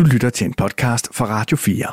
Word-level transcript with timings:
Du 0.00 0.04
lytter 0.04 0.30
til 0.30 0.44
en 0.44 0.54
podcast 0.54 1.14
fra 1.14 1.24
Radio 1.26 1.56
4. 1.56 1.86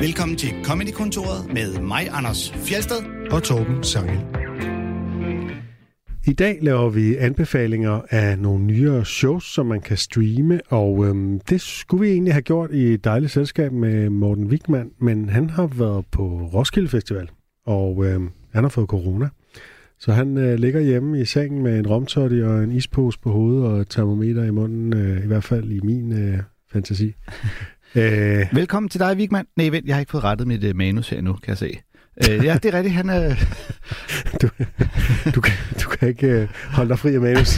Velkommen 0.00 0.36
til 0.36 0.48
Comedy-kontoret 0.64 1.52
med 1.52 1.80
mig, 1.80 2.08
Anders 2.10 2.52
Fjelsted. 2.52 2.96
og 3.30 3.42
Torben 3.42 3.84
Sangel. 3.84 4.20
I 6.26 6.32
dag 6.32 6.58
laver 6.62 6.88
vi 6.90 7.16
anbefalinger 7.16 8.00
af 8.10 8.38
nogle 8.38 8.64
nyere 8.64 9.04
shows, 9.04 9.44
som 9.44 9.66
man 9.66 9.80
kan 9.80 9.96
streame, 9.96 10.60
og 10.68 11.06
øhm, 11.06 11.40
det 11.40 11.60
skulle 11.60 12.00
vi 12.00 12.12
egentlig 12.12 12.34
have 12.34 12.42
gjort 12.42 12.70
i 12.72 12.82
et 12.82 13.04
dejligt 13.04 13.32
selskab 13.32 13.72
med 13.72 14.10
Morten 14.10 14.46
Wigman, 14.46 14.90
men 14.98 15.28
han 15.28 15.50
har 15.50 15.66
været 15.66 16.06
på 16.06 16.50
Roskilde 16.54 16.88
Festival, 16.88 17.30
og 17.66 18.04
øhm, 18.04 18.30
han 18.52 18.64
har 18.64 18.68
fået 18.68 18.88
corona. 18.88 19.28
Så 20.00 20.12
han 20.12 20.38
øh, 20.38 20.58
ligger 20.58 20.80
hjemme 20.80 21.20
i 21.20 21.24
sengen 21.24 21.62
med 21.62 21.78
en 21.78 21.86
romtotti 21.86 22.42
og 22.42 22.62
en 22.64 22.72
ispose 22.72 23.18
på 23.20 23.30
hovedet 23.32 23.64
og 23.64 23.80
et 23.80 23.88
termometer 23.90 24.44
i 24.44 24.50
munden, 24.50 24.92
øh, 24.92 25.24
i 25.24 25.26
hvert 25.26 25.44
fald 25.44 25.70
i 25.70 25.80
min 25.82 26.12
øh, 26.12 26.38
fantasi. 26.72 27.14
øh, 27.94 28.46
Velkommen 28.52 28.90
til 28.90 29.00
dig, 29.00 29.16
Vigman. 29.16 29.46
Nej, 29.56 29.68
vent, 29.68 29.86
jeg 29.86 29.94
har 29.94 30.00
ikke 30.00 30.10
fået 30.10 30.24
rettet 30.24 30.46
mit 30.46 30.64
uh, 30.64 30.76
manus 30.76 31.08
her 31.08 31.20
nu, 31.20 31.32
kan 31.32 31.48
jeg 31.48 31.58
se. 31.58 31.78
Uh, 32.16 32.44
ja, 32.44 32.58
det 32.62 32.74
er 32.74 32.78
rigtigt. 32.78 32.94
Han 32.94 33.08
er... 33.08 33.34
du, 34.42 34.48
du, 35.34 35.40
kan, 35.40 35.52
du 35.82 35.88
kan 35.88 36.08
ikke 36.08 36.26
øh, 36.26 36.48
holde 36.70 36.88
dig 36.88 36.98
fri 36.98 37.14
af 37.14 37.20
manus. 37.20 37.56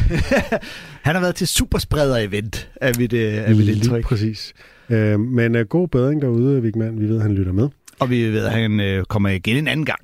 han 1.06 1.14
har 1.14 1.20
været 1.20 1.34
til 1.34 1.46
superspreder-event 1.46 2.68
af 2.80 2.92
mit, 2.98 3.12
uh, 3.12 3.18
af 3.20 3.48
mit 3.48 3.56
Lige 3.56 3.76
indtryk. 3.76 4.04
præcis. 4.04 4.52
Øh, 4.90 5.20
men 5.20 5.56
uh, 5.56 5.60
god 5.60 5.88
bedring 5.88 6.22
derude, 6.22 6.62
Vigman. 6.62 7.00
Vi 7.00 7.08
ved, 7.08 7.16
at 7.16 7.22
han 7.22 7.34
lytter 7.34 7.52
med. 7.52 7.68
Og 7.98 8.10
vi 8.10 8.24
ved, 8.24 8.44
at 8.44 8.52
han 8.52 8.98
uh, 8.98 9.04
kommer 9.04 9.28
igen 9.28 9.56
en 9.56 9.68
anden 9.68 9.86
gang, 9.86 10.00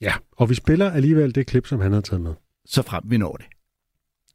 Ja. 0.00 0.12
Og 0.36 0.50
vi 0.50 0.54
spiller 0.54 0.90
alligevel 0.90 1.34
det 1.34 1.46
klip, 1.46 1.66
som 1.66 1.80
han 1.80 1.92
har 1.92 2.00
taget 2.00 2.22
med. 2.22 2.34
så 2.66 2.82
frem 2.82 3.02
vi 3.06 3.16
når 3.16 3.36
det. 3.36 3.46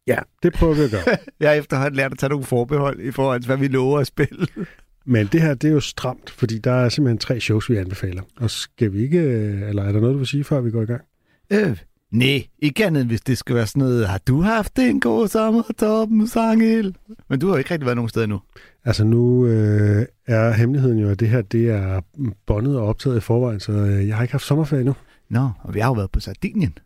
Ja, 0.08 0.18
det 0.44 0.54
prøver 0.54 0.74
vi 0.74 0.82
at 0.82 0.92
gøre. 0.92 1.18
Jeg 1.40 1.50
har 1.50 1.56
efterhånden 1.56 1.96
lært 1.96 2.12
at 2.12 2.18
tage 2.18 2.30
nogle 2.30 2.46
forbehold 2.46 3.00
i 3.00 3.12
forhold 3.12 3.42
til, 3.42 3.48
hvad 3.48 3.58
vi 3.58 3.68
lover 3.68 4.00
at 4.00 4.08
spille. 4.08 4.48
Men 5.06 5.28
det 5.28 5.42
her, 5.42 5.54
det 5.54 5.68
er 5.68 5.74
jo 5.74 5.80
stramt, 5.80 6.30
fordi 6.30 6.58
der 6.60 6.72
er 6.72 6.90
simpelthen 6.90 7.18
tre 7.18 7.40
shows, 7.40 7.70
vi 7.70 7.78
anbefaler. 7.78 8.22
Og 8.38 8.50
skal 8.50 8.94
vi 8.94 9.04
ikke, 9.04 9.20
øh, 9.20 9.70
eller 9.70 9.84
er 9.84 9.92
der 9.92 10.00
noget, 10.00 10.14
du 10.14 10.18
vil 10.18 10.28
sige, 10.28 10.44
før 10.44 10.62
vi 10.62 10.72
går 10.72 10.82
i 10.82 10.86
gang? 10.86 11.02
Øh, 11.50 11.78
nej, 12.12 12.48
ikke 12.60 12.86
andet, 12.86 13.06
hvis 13.06 13.22
det 13.22 13.38
skal 13.38 13.56
være 13.56 13.68
sådan 13.68 13.80
noget, 13.80 14.08
har 14.08 14.22
du 14.28 14.42
haft 14.42 14.80
en 14.80 15.00
god 15.00 15.28
sommer, 15.28 15.64
Torben 15.80 16.28
Sangel? 16.28 16.96
Men 17.30 17.40
du 17.40 17.48
har 17.48 17.54
jo 17.54 17.58
ikke 17.58 17.72
rigtig 17.72 17.86
været 17.86 17.96
nogen 17.96 18.10
steder 18.10 18.26
nu. 18.26 18.42
Altså 18.86 19.04
nu 19.04 19.46
øh, 19.46 20.06
er 20.28 20.52
hemmeligheden 20.52 21.00
jo, 21.00 21.10
at 21.10 21.20
det 21.20 21.30
her, 21.30 21.42
det 21.42 21.70
er 21.70 22.02
bondet 22.46 22.78
og 22.78 22.88
optaget 22.88 23.18
i 23.18 23.20
forvejen, 23.22 23.60
så 23.60 23.72
øh, 23.72 24.08
jeg 24.08 24.16
har 24.16 24.24
ikke 24.24 24.34
haft 24.34 24.46
sommerferie 24.46 24.84
nu. 24.84 24.94
Nå, 25.30 25.50
og 25.64 25.74
vi 25.74 25.80
har 25.80 25.88
jo 25.90 25.94
været 25.94 26.12
på 26.12 26.20
Sardinien. 26.20 26.78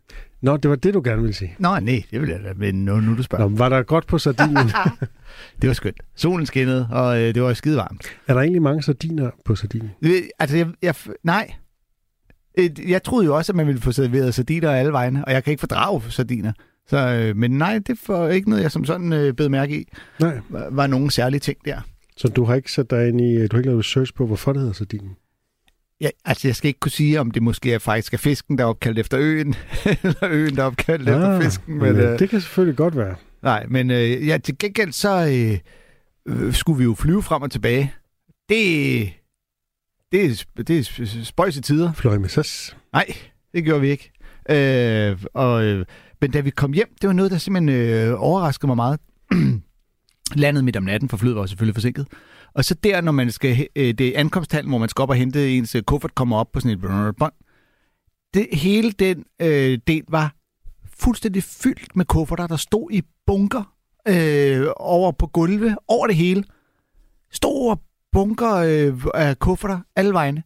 Nå, 0.42 0.56
det 0.56 0.70
var 0.70 0.76
det, 0.76 0.94
du 0.94 1.00
gerne 1.04 1.22
ville 1.22 1.34
sige. 1.34 1.54
Nå, 1.58 1.78
nej, 1.78 2.02
det 2.10 2.20
vil 2.20 2.28
jeg 2.28 2.40
da, 2.44 2.52
men 2.56 2.84
nu, 2.84 3.00
nu 3.00 3.16
du 3.16 3.22
spørger. 3.22 3.48
Nå, 3.48 3.56
var 3.56 3.68
der 3.68 3.82
godt 3.82 4.06
på 4.06 4.18
Sardinien? 4.18 4.70
Det 5.62 5.68
var 5.68 5.72
skønt. 5.74 6.00
Solen 6.16 6.46
skinnede, 6.46 6.88
og 6.90 7.20
øh, 7.22 7.34
det 7.34 7.42
var 7.42 7.54
skide 7.54 7.76
varmt. 7.76 8.06
er 8.26 8.34
der 8.34 8.40
egentlig 8.40 8.62
mange 8.62 8.82
sardiner 8.82 9.30
på 9.44 9.54
Sardinien? 9.54 9.90
Øh, 10.02 10.10
Altså, 10.38 10.56
jeg, 10.56 10.68
jeg, 10.82 10.94
nej. 11.22 11.52
Øh, 12.58 12.90
Jeg 12.90 13.02
troede 13.02 13.24
jo 13.26 13.36
også, 13.36 13.52
at 13.52 13.56
man 13.56 13.66
ville 13.66 13.80
få 13.80 13.92
serveret 13.92 14.34
sardiner 14.34 14.70
alle 14.70 14.92
vegne, 14.92 15.24
og 15.24 15.32
jeg 15.32 15.44
kan 15.44 15.50
ikke 15.50 15.60
fordrage 15.60 16.02
sardiner. 16.08 16.52
Så, 16.88 16.96
øh, 17.08 17.36
men 17.36 17.50
nej, 17.50 17.78
det 17.86 17.98
var 18.08 18.28
ikke 18.28 18.50
noget, 18.50 18.62
jeg 18.62 18.70
som 18.70 18.84
sådan 18.84 19.12
øh, 19.12 19.32
bed 19.34 19.48
mærke 19.48 19.80
i, 19.80 19.84
Nej. 20.20 20.38
var, 20.48 20.68
var 20.70 20.86
nogen 20.86 21.10
særlige 21.10 21.40
ting 21.40 21.58
der. 21.64 21.80
Så 22.16 22.28
du 22.28 22.44
har 22.44 22.54
ikke 22.54 22.72
sat 22.72 22.90
dig 22.90 23.08
ind 23.08 23.20
i, 23.20 23.34
du 23.46 23.56
har 23.56 23.58
ikke 23.58 23.68
lavet 23.68 23.78
research 23.78 24.14
på, 24.14 24.26
hvorfor 24.26 24.52
det 24.52 24.60
hedder 24.60 24.74
Sardinien? 24.74 25.16
Ja, 26.00 26.08
altså, 26.24 26.48
jeg 26.48 26.56
skal 26.56 26.68
ikke 26.68 26.80
kunne 26.80 26.92
sige, 26.92 27.20
om 27.20 27.30
det 27.30 27.42
måske 27.42 27.72
er 27.72 27.78
faktisk 27.78 28.14
er 28.14 28.18
fisken, 28.18 28.58
der 28.58 28.64
er 28.64 28.68
opkaldt 28.68 28.98
efter 28.98 29.18
øen, 29.20 29.54
eller 30.02 30.28
øen, 30.30 30.56
der 30.56 30.62
er 30.62 30.66
opkaldt 30.66 31.08
ah, 31.08 31.14
efter 31.14 31.40
fisken. 31.40 31.78
Men, 31.78 31.92
men, 31.92 32.02
øh, 32.02 32.18
det 32.18 32.30
kan 32.30 32.40
selvfølgelig 32.40 32.76
godt 32.76 32.96
være. 32.96 33.14
Nej, 33.42 33.66
men 33.68 33.90
øh, 33.90 34.26
ja, 34.26 34.38
til 34.38 34.58
gengæld 34.58 34.92
så 34.92 35.26
øh, 35.26 35.58
øh, 36.26 36.54
skulle 36.54 36.78
vi 36.78 36.84
jo 36.84 36.94
flyve 36.94 37.22
frem 37.22 37.42
og 37.42 37.50
tilbage. 37.50 37.94
Det, 38.48 39.12
det, 40.12 40.24
er, 40.24 40.62
det 40.62 40.78
er 40.78 41.24
spøjs 41.24 41.56
i 41.56 41.60
tider. 41.60 41.92
Fløj 41.92 42.18
med 42.18 42.28
SAS. 42.28 42.76
Nej, 42.92 43.06
det 43.52 43.64
gjorde 43.64 43.80
vi 43.80 43.90
ikke. 43.90 44.12
Øh, 44.50 45.18
og, 45.34 45.64
øh, 45.64 45.86
men 46.20 46.30
da 46.30 46.40
vi 46.40 46.50
kom 46.50 46.72
hjem, 46.72 46.88
det 47.00 47.06
var 47.06 47.12
noget, 47.12 47.30
der 47.30 47.38
simpelthen 47.38 47.80
øh, 47.80 48.22
overraskede 48.22 48.66
mig 48.66 48.76
meget. 48.76 49.00
Landet 50.34 50.64
midt 50.64 50.76
om 50.76 50.82
natten, 50.82 51.08
for 51.08 51.16
flyet 51.16 51.36
var 51.36 51.46
selvfølgelig 51.46 51.74
forsinket. 51.74 52.06
Og 52.54 52.64
så 52.64 52.74
der, 52.74 53.00
når 53.00 53.12
man 53.12 53.30
skal, 53.30 53.66
øh, 53.76 53.94
det 53.94 54.00
er 54.00 54.20
ankomsthallen, 54.20 54.70
hvor 54.70 54.78
man 54.78 54.88
skal 54.88 55.02
op 55.02 55.10
og 55.10 55.16
hente 55.16 55.56
ens 55.56 55.74
øh, 55.74 55.82
kuffert, 55.82 56.14
kommer 56.14 56.36
op 56.36 56.52
på 56.52 56.60
sådan 56.60 56.78
et 56.78 57.16
bånd. 57.18 57.32
Det, 58.34 58.46
hele 58.52 58.92
den 58.92 59.24
øh, 59.42 59.78
del 59.86 60.02
var 60.08 60.34
fuldstændig 61.00 61.42
fyldt 61.42 61.96
med 61.96 62.04
kufferter, 62.04 62.46
der 62.46 62.56
stod 62.56 62.88
i 62.92 63.02
bunker 63.26 63.74
øh, 64.08 64.66
over 64.76 65.12
på 65.12 65.26
gulve, 65.26 65.76
over 65.88 66.06
det 66.06 66.16
hele. 66.16 66.44
Store 67.32 67.76
bunker 68.12 68.54
øh, 68.54 68.94
af 69.14 69.38
kufferter, 69.38 69.78
alle 69.96 70.12
vegne. 70.12 70.42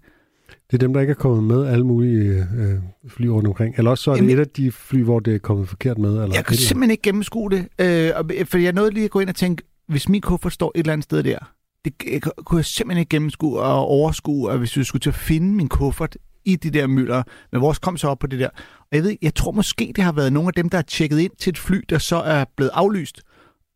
Det 0.71 0.75
er 0.75 0.79
dem, 0.79 0.93
der 0.93 1.01
ikke 1.01 1.11
er 1.11 1.15
kommet 1.15 1.45
med 1.45 1.67
alle 1.67 1.87
mulige 1.87 2.47
øh, 2.57 2.79
fly 3.09 3.27
rundt 3.27 3.49
omkring. 3.49 3.75
Eller 3.79 3.91
også 3.91 4.05
så 4.05 4.11
er 4.11 4.15
det 4.15 4.23
Jamen- 4.23 4.35
et 4.37 4.41
af 4.41 4.49
de 4.49 4.73
fly, 4.73 5.03
hvor 5.03 5.21
det 5.21 5.35
er 5.35 5.39
kommet 5.39 5.69
forkert 5.69 5.99
med. 5.99 6.11
Eller 6.11 6.27
Jeg 6.27 6.37
andet. 6.47 6.59
simpelthen 6.59 6.91
ikke 6.91 7.03
gennemskue 7.03 7.51
det, 7.51 7.69
øh, 7.81 8.11
og- 8.17 8.31
for 8.47 8.59
jeg 8.59 8.73
nåede 8.73 8.91
lige 8.91 9.05
at 9.05 9.11
gå 9.11 9.21
ind 9.21 9.29
og 9.29 9.35
tænke, 9.35 9.63
hvis 9.89 10.09
min 10.09 10.21
kuffert 10.21 10.53
står 10.53 10.73
et 10.75 10.79
eller 10.79 10.93
andet 10.93 11.05
sted 11.05 11.23
der, 11.23 11.39
det 11.85 12.23
kunne 12.45 12.59
jeg 12.59 12.65
simpelthen 12.65 13.01
ikke 13.01 13.11
gennemskue 13.11 13.61
og 13.61 13.79
overskue, 13.79 14.51
og 14.51 14.59
hvis 14.59 14.77
vi 14.77 14.85
skulle 14.85 15.01
til 15.01 15.11
at 15.11 15.15
finde 15.15 15.55
min 15.55 15.69
kuffert 15.69 16.17
i 16.45 16.57
de 16.57 16.71
der 16.71 16.87
mylder, 16.87 17.23
men 17.53 17.61
vores 17.61 17.79
kom 17.79 17.97
så 17.97 18.09
op 18.09 18.19
på 18.19 18.27
det 18.27 18.41
der. 18.41 18.49
Og 18.81 18.89
jeg 18.93 19.03
ved, 19.03 19.17
jeg 19.23 19.35
tror 19.35 19.53
måske, 19.53 19.93
det 19.97 20.05
har 20.05 20.13
været 20.13 20.33
nogle 20.33 20.49
af 20.49 20.53
dem, 20.53 20.69
der 20.69 20.79
har 20.79 20.83
tjekket 20.83 21.19
ind 21.19 21.33
til 21.39 21.51
et 21.51 21.59
fly, 21.59 21.81
der 21.89 21.99
så 21.99 22.17
er 22.17 22.45
blevet 22.57 22.71
aflyst, 22.75 23.23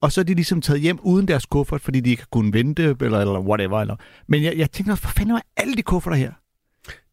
og 0.03 0.13
så 0.13 0.21
er 0.21 0.25
de 0.25 0.35
ligesom 0.35 0.61
taget 0.61 0.81
hjem 0.81 0.99
uden 1.03 1.29
deres 1.29 1.47
kuffert, 1.47 1.81
fordi 1.81 2.01
de 2.01 2.11
ikke 2.11 2.23
har 2.23 2.29
kunnet 2.33 2.55
vente, 2.55 2.97
eller, 3.01 3.19
eller 3.21 3.41
whatever. 3.41 3.81
Eller. 3.81 3.97
Men 4.29 4.43
jeg, 4.43 4.57
jeg 4.57 4.71
tænkte 4.71 4.93
også, 4.93 5.03
hvor 5.03 5.11
fanden 5.11 5.35
var 5.35 5.43
alle 5.57 5.75
de 5.75 5.83
kufferter 5.83 6.17
her? 6.17 6.33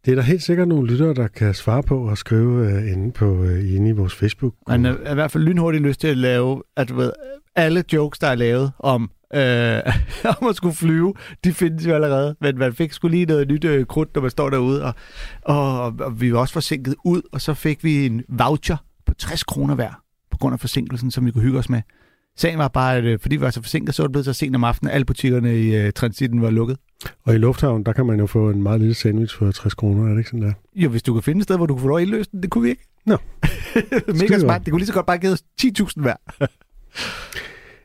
Det 0.05 0.11
er 0.11 0.15
der 0.15 0.21
helt 0.21 0.43
sikkert 0.43 0.67
nogle 0.67 0.87
lyttere, 0.91 1.13
der 1.13 1.27
kan 1.27 1.53
svare 1.53 1.83
på 1.83 2.09
og 2.09 2.17
skrive 2.17 2.71
øh, 2.71 2.91
inde, 2.91 3.11
på, 3.11 3.43
øh, 3.43 3.75
inde 3.75 3.89
i 3.89 3.91
vores 3.91 4.15
facebook 4.15 4.53
Man 4.67 4.85
er, 4.85 4.95
er 5.03 5.11
i 5.11 5.13
hvert 5.13 5.31
fald 5.31 5.43
lynhurtigt 5.43 5.83
lyst 5.83 5.99
til 5.99 6.07
at 6.07 6.17
lave, 6.17 6.63
at 6.77 6.89
du 6.89 6.95
ved, 6.95 7.11
alle 7.55 7.83
jokes, 7.93 8.19
der 8.19 8.27
er 8.27 8.35
lavet 8.35 8.71
om, 8.79 9.11
øh, 9.33 9.81
om 10.41 10.47
at 10.49 10.55
skulle 10.55 10.75
flyve, 10.75 11.13
de 11.43 11.53
findes 11.53 11.85
jo 11.85 11.93
allerede. 11.93 12.35
Men 12.41 12.57
man 12.57 12.73
fik 12.73 12.93
skulle 12.93 13.17
lige 13.17 13.25
noget 13.25 13.47
nyt 13.47 13.63
øh, 13.63 13.85
krudt, 13.85 14.15
når 14.15 14.21
man 14.21 14.31
står 14.31 14.49
derude. 14.49 14.83
Og, 14.83 14.93
og, 15.41 15.81
og 15.99 16.21
vi 16.21 16.33
var 16.33 16.39
også 16.39 16.53
forsinket 16.53 16.95
ud, 17.05 17.21
og 17.31 17.41
så 17.41 17.53
fik 17.53 17.83
vi 17.83 18.05
en 18.05 18.23
voucher 18.29 18.77
på 19.05 19.13
60 19.13 19.43
kroner 19.43 19.75
hver, 19.75 20.01
på 20.31 20.37
grund 20.37 20.53
af 20.53 20.59
forsinkelsen, 20.59 21.11
som 21.11 21.25
vi 21.25 21.31
kunne 21.31 21.43
hygge 21.43 21.59
os 21.59 21.69
med. 21.69 21.81
Sagen 22.37 22.59
var 22.59 22.67
bare, 22.67 22.97
at 22.97 23.03
øh, 23.03 23.19
fordi 23.19 23.35
vi 23.35 23.41
var 23.41 23.49
så 23.49 23.61
forsinket, 23.61 23.95
så 23.95 24.03
var 24.03 24.07
det 24.07 24.11
blevet 24.11 24.25
så 24.25 24.33
sent 24.33 24.55
om 24.55 24.63
aftenen, 24.63 24.89
at 24.89 24.95
alle 24.95 25.05
butikkerne 25.05 25.59
i 25.59 25.75
øh, 25.75 25.91
transitten 25.93 26.41
var 26.41 26.49
lukket. 26.49 26.77
Og 27.23 27.35
i 27.35 27.37
Lufthavn, 27.37 27.83
der 27.83 27.93
kan 27.93 28.05
man 28.05 28.19
jo 28.19 28.25
få 28.25 28.49
en 28.49 28.63
meget 28.63 28.79
lille 28.79 28.93
sandwich 28.93 29.37
for 29.37 29.51
60 29.51 29.73
kroner, 29.73 30.05
er 30.05 30.09
det 30.09 30.17
ikke 30.17 30.29
sådan 30.29 30.41
der? 30.41 30.53
Jo, 30.75 30.89
hvis 30.89 31.03
du 31.03 31.13
kan 31.13 31.23
finde 31.23 31.39
et 31.39 31.43
sted, 31.43 31.57
hvor 31.57 31.65
du 31.65 31.73
kunne 31.73 31.81
få 31.81 31.87
lov 31.87 31.97
at 31.97 32.03
indløse 32.03 32.29
den, 32.31 32.41
det 32.41 32.49
kunne 32.49 32.63
vi 32.63 32.69
ikke. 32.69 32.87
Nå. 33.05 33.17
Mega 34.21 34.39
smart. 34.39 34.65
Det 34.65 34.71
kunne 34.71 34.79
lige 34.79 34.87
så 34.87 34.93
godt 34.93 35.05
bare 35.05 35.17
give 35.17 35.31
os 35.31 35.43
10.000 35.61 36.01
hver. 36.01 36.15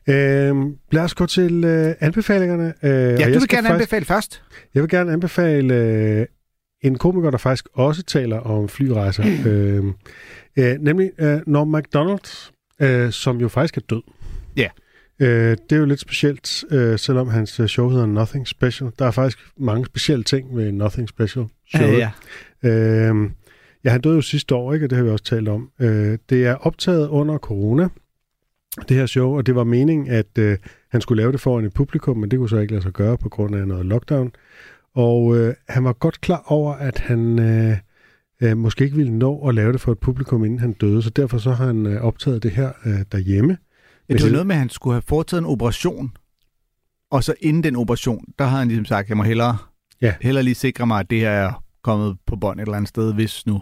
Øh, 0.09 0.55
lad 0.91 1.03
os 1.03 1.13
gå 1.13 1.25
til 1.25 1.63
øh, 1.63 1.95
anbefalingerne. 1.99 2.73
Øh, 2.83 2.91
Ja, 2.91 3.09
du 3.09 3.19
jeg 3.19 3.27
vil 3.27 3.33
gerne 3.33 3.41
faktisk, 3.41 3.69
anbefale 3.69 4.05
først. 4.05 4.43
Jeg 4.75 4.81
vil 4.83 4.89
gerne 4.89 5.13
anbefale 5.13 5.73
øh, 5.75 6.25
en 6.81 6.97
komiker, 6.97 7.31
der 7.31 7.37
faktisk 7.37 7.67
også 7.73 8.03
taler 8.03 8.37
om 8.39 8.69
flyrejser. 8.69 9.23
øh, 9.47 9.83
øh, 10.57 10.77
nemlig 10.79 11.11
øh, 11.17 11.39
Norm 11.47 11.67
MacDonald, 11.67 12.51
øh, 12.81 13.11
som 13.11 13.41
jo 13.41 13.47
faktisk 13.47 13.77
er 13.77 13.81
død. 13.89 14.01
Ja. 14.57 14.67
Øh, 15.19 15.57
det 15.69 15.75
er 15.75 15.79
jo 15.79 15.85
lidt 15.85 15.99
specielt, 15.99 16.63
øh, 16.71 16.99
selvom 16.99 17.27
hans 17.29 17.59
øh, 17.59 17.67
show 17.67 17.89
hedder 17.89 18.05
Nothing 18.05 18.47
Special. 18.47 18.91
Der 18.99 19.05
er 19.05 19.11
faktisk 19.11 19.39
mange 19.57 19.85
specielle 19.85 20.23
ting 20.23 20.57
ved 20.57 20.71
Nothing 20.71 21.09
Special 21.09 21.45
show. 21.75 21.87
Ja, 21.87 22.11
ja. 22.63 22.69
Øh, 22.69 23.15
ja, 23.83 23.89
han 23.89 24.01
døde 24.01 24.15
jo 24.15 24.21
sidste 24.21 24.55
år, 24.55 24.73
ikke? 24.73 24.85
og 24.85 24.89
det 24.89 24.97
har 24.97 25.05
vi 25.05 25.09
også 25.11 25.25
talt 25.25 25.47
om. 25.49 25.69
Øh, 25.79 26.17
det 26.29 26.45
er 26.45 26.55
optaget 26.55 27.07
under 27.07 27.37
corona, 27.37 27.87
det 28.89 28.97
her 28.97 29.05
show, 29.05 29.37
og 29.37 29.45
det 29.45 29.55
var 29.55 29.63
meningen, 29.63 30.07
at 30.07 30.37
øh, 30.39 30.57
han 30.91 31.01
skulle 31.01 31.21
lave 31.21 31.31
det 31.31 31.39
foran 31.41 31.65
et 31.65 31.73
publikum, 31.73 32.17
men 32.17 32.31
det 32.31 32.39
kunne 32.39 32.49
så 32.49 32.57
ikke 32.57 32.73
lade 32.73 32.83
sig 32.83 32.93
gøre 32.93 33.17
på 33.17 33.29
grund 33.29 33.55
af 33.55 33.67
noget 33.67 33.85
lockdown. 33.85 34.31
Og 34.95 35.37
øh, 35.37 35.53
han 35.69 35.83
var 35.83 35.93
godt 35.93 36.21
klar 36.21 36.43
over, 36.47 36.73
at 36.73 36.99
han 36.99 37.39
øh, 37.39 37.77
øh, 38.41 38.57
måske 38.57 38.83
ikke 38.83 38.95
ville 38.97 39.17
nå 39.17 39.47
at 39.47 39.55
lave 39.55 39.73
det 39.73 39.81
for 39.81 39.91
et 39.91 39.99
publikum, 39.99 40.45
inden 40.45 40.59
han 40.59 40.73
døde, 40.73 41.01
så 41.01 41.09
derfor 41.09 41.37
så 41.37 41.51
har 41.51 41.65
han 41.65 41.85
øh, 41.85 42.01
optaget 42.01 42.43
det 42.43 42.51
her 42.51 42.71
øh, 42.85 42.99
derhjemme. 43.11 43.57
Ja, 44.09 44.13
det 44.13 44.23
var 44.23 44.29
noget 44.29 44.47
med, 44.47 44.55
at 44.55 44.59
han 44.59 44.69
skulle 44.69 44.93
have 44.93 45.01
foretaget 45.07 45.41
en 45.41 45.45
operation, 45.47 46.11
og 47.11 47.23
så 47.23 47.33
inden 47.39 47.63
den 47.63 47.75
operation, 47.75 48.25
der 48.39 48.45
har 48.45 48.57
han 48.59 48.67
ligesom 48.67 48.85
sagt, 48.85 49.09
jeg 49.09 49.17
må 49.17 49.23
hellere, 49.23 49.57
Ja. 50.01 50.13
hellere 50.21 50.43
lige 50.43 50.55
sikre 50.55 50.87
mig, 50.87 50.99
at 50.99 51.09
det 51.09 51.19
her 51.19 51.29
er 51.29 51.63
kommet 51.83 52.17
på 52.27 52.35
bånd 52.35 52.59
et 52.59 52.61
eller 52.61 52.77
andet 52.77 52.89
sted, 52.89 53.13
hvis 53.13 53.45
nu. 53.45 53.61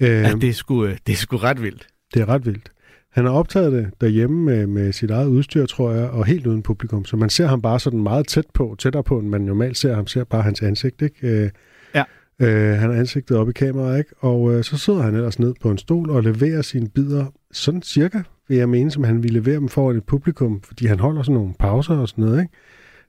Øh, 0.00 0.08
Ja, 0.08 0.34
det 0.34 0.48
er 0.48 0.52
sgu, 0.52 0.84
øh, 0.84 0.96
det 1.06 1.12
er 1.12 1.16
sgu 1.16 1.36
ret 1.36 1.62
vildt. 1.62 1.86
Det 2.14 2.22
er 2.22 2.28
ret 2.28 2.46
vildt. 2.46 2.70
Han 3.14 3.24
har 3.24 3.32
optaget 3.32 3.72
det 3.72 3.90
derhjemme 4.00 4.44
med, 4.44 4.66
med 4.66 4.92
sit 4.92 5.10
eget 5.10 5.26
udstyr, 5.26 5.66
tror 5.66 5.92
jeg, 5.92 6.10
og 6.10 6.26
helt 6.26 6.46
uden 6.46 6.62
publikum. 6.62 7.04
Så 7.04 7.16
man 7.16 7.30
ser 7.30 7.46
ham 7.46 7.62
bare 7.62 7.80
sådan 7.80 8.02
meget 8.02 8.26
tæt 8.26 8.44
på, 8.54 8.76
tættere 8.78 9.02
på, 9.02 9.18
end 9.18 9.28
man 9.28 9.40
normalt 9.40 9.76
ser 9.76 9.94
ham. 9.94 10.06
ser 10.06 10.24
bare 10.24 10.42
hans 10.42 10.62
ansigt, 10.62 11.02
ikke? 11.02 11.28
Øh, 11.44 11.50
Ja. 11.94 12.04
Øh, 12.38 12.78
han 12.78 12.90
har 12.90 12.98
ansigtet 12.98 13.36
op 13.36 13.48
i 13.48 13.52
kameraet, 13.52 13.98
ikke? 13.98 14.10
Og 14.18 14.54
øh, 14.54 14.64
så 14.64 14.78
sidder 14.78 15.02
han 15.02 15.14
ellers 15.14 15.38
ned 15.38 15.54
på 15.60 15.70
en 15.70 15.78
stol 15.78 16.10
og 16.10 16.22
leverer 16.22 16.62
sine 16.62 16.88
bidder 16.88 17.26
sådan 17.52 17.82
cirka 17.82 18.22
vil 18.48 18.56
jeg 18.56 18.68
mene, 18.68 18.90
som 18.90 19.04
han 19.04 19.22
ville 19.22 19.40
levere 19.40 19.56
dem 19.56 19.68
foran 19.68 19.96
et 19.96 20.04
publikum, 20.04 20.62
fordi 20.62 20.86
han 20.86 21.00
holder 21.00 21.22
sådan 21.22 21.34
nogle 21.34 21.54
pauser 21.58 21.96
og 21.96 22.08
sådan 22.08 22.24
noget, 22.24 22.40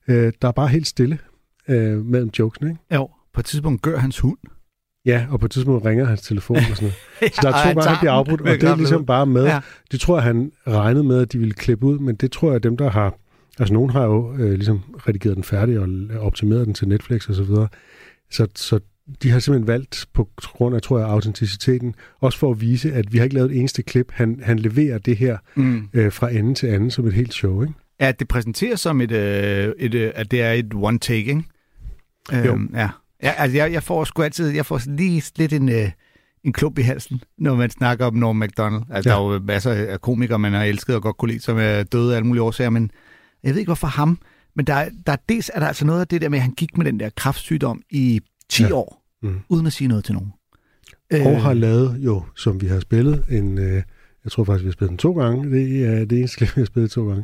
ikke? 0.08 0.25
Øh, 0.25 0.34
der 0.42 0.48
er 0.48 0.51
bare 0.51 0.68
helt 0.68 0.88
stille 0.88 1.18
øh, 1.68 2.06
mellem 2.06 2.30
jokesene, 2.40 2.69
ikke? 2.69 2.81
Jo, 2.96 3.10
på 3.34 3.40
et 3.40 3.46
tidspunkt 3.46 3.81
gør 3.81 3.98
hans 3.98 4.19
hund. 4.19 4.38
Ja, 5.06 5.25
og 5.30 5.40
på 5.40 5.46
et 5.46 5.52
tidspunkt 5.52 5.86
ringer 5.86 6.06
hans 6.06 6.22
telefon 6.22 6.57
og 6.57 6.63
sådan 6.63 6.92
noget. 7.22 7.34
Så 7.36 7.40
der 7.42 7.50
er 7.50 7.63
to 7.63 7.68
gange, 7.80 7.90
han 7.90 7.98
bliver 8.00 8.12
afbrudt, 8.12 8.42
og 8.42 8.48
det 8.48 8.63
er 8.63 8.75
ligesom 8.75 9.06
bare 9.06 9.25
med. 9.25 9.44
Ja. 9.46 9.60
Det 9.92 10.00
tror 10.00 10.18
jeg, 10.18 10.24
han 10.24 10.52
regnede 10.68 11.04
med, 11.04 11.22
at 11.22 11.34
de 11.34 11.38
ville 11.38 11.54
klippe 11.54 11.86
ud, 11.86 12.00
men 12.00 12.16
det 12.16 12.31
tror 12.31 12.52
jeg, 12.52 12.63
dem, 12.63 12.78
der 12.78 12.90
har... 12.90 13.13
Altså, 13.60 13.74
nogen 13.74 13.90
har 13.90 14.04
jo 14.04 14.34
øh, 14.38 14.52
ligesom 14.54 14.80
redigeret 15.07 15.36
den 15.36 15.44
færdig 15.44 15.80
og 15.80 15.88
optimeret 16.19 16.66
den 16.66 16.74
til 16.74 16.88
Netflix 16.88 17.30
og 17.30 17.36
så 17.36 17.44
videre. 17.44 17.68
Så, 18.31 18.48
så 18.56 18.80
de 19.24 19.30
har 19.31 19.40
simpelthen 19.40 19.68
valgt 19.68 20.06
på 20.13 20.30
grund 20.54 20.75
af, 20.75 20.81
tror 20.81 21.00
jeg, 21.00 21.08
autenticiteten, 21.08 21.96
også 22.22 22.40
for 22.40 22.51
at 22.51 22.62
vise, 22.62 22.94
at 22.94 23.13
vi 23.13 23.18
har 23.18 23.24
ikke 23.24 23.36
lavet 23.36 23.51
et 23.51 23.58
eneste 23.60 23.84
klip. 23.84 24.12
Han, 24.12 24.40
han 24.44 24.60
leverer 24.60 24.98
det 24.98 25.18
her 25.18 25.38
Mm. 25.56 25.90
øh, 25.94 26.12
fra 26.12 26.30
ende 26.31 26.54
til 26.54 26.68
anden 26.68 26.92
som 26.92 27.08
et 27.08 27.13
helt 27.13 27.34
show, 27.34 27.62
ikke? 27.62 27.74
Ja, 28.00 28.12
det 28.19 28.28
præsenteres 28.28 28.80
som 28.80 29.01
et, 29.01 29.12
øh, 29.12 29.74
et 29.78 29.94
øh, 29.96 30.12
at 30.16 30.31
det 30.31 30.42
er 30.42 30.51
et 30.51 30.74
one 30.74 31.00
take, 31.00 31.18
ikke? 31.19 31.44
Jo. 32.34 32.54
Øhm, 32.54 32.69
ja. 32.75 32.90
Ja, 33.23 33.31
altså 33.38 33.57
jeg, 33.57 33.71
jeg 33.73 33.83
får 33.83 34.03
sgu 34.03 34.21
altid, 34.23 34.50
jeg 34.50 34.65
får 34.65 34.77
sådan 34.77 34.95
lige 34.95 35.23
lidt 35.35 35.53
en, 35.53 35.69
øh, 35.69 35.91
en 36.44 36.53
klump 36.53 36.79
i 36.79 36.81
halsen, 36.81 37.21
når 37.38 37.56
man 37.56 37.69
snakker 37.69 38.06
om 38.06 38.13
Norm 38.13 38.35
MacDonald. 38.35 38.83
Altså, 38.91 39.09
Ja. 39.09 39.15
der 39.15 39.21
er 39.21 39.33
jo 39.33 39.39
masser 39.39 39.71
af 39.71 40.01
komikere, 40.01 40.39
man 40.39 40.53
har 40.53 40.63
elsket 40.63 40.95
og 40.95 41.01
godt 41.01 41.17
kunne 41.17 41.31
lide, 41.31 41.41
som 41.44 41.57
er 41.57 41.83
døde 41.83 42.12
af 42.12 42.15
alle 42.15 42.27
mulige 42.27 42.44
årsager, 42.44 42.69
men 42.69 42.91
jeg 43.44 43.51
ved 43.53 43.59
ikke, 43.59 43.69
hvorfor 43.69 43.88
ham. 43.88 44.19
Men 44.56 44.67
der, 44.67 44.73
er- 44.73 44.89
der, 45.06 45.12
er 45.13 45.17
dels 45.29 45.51
er 45.53 45.59
der 45.59 45.67
altså 45.67 45.85
noget 45.85 46.01
af 46.01 46.07
det 46.07 46.21
der 46.21 46.29
med, 46.29 46.38
at 46.38 46.41
han 46.44 46.51
gik 46.53 46.77
med 46.77 46.85
den 46.85 47.00
der 47.00 47.09
kraftsygdom 47.17 47.81
i 47.89 48.21
10 48.50 48.63
Ja. 48.63 48.73
år, 48.73 49.01
Mm. 49.23 49.39
uden 49.50 49.67
at 49.67 49.73
sige 49.73 49.88
noget 49.88 50.03
til 50.06 50.13
nogen. 50.13 50.31
Og 51.25 51.41
har 51.41 51.53
lavet 51.53 51.97
jo, 52.00 52.23
som 52.35 52.62
vi 52.62 52.67
har 52.67 52.79
spillet, 52.79 53.25
en, 53.29 53.57
øh, 53.57 53.83
jeg 54.23 54.31
tror 54.31 54.44
faktisk, 54.44 54.63
vi 54.63 54.67
har 54.67 54.71
spillet 54.73 54.89
den 54.89 54.97
to 54.97 55.13
gange, 55.13 55.51
det 55.51 55.85
er 55.85 56.06
det 56.06 56.17
eneste 56.19 56.38
klip, 56.38 56.56
vi 56.56 56.62
har 56.62 56.65
spillet 56.65 56.91
to 56.91 57.07
gange, 57.07 57.23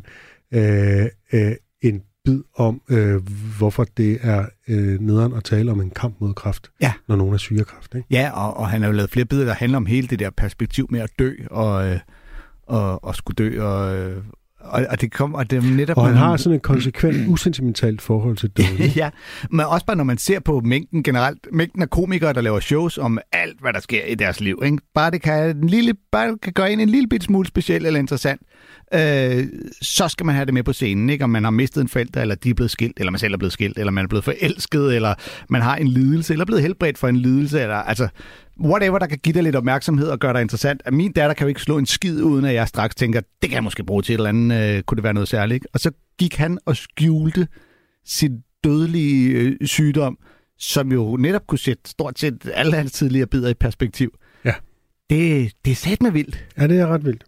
øh, 0.54 1.06
øh, 1.32 1.52
en 1.80 2.02
bid 2.24 2.42
om, 2.56 2.80
øh, 2.88 3.22
hvorfor 3.58 3.84
det 3.96 4.18
er 4.22 4.46
øh, 4.68 5.00
nederen 5.00 5.32
at 5.32 5.44
tale 5.44 5.70
om 5.70 5.80
en 5.80 5.90
kamp 5.90 6.14
mod 6.20 6.34
kræft, 6.34 6.70
Ja. 6.80 6.92
når 7.08 7.16
nogen 7.16 7.34
er 7.34 7.38
syge 7.38 7.60
af 7.60 7.66
kræft. 7.66 7.94
Ikke? 7.94 8.06
Ja, 8.10 8.30
og, 8.34 8.56
og 8.56 8.68
han 8.68 8.80
har 8.82 8.88
jo 8.88 8.92
lavet 8.94 9.10
flere 9.10 9.26
bidder, 9.26 9.44
der 9.44 9.52
handler 9.54 9.76
om 9.76 9.86
hele 9.86 10.08
det 10.08 10.18
der 10.18 10.30
perspektiv 10.30 10.86
med 10.90 11.00
at 11.00 11.10
dø, 11.18 11.32
og, 11.50 11.88
øh, 11.90 11.98
og, 12.66 13.04
og 13.04 13.14
skulle 13.14 13.34
dø, 13.34 13.62
og, 13.62 13.96
øh, 13.96 14.22
og, 14.64 14.86
og 14.90 15.00
det 15.00 15.12
kom, 15.12 15.34
og 15.34 15.50
det 15.50 15.64
netop... 15.64 15.96
Og 15.96 16.06
han 16.06 16.16
har 16.16 16.36
sådan 16.36 16.56
et 16.56 16.62
konsekvent, 16.62 17.28
usentimentalt 17.28 18.02
forhold 18.02 18.36
til 18.36 18.50
ikke? 18.58 18.92
ja, 18.96 19.10
men 19.50 19.66
også 19.66 19.86
bare 19.86 19.96
når 19.96 20.04
man 20.04 20.18
ser 20.18 20.40
på 20.40 20.60
mængden 20.64 21.02
generelt, 21.02 21.38
mængden 21.52 21.82
af 21.82 21.90
komikere, 21.90 22.32
der 22.32 22.40
laver 22.40 22.60
shows 22.60 22.98
om 22.98 23.18
alt, 23.32 23.60
hvad 23.60 23.72
der 23.72 23.80
sker 23.80 24.04
i 24.04 24.14
deres 24.14 24.40
liv. 24.40 24.62
Ikke? 24.64 24.78
Bare 24.94 25.10
det 25.10 25.22
kan, 25.22 25.56
en 25.56 25.68
lille, 25.68 25.94
bare 26.12 26.38
kan 26.42 26.52
gøre 26.52 26.72
en 26.72 26.80
en 26.80 26.88
lille 26.88 27.08
bit 27.08 27.24
smule 27.24 27.46
speciel 27.46 27.86
eller 27.86 28.00
interessant, 28.00 28.42
øh, 28.94 29.46
så 29.82 30.08
skal 30.08 30.26
man 30.26 30.34
have 30.34 30.46
det 30.46 30.54
med 30.54 30.62
på 30.62 30.72
scenen. 30.72 31.10
Ikke? 31.10 31.24
Om 31.24 31.30
man 31.30 31.44
har 31.44 31.50
mistet 31.50 31.80
en 31.80 31.88
forælder, 31.88 32.22
eller 32.22 32.34
de 32.34 32.50
er 32.50 32.54
blevet 32.54 32.70
skilt, 32.70 32.98
eller 33.00 33.10
man 33.10 33.18
selv 33.18 33.34
er 33.34 33.38
blevet 33.38 33.52
skilt, 33.52 33.78
eller 33.78 33.90
man 33.90 34.04
er 34.04 34.08
blevet 34.08 34.24
forelsket, 34.24 34.96
eller 34.96 35.14
man 35.48 35.62
har 35.62 35.76
en 35.76 35.88
lidelse, 35.88 36.32
eller 36.32 36.44
er 36.44 36.46
blevet 36.46 36.62
helbredt 36.62 36.98
for 36.98 37.08
en 37.08 37.16
lidelse, 37.16 37.60
eller 37.60 37.76
altså 37.76 38.08
whatever, 38.62 38.98
der 38.98 39.06
kan 39.06 39.18
give 39.18 39.32
dig 39.32 39.42
lidt 39.42 39.56
opmærksomhed 39.56 40.08
og 40.08 40.18
gøre 40.18 40.32
dig 40.32 40.42
interessant. 40.42 40.82
At 40.84 40.92
min 40.92 41.12
datter 41.12 41.34
kan 41.34 41.44
jo 41.44 41.48
ikke 41.48 41.60
slå 41.60 41.78
en 41.78 41.86
skid, 41.86 42.22
uden 42.22 42.44
at 42.44 42.54
jeg 42.54 42.68
straks 42.68 42.94
tænker, 42.94 43.20
det 43.20 43.50
kan 43.50 43.54
jeg 43.54 43.64
måske 43.64 43.84
bruge 43.84 44.02
til 44.02 44.12
et 44.12 44.18
eller 44.18 44.28
andet, 44.28 44.76
øh, 44.76 44.82
kunne 44.82 44.96
det 44.96 45.04
være 45.04 45.14
noget 45.14 45.28
særligt. 45.28 45.54
Ikke? 45.54 45.66
Og 45.72 45.80
så 45.80 45.90
gik 46.18 46.36
han 46.36 46.58
og 46.66 46.76
skjulte 46.76 47.48
sin 48.04 48.42
dødelige 48.64 49.30
øh, 49.30 49.56
sygdom, 49.66 50.18
som 50.58 50.92
jo 50.92 51.16
netop 51.16 51.46
kunne 51.46 51.58
sætte 51.58 51.82
stort 51.90 52.18
set 52.18 52.50
alle 52.54 52.76
hans 52.76 52.92
tidligere 52.92 53.26
bidder 53.26 53.48
i 53.48 53.54
perspektiv. 53.54 54.14
Ja. 54.44 54.54
Det, 55.10 55.52
det 55.64 55.70
er 55.70 55.74
sat 55.74 56.02
med 56.02 56.10
vildt. 56.10 56.44
Ja, 56.58 56.66
det 56.66 56.80
er 56.80 56.86
ret 56.86 57.04
vildt. 57.04 57.24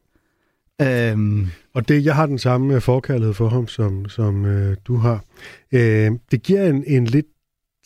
Øhm, 0.83 1.47
Og 1.75 1.89
det, 1.89 2.05
jeg 2.05 2.15
har 2.15 2.27
den 2.27 2.39
samme 2.39 2.75
øh, 2.75 2.81
forkærlighed 2.81 3.35
for 3.35 3.49
ham, 3.49 3.69
som, 3.69 4.09
som 4.09 4.45
øh, 4.45 4.77
du 4.85 4.97
har. 4.97 5.25
Øh, 5.73 6.11
det 6.31 6.43
giver 6.43 6.69
en, 6.69 6.85
en 6.87 7.05
lidt 7.05 7.27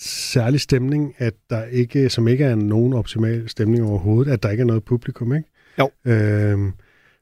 særlig 0.01 0.61
stemning, 0.61 1.15
at 1.19 1.35
der 1.51 1.65
ikke, 1.65 2.11
som 2.11 2.29
ikke 2.29 2.45
er 2.45 2.55
nogen 2.55 2.93
optimal 2.93 3.49
stemning 3.49 3.85
overhovedet, 3.85 4.33
at 4.33 4.43
der 4.43 4.51
ikke 4.51 4.61
er 4.61 4.67
noget 4.67 4.85
publikum, 4.85 5.35
ikke? 5.35 5.49
Jo. 5.79 5.91
Øh, 6.05 6.59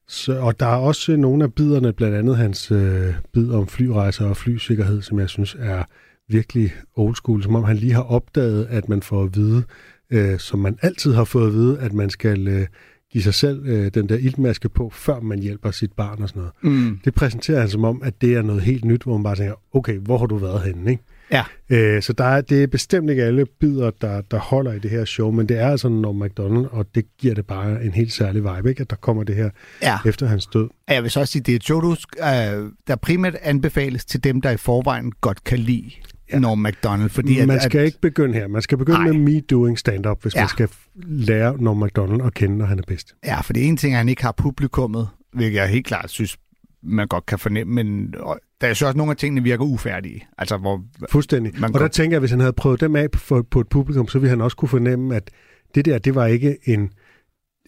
så, 0.08 0.38
og 0.38 0.60
der 0.60 0.66
er 0.66 0.76
også 0.76 1.16
nogle 1.16 1.44
af 1.44 1.54
biderne, 1.54 1.92
blandt 1.92 2.16
andet 2.16 2.36
hans 2.36 2.70
øh, 2.70 3.14
bid 3.32 3.50
om 3.50 3.66
flyrejser 3.66 4.24
og 4.26 4.36
flysikkerhed, 4.36 5.02
som 5.02 5.18
jeg 5.18 5.28
synes 5.28 5.56
er 5.58 5.84
virkelig 6.28 6.72
old 6.96 7.14
school, 7.14 7.42
som 7.42 7.54
om 7.56 7.64
han 7.64 7.76
lige 7.76 7.92
har 7.92 8.02
opdaget, 8.02 8.66
at 8.70 8.88
man 8.88 9.02
får 9.02 9.22
at 9.22 9.36
vide, 9.36 9.62
øh, 10.10 10.38
som 10.38 10.58
man 10.60 10.78
altid 10.82 11.14
har 11.14 11.24
fået 11.24 11.46
at 11.46 11.52
vide, 11.52 11.78
at 11.78 11.92
man 11.92 12.10
skal 12.10 12.48
øh, 12.48 12.66
give 13.12 13.22
sig 13.22 13.34
selv 13.34 13.66
øh, 13.66 13.90
den 13.94 14.08
der 14.08 14.16
iltmaske 14.16 14.68
på, 14.68 14.90
før 14.90 15.20
man 15.20 15.38
hjælper 15.38 15.70
sit 15.70 15.92
barn 15.92 16.22
og 16.22 16.28
sådan 16.28 16.40
noget. 16.40 16.52
mm, 16.88 16.98
Det 17.04 17.14
præsenterer 17.14 17.60
han 17.60 17.68
som 17.68 17.84
om, 17.84 18.02
at 18.04 18.20
det 18.20 18.34
er 18.34 18.42
noget 18.42 18.62
helt 18.62 18.84
nyt, 18.84 19.02
hvor 19.02 19.16
man 19.16 19.24
bare 19.24 19.36
tænker, 19.36 19.54
okay, 19.72 19.98
hvor 19.98 20.18
har 20.18 20.26
du 20.26 20.36
været 20.36 20.62
henne, 20.62 20.90
ikke? 20.90 21.02
Ja. 21.32 21.44
Øh, 21.70 22.02
så 22.02 22.12
der 22.12 22.24
er, 22.24 22.40
det 22.40 22.62
er 22.62 22.66
bestemt 22.66 23.10
ikke 23.10 23.24
alle 23.24 23.46
bidder, 23.60 23.90
der, 24.00 24.20
der 24.20 24.38
holder 24.38 24.72
i 24.72 24.78
det 24.78 24.90
her 24.90 25.04
show, 25.04 25.30
men 25.30 25.48
det 25.48 25.58
er 25.58 25.68
altså 25.70 25.88
Norm 25.88 26.16
MacDonald, 26.16 26.66
og 26.66 26.86
det 26.94 27.04
giver 27.18 27.34
det 27.34 27.46
bare 27.46 27.84
en 27.84 27.92
helt 27.92 28.12
særlig 28.12 28.44
vibe, 28.44 28.68
ikke? 28.68 28.80
At 28.80 28.90
der 28.90 28.96
kommer 28.96 29.24
det 29.24 29.36
her 29.36 29.50
ja. 29.82 29.98
efter 30.06 30.26
hans 30.26 30.46
død. 30.46 30.68
Jeg 30.88 31.02
vil 31.02 31.10
så 31.10 31.20
også 31.20 31.32
sige, 31.32 31.42
det 31.42 31.54
er 31.54 31.58
show, 31.62 31.80
du, 31.80 31.90
øh, 31.90 32.70
der 32.86 32.96
primært 33.02 33.34
anbefales 33.34 34.04
til 34.04 34.24
dem, 34.24 34.40
der 34.40 34.50
i 34.50 34.56
forvejen 34.56 35.12
godt 35.20 35.44
kan 35.44 35.58
lide 35.58 35.90
ja. 36.32 36.38
Norm 36.38 36.58
MacDonald. 36.58 37.10
Fordi 37.10 37.38
at, 37.38 37.48
man 37.48 37.60
skal 37.60 37.78
at, 37.78 37.86
ikke 37.86 38.00
begynde 38.00 38.34
her. 38.34 38.48
Man 38.48 38.62
skal 38.62 38.78
begynde 38.78 38.98
Nej. 38.98 39.12
med 39.12 39.20
me 39.20 39.40
doing 39.40 39.78
stand-up, 39.78 40.22
hvis 40.22 40.34
Ja. 40.34 40.40
man 40.40 40.48
skal 40.48 40.68
lære 41.04 41.62
Norm 41.62 41.76
MacDonald 41.76 42.22
at 42.22 42.34
kende, 42.34 42.56
når 42.58 42.66
han 42.66 42.78
er 42.78 42.82
bedst. 42.88 43.14
Ja, 43.24 43.40
for 43.40 43.52
det 43.52 43.68
ene 43.68 43.76
ting 43.76 43.92
er, 43.94 43.96
at 43.96 43.98
han 43.98 44.08
ikke 44.08 44.22
har 44.22 44.32
publikummet, 44.32 45.08
hvilket 45.32 45.58
jeg 45.58 45.68
helt 45.68 45.86
klart 45.86 46.10
synes, 46.10 46.36
man 46.82 47.08
godt 47.08 47.26
kan 47.26 47.38
fornemme, 47.38 47.74
men 47.74 48.14
der 48.60 48.66
er 48.66 48.74
så 48.74 48.86
også 48.86 48.96
nogle 48.96 49.10
af 49.10 49.16
tingene 49.16 49.42
virker 49.42 49.64
ufærdige. 49.64 50.26
Altså, 50.38 50.56
hvor... 50.56 50.84
Fuldstændig. 51.10 51.60
Man 51.60 51.74
og 51.74 51.80
der 51.80 51.88
tænker 51.88 52.12
jeg, 52.14 52.16
at 52.16 52.22
hvis 52.22 52.30
han 52.30 52.40
havde 52.40 52.52
prøvet 52.52 52.80
dem 52.80 52.96
af 52.96 53.10
på, 53.10 53.42
på 53.50 53.60
et 53.60 53.68
publikum, 53.68 54.08
så 54.08 54.18
ville 54.18 54.30
han 54.30 54.40
også 54.40 54.56
kunne 54.56 54.68
fornemme, 54.68 55.16
at 55.16 55.30
det 55.74 55.84
der, 55.84 55.98
det 55.98 56.14
var 56.14 56.26
ikke 56.26 56.56
en, 56.64 56.90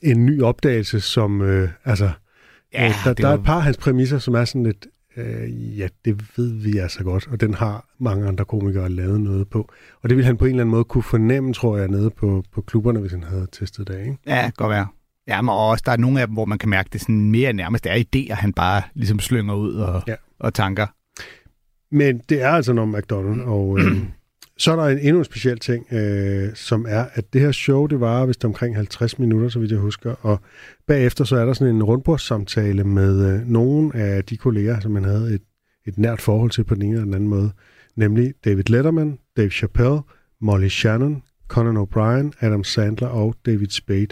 en 0.02 0.26
ny 0.26 0.42
opdagelse, 0.42 1.00
som, 1.00 1.40
øh, 1.42 1.68
altså, 1.84 2.10
Ja, 2.72 2.86
øh, 2.88 2.94
der, 3.04 3.12
der 3.14 3.24
er 3.24 3.28
var- 3.28 3.38
et 3.38 3.44
par 3.44 3.56
af 3.56 3.62
hans 3.62 3.76
præmisser, 3.76 4.18
som 4.18 4.34
er 4.34 4.44
sådan 4.44 4.62
lidt, 4.62 4.86
øh, 5.16 5.78
ja, 5.78 5.88
det 6.04 6.38
ved 6.38 6.52
vi 6.52 6.78
altså 6.78 7.04
godt, 7.04 7.28
og 7.30 7.40
den 7.40 7.54
har 7.54 7.86
mange 8.00 8.28
andre 8.28 8.44
komikere 8.44 8.88
lavet 8.88 9.20
noget 9.20 9.48
på. 9.48 9.70
Og 10.02 10.08
det 10.08 10.16
ville 10.16 10.26
han 10.26 10.36
på 10.36 10.44
en 10.44 10.50
eller 10.50 10.62
anden 10.62 10.70
måde 10.70 10.84
kunne 10.84 11.02
fornemme, 11.02 11.52
tror 11.54 11.76
jeg, 11.78 11.88
nede 11.88 12.10
på, 12.10 12.44
på 12.52 12.60
klubberne, 12.62 13.00
hvis 13.00 13.12
han 13.12 13.22
havde 13.22 13.46
testet 13.52 13.88
det, 13.88 14.00
ikke? 14.00 14.16
Ja, 14.26 14.50
godt 14.56 14.70
være. 14.70 14.86
Ja, 15.28 15.42
men 15.42 15.48
også 15.48 15.82
der 15.86 15.92
er 15.92 15.96
nogle 15.96 16.20
af 16.20 16.26
dem, 16.26 16.34
hvor 16.34 16.44
man 16.44 16.58
kan 16.58 16.68
mærke, 16.68 16.88
det 16.92 17.00
sådan 17.00 17.30
mere 17.30 17.52
nærmest 17.52 17.86
er 17.86 17.94
idéer, 18.16 18.34
han 18.34 18.52
bare 18.52 18.82
ligesom 18.94 19.18
slynger 19.18 19.54
ud 19.54 19.74
og, 19.74 20.02
Ja. 20.06 20.14
og 20.40 20.54
tanker. 20.54 20.86
Men 21.92 22.18
det 22.28 22.42
er 22.42 22.48
altså 22.48 22.72
Norm 22.72 22.88
MacDonald, 22.88 23.40
og 23.40 23.78
øh, 23.80 23.96
så 24.58 24.72
er 24.72 24.76
der 24.76 24.84
en 24.84 24.98
endnu 24.98 25.18
en 25.18 25.24
speciel 25.24 25.58
ting, 25.58 25.92
øh, 25.92 26.48
som 26.54 26.86
er, 26.88 27.04
at 27.14 27.32
det 27.32 27.40
her 27.40 27.52
show, 27.52 27.86
det 27.86 28.00
varer 28.00 28.26
vist 28.26 28.44
omkring 28.44 28.76
50 28.76 29.18
minutter, 29.18 29.48
så 29.48 29.58
vidt 29.58 29.70
jeg 29.70 29.78
husker, 29.80 30.14
og 30.26 30.40
bagefter 30.86 31.24
så 31.24 31.36
er 31.36 31.44
der 31.44 31.52
sådan 31.52 31.74
en 31.74 31.82
rundbordssamtale 31.82 32.84
med 32.84 33.34
øh, 33.34 33.46
nogle 33.48 33.94
af 33.96 34.24
de 34.24 34.36
kolleger, 34.36 34.80
som 34.80 34.90
man 34.92 35.04
havde 35.04 35.34
et, 35.34 35.42
et 35.86 35.98
nært 35.98 36.20
forhold 36.20 36.50
til 36.50 36.64
på 36.64 36.74
den 36.74 36.82
ene 36.82 36.92
eller 36.92 37.04
den 37.04 37.14
anden 37.14 37.28
måde, 37.28 37.50
nemlig 37.96 38.32
David 38.44 38.64
Letterman, 38.64 39.18
Dave 39.36 39.50
Chappelle, 39.50 40.00
Molly 40.40 40.68
Shannon, 40.68 41.22
Conan 41.48 41.76
O'Brien, 41.76 42.46
Adam 42.46 42.64
Sandler 42.64 43.08
og 43.08 43.34
David 43.46 43.68
Spade. 43.70 44.06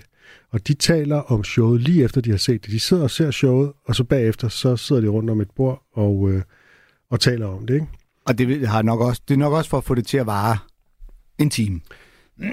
Og 0.57 0.69
de 0.69 0.75
taler 0.75 1.17
om 1.17 1.45
showet 1.45 1.81
lige 1.81 2.05
efter, 2.05 2.21
de 2.21 2.31
har 2.31 2.37
set 2.39 2.65
det. 2.65 2.73
De 2.73 2.81
sidder 2.81 3.03
og 3.03 3.11
ser 3.11 3.31
showet, 3.31 3.73
og 3.87 3.95
så 3.95 4.05
bagefter, 4.05 4.49
så 4.49 4.77
sidder 4.77 5.03
de 5.03 5.09
rundt 5.09 5.31
om 5.31 5.41
et 5.41 5.49
bord 5.57 5.83
og, 5.95 6.31
øh, 6.31 6.43
og 7.11 7.21
taler 7.21 7.47
om 7.47 7.67
det, 7.67 7.75
ikke? 7.75 7.87
Og 8.27 8.39
det, 8.39 8.69
har 8.69 8.83
nok 8.83 9.01
også, 9.01 9.23
det 9.29 9.35
er 9.35 9.39
nok 9.39 9.53
også 9.53 9.71
for 9.71 9.79
at 9.79 9.85
få 9.85 9.95
det 9.95 10.07
til 10.07 10.19
at 10.19 10.27
vare 10.27 10.59
en 11.39 11.51
time. 11.51 11.81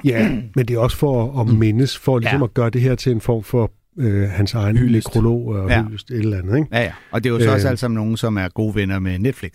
Ja, 0.05 0.29
men 0.55 0.65
det 0.67 0.73
er 0.73 0.79
også 0.79 0.97
for 0.97 1.41
at 1.41 1.47
mindes, 1.47 1.97
for 1.97 2.19
ligesom 2.19 2.39
ja. 2.39 2.43
At 2.43 2.53
gøre 2.53 2.69
det 2.69 2.81
her 2.81 2.95
til 2.95 3.11
en 3.11 3.21
form 3.21 3.43
for 3.43 3.71
øh, 3.97 4.29
hans 4.29 4.53
egen 4.53 4.77
Hyldest. 4.77 5.07
nekrolog 5.07 5.47
og 5.47 5.69
ja. 5.69 5.83
Hyldest, 5.83 6.11
et 6.11 6.19
eller 6.19 6.37
andet, 6.37 6.57
ikke? 6.57 6.67
Ja, 6.71 6.81
ja. 6.81 6.93
Og 7.11 7.23
det 7.23 7.29
er 7.29 7.33
jo 7.33 7.39
så 7.39 7.47
Øh. 7.47 7.53
også 7.53 7.67
alle 7.67 7.77
sammen 7.77 7.95
nogen, 7.95 8.17
som 8.17 8.37
er 8.37 8.47
gode 8.49 8.75
venner 8.75 8.99
med 8.99 9.19
Netflix. 9.19 9.51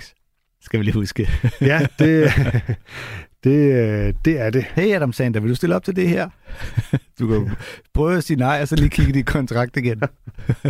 Skal 0.63 0.81
vi 0.81 0.85
lige 0.85 0.95
huske. 0.95 1.29
Ja, 1.61 1.87
det, 1.99 2.33
det, 3.45 3.73
øh, 3.73 4.15
det 4.25 4.41
er 4.41 4.51
det. 4.51 4.65
Hey 4.65 4.95
Adam 4.95 5.13
Sander, 5.13 5.41
vil 5.41 5.51
du 5.51 5.55
stille 5.55 5.77
op 5.77 5.85
til 5.85 5.97
det 5.97 6.09
her? 6.09 6.29
Du 7.21 7.27
kan 7.27 7.51
prøve 7.95 8.17
at 8.17 8.25
sige 8.25 8.37
nej, 8.37 8.59
og 8.63 8.69
så 8.69 8.77
lige 8.77 8.89
kigge 8.89 9.19
i 9.19 9.23
kontrakt 9.23 9.77
igen. 9.77 10.03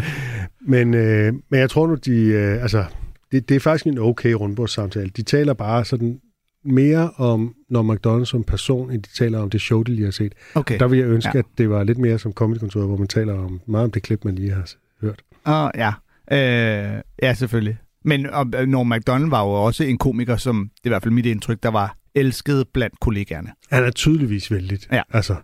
Men, 0.72 0.94
øh, 0.94 1.32
men 1.48 1.60
jeg 1.60 1.70
tror 1.70 1.86
nu, 1.86 1.94
de, 1.94 2.20
øh, 2.20 2.62
altså, 2.62 2.84
det, 3.32 3.48
det 3.48 3.54
er 3.54 3.60
faktisk 3.60 3.86
en 3.86 3.98
okay 3.98 4.32
rundbordssamtale. 4.32 5.10
De 5.16 5.22
taler 5.22 5.54
bare 5.54 5.84
sådan 5.84 6.20
mere 6.64 7.10
om 7.16 7.54
Norm 7.70 7.86
MacDonald 7.86 8.26
som 8.26 8.44
person, 8.44 8.90
end 8.90 9.02
de 9.02 9.08
taler 9.18 9.38
om 9.38 9.50
det 9.50 9.60
show, 9.60 9.82
de 9.82 9.94
lige 9.94 10.04
har 10.04 10.10
set. 10.10 10.32
Okay. 10.54 10.78
Der 10.78 10.88
vil 10.88 10.98
jeg 10.98 11.08
ønske, 11.08 11.30
ja. 11.34 11.38
At 11.38 11.44
det 11.58 11.70
var 11.70 11.84
lidt 11.84 11.98
mere 11.98 12.18
som 12.18 12.32
comedy 12.32 12.58
hvor 12.58 12.96
man 12.96 13.08
taler 13.08 13.34
om 13.34 13.60
meget 13.66 13.84
om 13.84 13.90
det 13.90 14.02
klip, 14.02 14.24
man 14.24 14.34
lige 14.34 14.52
har 14.52 14.70
hørt. 15.00 15.22
Åh, 15.46 15.70
ja. 15.74 15.92
Øh, 16.32 17.02
ja, 17.22 17.34
selvfølgelig. 17.34 17.78
Men 18.04 18.26
og, 18.26 18.46
øh, 18.56 18.66
Norm 18.68 18.86
MacDonald 18.86 19.30
var 19.30 19.42
jo 19.44 19.50
også 19.50 19.84
en 19.84 19.98
komiker, 19.98 20.36
som, 20.36 20.70
det 20.76 20.82
er 20.84 20.88
i 20.88 20.90
hvert 20.90 21.02
fald 21.02 21.14
mit 21.14 21.26
indtryk, 21.26 21.62
der 21.62 21.68
var 21.68 21.96
elsket 22.18 22.64
blandt 22.74 23.00
kollegaerne. 23.00 23.50
Han 23.70 23.84
er 23.84 23.90
tydeligvis 23.90 24.50
vældig. 24.50 24.78
Ja. 24.92 25.02
Altså, 25.10 25.34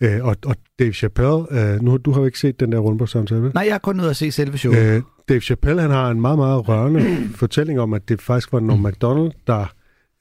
Øh, 0.00 0.24
og, 0.24 0.36
og 0.46 0.56
Dave 0.78 0.92
Chappelle, 0.92 1.46
øh, 1.74 1.80
nu 1.82 1.96
du 1.96 2.12
har 2.12 2.20
jo 2.20 2.26
ikke 2.26 2.38
set 2.38 2.60
den 2.60 2.72
der 2.72 2.78
rundbordssamtale? 2.78 3.50
Nej, 3.54 3.64
jeg 3.66 3.74
har 3.74 3.78
kun 3.78 3.96
nødt 3.96 4.10
at 4.10 4.16
se 4.16 4.30
selve 4.32 4.58
showet. 4.58 4.78
Øh, 4.78 5.02
Dave 5.28 5.40
Chappelle, 5.40 5.82
han 5.82 5.90
har 5.90 6.10
en 6.10 6.20
meget, 6.20 6.38
meget 6.38 6.68
rørende 6.68 7.28
fortælling 7.42 7.80
om, 7.80 7.92
at 7.94 8.08
det 8.08 8.22
faktisk 8.22 8.52
var 8.52 8.60
Norm 8.60 8.78
MacDonald, 8.86 9.32
der 9.46 9.66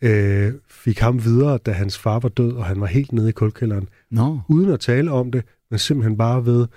øh, 0.01 0.53
fik 0.69 0.99
ham 0.99 1.23
videre, 1.23 1.57
da 1.57 1.71
hans 1.71 1.97
far 1.97 2.19
var 2.19 2.29
død, 2.29 2.51
og 2.53 2.65
han 2.65 2.81
var 2.81 2.87
helt 2.87 3.11
nede 3.11 3.29
i 3.29 3.31
kulkælderen. 3.31 3.87
Nå. 4.11 4.39
Uden 4.49 4.71
at 4.71 4.79
tale 4.79 5.11
om 5.11 5.31
det, 5.31 5.43
men 5.71 5.79
simpelthen 5.79 6.17
bare 6.17 6.45
ved 6.45 6.67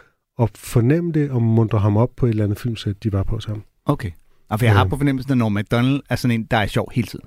at 0.41 0.51
fornemme 0.55 1.13
det 1.13 1.31
og 1.31 1.43
muntre 1.43 1.79
ham 1.79 1.97
op 1.97 2.11
på 2.17 2.27
et 2.27 2.31
eller 2.31 2.45
andet 2.45 2.59
filmsæt, 2.59 3.03
de 3.03 3.13
var 3.13 3.23
på 3.23 3.41
sammen. 3.41 3.63
Okay. 3.85 4.11
Og 4.49 4.59
for 4.59 4.67
jeg 4.67 4.75
har 4.75 4.85
Øh. 4.85 4.91
på 4.91 4.97
fornemmelsen, 4.97 5.33
at 5.33 5.39
Norm 5.39 5.53
MacDonald 5.53 6.01
er 6.11 6.17
sådan 6.17 6.41
en, 6.41 6.45
der 6.51 6.57
er 6.57 6.67
sjov 6.67 6.91
hele 6.95 7.07
tiden. 7.09 7.25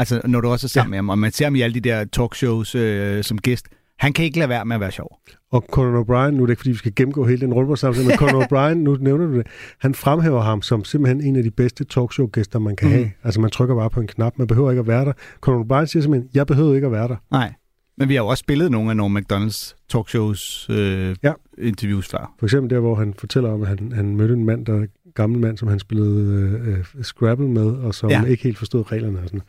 Altså, 0.00 0.20
når 0.24 0.40
du 0.40 0.48
også 0.48 0.66
er 0.66 0.68
sammen 0.68 0.88
ja. 0.88 0.90
med 0.90 0.98
ham, 0.98 1.08
og 1.08 1.18
man 1.18 1.32
ser 1.32 1.44
ham 1.44 1.54
i 1.56 1.60
alle 1.60 1.74
de 1.74 1.80
der 1.80 2.04
talkshows 2.04 2.74
øh, 2.74 3.24
som 3.24 3.38
gæst, 3.38 3.68
han 3.98 4.12
kan 4.12 4.24
ikke 4.24 4.38
lade 4.38 4.48
være 4.48 4.64
med 4.64 4.74
at 4.74 4.80
være 4.80 4.90
sjov. 4.90 5.18
Og 5.52 5.64
Conan 5.70 6.02
O'Brien, 6.02 6.30
nu 6.30 6.42
er 6.42 6.46
det 6.46 6.52
ikke, 6.52 6.60
fordi 6.60 6.70
vi 6.70 6.76
skal 6.76 6.92
gennemgå 6.96 7.26
hele 7.26 7.40
den 7.40 7.54
rundbordssamtale, 7.54 8.06
men 8.08 8.16
Conan 8.16 8.42
O'Brien, 8.44 8.74
nu 8.74 8.96
nævner 9.00 9.26
du 9.26 9.38
det, 9.38 9.46
han 9.80 9.94
fremhæver 9.94 10.40
ham 10.40 10.62
som 10.62 10.84
simpelthen 10.84 11.20
en 11.20 11.36
af 11.36 11.42
de 11.42 11.50
bedste 11.50 11.84
talkshow-gæster, 11.84 12.58
man 12.58 12.76
kan 12.76 12.88
mm. 12.88 12.94
have. 12.94 13.10
Altså, 13.24 13.40
man 13.40 13.50
trykker 13.50 13.74
bare 13.74 13.90
på 13.90 14.00
en 14.00 14.06
knap, 14.06 14.32
man 14.38 14.46
behøver 14.46 14.70
ikke 14.70 14.80
at 14.80 14.86
være 14.86 15.04
der. 15.04 15.12
Conan 15.40 15.60
O'Brien 15.60 15.86
siger 15.86 16.02
simpelthen, 16.02 16.30
jeg 16.34 16.46
behøver 16.46 16.74
ikke 16.74 16.86
at 16.86 16.92
være 16.92 17.08
der. 17.08 17.16
Nej. 17.30 17.52
Men 17.98 18.08
vi 18.08 18.14
har 18.14 18.22
jo 18.22 18.28
også 18.28 18.40
spillet 18.40 18.70
nogle 18.70 18.90
af 18.90 18.96
Norm 18.96 19.10
MacDonalds 19.10 19.76
talkshows 19.88 20.66
øh, 20.70 21.16
Ja. 21.22 21.32
interviews 21.58 22.08
før. 22.08 22.34
For 22.38 22.46
eksempel 22.46 22.70
der, 22.70 22.80
hvor 22.80 22.94
han 22.94 23.14
fortæller 23.18 23.50
om, 23.50 23.62
at 23.62 23.68
han, 23.68 23.92
han 23.94 24.16
mødte 24.16 24.34
en 24.34 24.44
mand, 24.44 24.66
der 24.66 24.86
gammel 25.14 25.40
mand, 25.40 25.56
som 25.56 25.68
han 25.68 25.78
spillede 25.78 26.32
øh, 26.66 26.78
øh, 26.78 26.84
Scrabble 27.02 27.48
med, 27.48 27.66
og 27.66 27.94
som 27.94 28.10
Ja. 28.10 28.24
ikke 28.24 28.42
helt 28.42 28.58
forstod 28.58 28.92
reglerne 28.92 29.18
og 29.18 29.24
sådan 29.24 29.42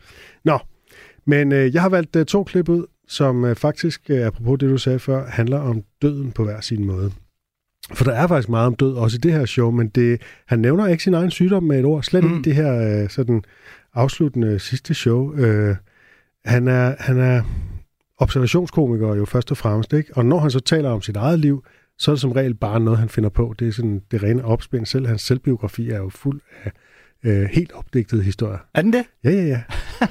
Nå, 0.44 0.58
men 1.26 1.52
øh, 1.52 1.74
jeg 1.74 1.82
har 1.82 1.88
valgt 1.88 2.16
øh, 2.16 2.26
to 2.26 2.44
klip 2.44 2.68
ud, 2.68 2.86
som 3.08 3.44
øh, 3.44 3.56
faktisk, 3.56 4.00
øh, 4.10 4.26
apropos 4.26 4.58
det 4.58 4.70
du 4.70 4.78
sagde 4.78 4.98
før, 4.98 5.26
handler 5.26 5.58
om 5.58 5.82
døden 6.02 6.32
på 6.32 6.44
hver 6.44 6.60
sin 6.60 6.84
måde. 6.84 7.12
For 7.94 8.04
der 8.04 8.12
er 8.12 8.26
faktisk 8.26 8.48
meget 8.48 8.66
om 8.66 8.74
død, 8.74 8.94
også 8.94 9.16
i 9.16 9.18
det 9.18 9.32
her 9.32 9.44
show, 9.44 9.70
men 9.70 9.88
det, 9.88 10.22
han 10.46 10.58
nævner 10.58 10.86
ikke 10.86 11.02
sin 11.02 11.14
egen 11.14 11.30
sygdom 11.30 11.62
med 11.62 11.78
et 11.78 11.84
ord. 11.84 12.02
Slet 12.02 12.24
mm. 12.24 12.30
ikke 12.30 12.44
det 12.44 12.54
her 12.54 13.02
øh, 13.02 13.08
sådan 13.08 13.42
afsluttende 13.94 14.58
sidste 14.58 14.94
show. 14.94 15.34
Øh, 15.34 15.76
han 16.44 16.68
er, 16.68 16.94
han 16.98 17.18
er 17.18 17.42
observationskomiker 18.18 19.14
jo 19.14 19.24
først 19.24 19.50
og 19.50 19.56
fremmest, 19.56 19.92
ikke? 19.92 20.16
Og 20.16 20.26
når 20.26 20.38
han 20.38 20.50
så 20.50 20.60
taler 20.60 20.90
om 20.90 21.02
sit 21.02 21.16
eget 21.16 21.38
liv, 21.38 21.64
så 21.98 22.10
er 22.10 22.14
det 22.14 22.20
som 22.20 22.32
regel 22.32 22.54
bare 22.54 22.80
noget, 22.80 22.98
han 22.98 23.08
finder 23.08 23.30
på. 23.30 23.54
Det 23.58 23.68
er 23.68 23.72
sådan 23.72 24.02
det 24.10 24.22
rene 24.22 24.44
opspind 24.44 24.86
selv. 24.86 25.06
Hans 25.06 25.22
selvbiografi 25.22 25.90
er 25.90 25.98
jo 25.98 26.08
fuld 26.08 26.40
af 26.64 26.72
øh, 27.24 27.48
helt 27.52 27.72
opdigtede 27.72 28.22
historier. 28.22 28.58
Er 28.74 28.82
den 28.82 28.92
det? 28.92 29.04
Ja, 29.24 29.30
ja, 29.30 29.42
ja. 29.42 29.62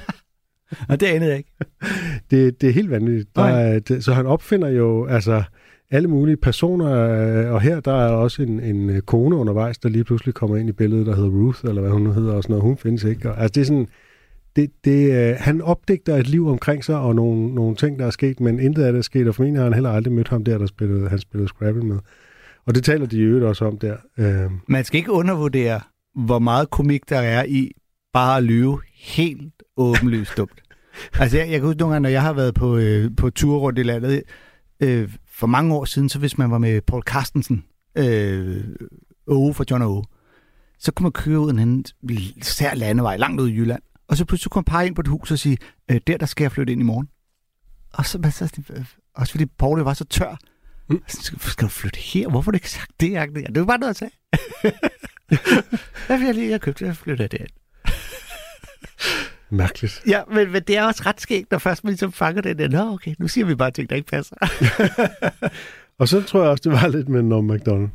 Og 0.88 1.00
det 1.00 1.06
anede 1.06 1.30
jeg 1.30 1.38
ikke. 1.38 1.52
Det, 2.30 2.60
det 2.60 2.68
er 2.68 2.72
helt 2.72 2.90
vanvittigt. 2.90 3.36
Der 3.36 3.42
er, 3.42 3.78
det, 3.78 4.04
så 4.04 4.12
han 4.12 4.26
opfinder 4.26 4.68
jo 4.68 5.06
altså 5.06 5.42
alle 5.90 6.08
mulige 6.08 6.36
personer, 6.36 6.92
øh, 6.92 7.52
og 7.52 7.60
her 7.60 7.80
der 7.80 7.92
er 7.92 8.08
også 8.08 8.42
en, 8.42 8.60
en 8.60 8.90
øh, 8.90 9.00
kone 9.00 9.36
undervejs, 9.36 9.78
der 9.78 9.88
lige 9.88 10.04
pludselig 10.04 10.34
kommer 10.34 10.56
ind 10.56 10.68
i 10.68 10.72
billedet, 10.72 11.06
der 11.06 11.16
hedder 11.16 11.30
Ruth, 11.30 11.58
eller 11.64 11.80
hvad 11.80 11.90
hun 11.90 12.02
nu 12.02 12.12
hedder, 12.12 12.32
og 12.32 12.42
sådan 12.42 12.52
noget. 12.54 12.64
Hun 12.64 12.76
findes 12.76 13.04
ikke. 13.04 13.30
Og, 13.30 13.40
altså 13.40 13.52
det 13.54 13.60
er 13.60 13.64
sådan, 13.64 13.86
det, 14.56 14.70
det, 14.84 15.12
øh, 15.12 15.36
han 15.38 15.60
opdigter 15.60 16.16
et 16.16 16.28
liv 16.28 16.48
omkring 16.48 16.84
sig, 16.84 16.98
og 16.98 17.14
nogle, 17.14 17.54
nogle 17.54 17.76
ting, 17.76 17.98
der 17.98 18.06
er 18.06 18.10
sket, 18.10 18.40
men 18.40 18.60
intet 18.60 18.82
af 18.82 18.92
det 18.92 18.98
er 18.98 19.02
sket, 19.02 19.28
og 19.28 19.34
formentlig 19.34 19.58
har 19.60 19.64
han 19.64 19.74
heller 19.74 19.90
aldrig 19.90 20.12
mødt 20.12 20.28
ham 20.28 20.44
der, 20.44 20.58
der 20.58 20.66
spillede, 20.66 21.08
han 21.08 21.18
spillede 21.18 21.48
Scrabble 21.48 21.84
med. 21.84 21.98
Og 22.66 22.74
det 22.74 22.84
taler 22.84 23.06
de 23.06 23.16
i 23.16 23.20
øvrigt 23.20 23.44
også 23.44 23.64
om 23.64 23.78
der. 23.78 23.96
Øh, 24.18 24.50
Man 24.66 24.84
skal 24.84 24.98
ikke 24.98 25.12
undervurdere, 25.12 25.80
hvor 26.14 26.38
meget 26.38 26.70
komik 26.70 27.08
der 27.08 27.18
er 27.18 27.44
i 27.44 27.70
bare 28.12 28.36
at 28.36 28.44
lyve 28.44 28.80
helt 28.94 29.62
åbenlyst 29.76 30.36
dumt. 30.36 30.62
Altså, 31.18 31.38
jeg, 31.38 31.50
jeg 31.50 31.60
kan 31.60 31.66
huske 31.66 31.78
nogle 31.78 31.94
gange, 31.94 32.02
når 32.02 32.08
jeg 32.10 32.22
har 32.22 32.32
været 32.32 32.54
på, 32.54 32.76
øh, 32.76 33.10
på 33.16 33.30
tur 33.30 33.58
rundt 33.58 33.78
i 33.78 33.82
landet, 33.82 34.22
øh, 34.80 35.08
for 35.34 35.46
mange 35.46 35.74
år 35.74 35.84
siden, 35.84 36.08
så 36.08 36.18
hvis 36.18 36.38
man 36.38 36.50
var 36.50 36.58
med 36.58 36.80
Paul 36.80 37.02
Carstensen, 37.02 37.64
øh, 37.98 38.64
Åge 39.26 39.54
for 39.54 39.64
John 39.70 39.82
Åge, 39.82 40.04
så 40.78 40.92
kunne 40.92 41.04
man 41.04 41.12
køre 41.12 41.40
ud 41.40 41.50
en 41.50 41.58
anden 41.58 41.84
sær 42.42 42.74
landevej, 42.74 43.16
langt 43.16 43.40
ud 43.40 43.48
i 43.48 43.54
Jylland, 43.54 43.82
og 44.12 44.16
så 44.18 44.24
pludselig 44.24 44.50
man 44.50 44.64
pege 44.64 44.86
ind 44.86 44.94
på 44.94 45.00
et 45.00 45.08
hus 45.08 45.30
og 45.30 45.38
sige, 45.38 45.58
øh, 45.90 46.00
der, 46.06 46.16
der 46.16 46.26
skal 46.26 46.44
jeg 46.44 46.52
flytte 46.52 46.72
ind 46.72 46.80
i 46.80 46.84
morgen. 46.84 47.08
Og 47.92 48.06
så, 48.06 48.18
så 48.32 48.62
øh, 48.76 48.84
også 49.14 49.30
fordi 49.30 49.46
Paul 49.46 49.80
var 49.80 49.94
så 49.94 50.04
tør, 50.04 50.36
Mm. 50.88 51.02
skal, 51.08 51.40
skal 51.40 51.64
du 51.64 51.70
flytte 51.70 51.98
her? 52.00 52.28
Hvorfor 52.28 52.50
har 52.50 52.52
du 52.52 52.56
ikke 52.56 52.70
sagt 52.70 52.90
det? 53.00 53.10
Ja, 53.12 53.26
det 53.26 53.54
var 53.60 53.64
bare 53.64 53.78
noget 53.78 53.90
at 53.90 53.96
sige. 53.96 54.10
Vil 56.18 56.26
jeg 56.26 56.34
lige? 56.34 56.50
Jeg 56.50 56.60
købte, 56.60 56.84
jeg 56.86 56.96
flytter 56.96 57.26
det. 57.26 57.46
mærkeligt. 59.50 60.02
Ja, 60.06 60.22
men, 60.32 60.52
men 60.52 60.62
det 60.62 60.76
er 60.76 60.84
også 60.84 61.02
ret 61.06 61.20
skægt, 61.20 61.50
når 61.50 61.58
først 61.58 61.84
man 61.84 61.90
ligesom 61.90 62.12
fanger 62.12 62.42
det 62.42 62.58
der. 62.58 62.68
Nå, 62.68 62.92
okay, 62.92 63.14
nu 63.18 63.28
siger 63.28 63.44
vi 63.44 63.54
bare 63.54 63.70
ting, 63.70 63.90
der 63.90 63.96
ikke 63.96 64.08
passer. 64.08 64.36
Og 66.02 66.08
så 66.08 66.22
tror 66.22 66.40
jeg 66.40 66.50
også, 66.50 66.62
det 66.62 66.72
var 66.72 66.88
lidt 66.88 67.08
med 67.08 67.22
Norm 67.22 67.44
MacDonald. 67.44 67.88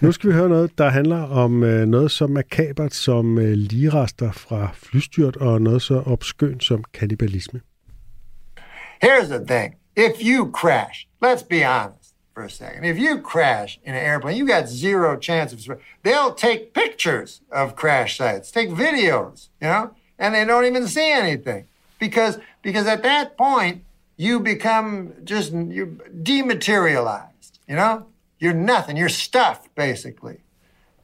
Nu 0.00 0.12
skal 0.12 0.30
vi 0.30 0.34
høre 0.34 0.48
noget, 0.48 0.78
der 0.78 0.88
handler 0.88 1.22
om 1.22 1.62
øh, 1.62 1.86
noget 1.86 2.10
så 2.10 2.26
makabert 2.26 2.94
som 2.94 3.38
øh, 3.38 3.52
ligerester 3.52 4.32
fra 4.32 4.70
flystyrt, 4.74 5.36
og 5.36 5.62
noget 5.62 5.82
så 5.82 6.02
obskønt 6.06 6.64
som 6.64 6.84
kannibalisme. 6.94 7.60
Here's 9.04 9.26
the 9.26 9.46
thing. 9.46 9.74
If 9.96 10.12
you 10.20 10.50
crash, 10.52 11.06
let's 11.24 11.44
be 11.50 11.62
honest 11.64 12.14
for 12.34 12.42
a 12.42 12.48
second. 12.48 12.84
If 12.86 12.96
you 12.98 13.22
crash 13.32 13.78
in 13.86 13.94
an 13.94 14.04
airplane, 14.10 14.36
you 14.38 14.46
got 14.56 14.68
zero 14.68 15.20
chance 15.20 15.54
of 15.54 15.60
survival. 15.60 15.84
They'll 16.04 16.34
take 16.48 16.60
pictures 16.82 17.42
of 17.52 17.74
crash 17.76 18.16
sites, 18.16 18.50
take 18.50 18.70
videos, 18.70 19.48
you 19.62 19.68
know, 19.68 19.90
and 20.18 20.34
they 20.34 20.44
don't 20.44 20.66
even 20.70 20.88
see 20.88 21.10
anything. 21.22 21.64
Because 21.98 22.38
because 22.62 22.86
at 22.86 23.02
that 23.02 23.36
point 23.36 23.76
you 24.16 24.40
become 24.40 25.12
just 25.24 25.52
you 25.52 25.98
dematerialized, 26.22 27.29
you 27.70 27.76
know? 27.76 28.08
You're 28.40 28.52
nothing. 28.52 28.96
You're 28.96 29.08
stuff 29.08 29.72
basically. 29.76 30.38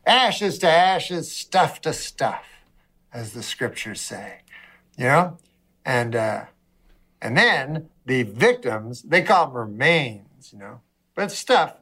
Ashes 0.04 0.58
to 0.58 0.68
ashes, 0.68 1.30
stuff 1.30 1.80
to 1.82 1.92
stuff, 1.92 2.44
as 3.12 3.32
the 3.32 3.42
scriptures 3.42 4.00
say. 4.00 4.40
You 4.98 5.04
know? 5.04 5.38
And 5.84 6.16
uh 6.16 6.46
and 7.22 7.36
then 7.36 7.88
the 8.04 8.24
victims, 8.24 9.02
they 9.02 9.22
call 9.22 9.46
them 9.46 9.56
remains, 9.56 10.52
you 10.52 10.58
know, 10.58 10.80
but 11.14 11.30
stuff. 11.30 11.76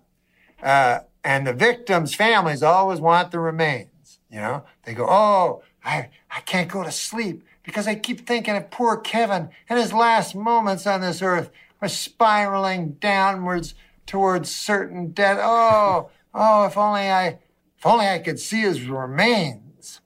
Uh, 0.63 1.01
and 1.25 1.47
the 1.47 1.53
victims' 1.53 2.15
families 2.15 2.63
always 2.63 3.01
want 3.01 3.31
the 3.31 3.39
remains, 3.39 4.21
you 4.31 4.39
know. 4.39 4.65
They 4.85 4.95
go, 4.95 5.07
oh, 5.09 5.63
I, 5.85 6.09
I 6.31 6.41
can't 6.41 6.71
go 6.71 6.85
to 6.85 6.93
sleep 6.93 7.43
because 7.63 7.89
I 7.89 7.95
keep 7.95 8.27
thinking 8.27 8.57
of 8.57 8.71
poor 8.71 8.97
Kevin 8.97 9.49
and 9.69 9.79
his 9.79 9.93
last 9.93 10.35
moments 10.35 10.87
on 10.87 11.01
this 11.01 11.21
earth 11.21 11.51
are 11.83 11.89
spiraling 11.89 12.93
downwards 13.01 13.75
towards 14.07 14.55
certain 14.55 15.13
death. 15.13 15.39
Oh, 15.41 16.11
oh, 16.33 16.67
if 16.67 16.77
only 16.77 17.11
I, 17.11 17.39
if 17.79 17.87
only 17.87 18.07
I 18.07 18.19
could 18.19 18.39
see 18.39 18.61
his 18.61 18.83
remains. 18.83 20.01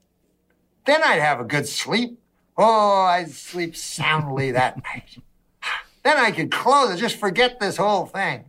Then 0.85 1.03
I'd 1.03 1.21
have 1.21 1.39
a 1.39 1.45
good 1.45 1.67
sleep. 1.67 2.19
Oh, 2.57 3.03
I'd 3.03 3.31
sleep 3.31 3.75
soundly 3.75 4.51
that 4.51 4.77
night. 4.83 5.17
Then 6.03 6.17
I 6.17 6.31
could 6.31 6.51
close 6.51 6.91
it, 6.91 6.97
just 6.97 7.17
forget 7.17 7.59
this 7.59 7.77
whole 7.77 8.05
thing. 8.05 8.45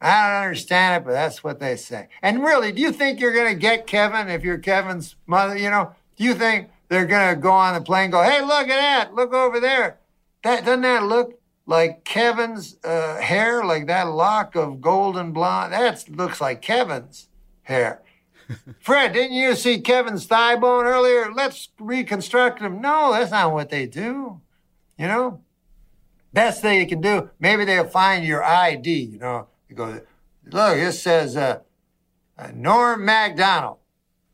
I 0.00 0.28
don't 0.28 0.42
understand 0.44 1.02
it, 1.02 1.06
but 1.06 1.12
that's 1.12 1.42
what 1.42 1.58
they 1.58 1.76
say. 1.76 2.08
And 2.22 2.42
really, 2.44 2.72
do 2.72 2.82
you 2.82 2.92
think 2.92 3.20
you're 3.20 3.32
going 3.32 3.52
to 3.52 3.58
get 3.58 3.86
Kevin 3.86 4.28
if 4.28 4.42
you're 4.42 4.58
Kevin's 4.58 5.16
mother? 5.26 5.56
You 5.56 5.70
know, 5.70 5.92
do 6.16 6.24
you 6.24 6.34
think 6.34 6.68
they're 6.88 7.06
going 7.06 7.34
to 7.34 7.40
go 7.40 7.50
on 7.50 7.74
the 7.74 7.80
plane 7.80 8.04
and 8.04 8.12
go, 8.12 8.22
hey, 8.22 8.40
look 8.40 8.68
at 8.68 8.68
that, 8.68 9.14
look 9.14 9.32
over 9.32 9.58
there? 9.60 9.98
That 10.42 10.64
Doesn't 10.64 10.82
that 10.82 11.04
look 11.04 11.40
like 11.66 12.04
Kevin's 12.04 12.76
uh, 12.84 13.20
hair, 13.20 13.64
like 13.64 13.86
that 13.88 14.04
lock 14.04 14.54
of 14.54 14.80
golden 14.80 15.32
blonde? 15.32 15.72
That 15.72 16.08
looks 16.08 16.40
like 16.40 16.62
Kevin's 16.62 17.28
hair. 17.62 18.02
Fred, 18.80 19.12
didn't 19.12 19.36
you 19.36 19.54
see 19.56 19.80
Kevin's 19.80 20.26
thigh 20.26 20.56
bone 20.56 20.86
earlier? 20.86 21.32
Let's 21.32 21.68
reconstruct 21.78 22.60
him. 22.60 22.80
No, 22.80 23.12
that's 23.12 23.32
not 23.32 23.52
what 23.52 23.70
they 23.70 23.86
do. 23.86 24.40
You 24.96 25.08
know? 25.08 25.40
Best 26.32 26.60
thing 26.60 26.80
you 26.80 26.86
can 26.86 27.00
do, 27.00 27.30
maybe 27.40 27.64
they'll 27.64 27.88
find 27.88 28.24
your 28.24 28.44
ID. 28.44 28.90
You 28.90 29.18
know, 29.18 29.48
you 29.70 29.74
go, 29.74 30.00
look, 30.44 30.76
this 30.76 31.02
says 31.02 31.34
uh, 31.36 31.60
uh, 32.38 32.48
Norm 32.54 33.04
MacDonald. 33.04 33.78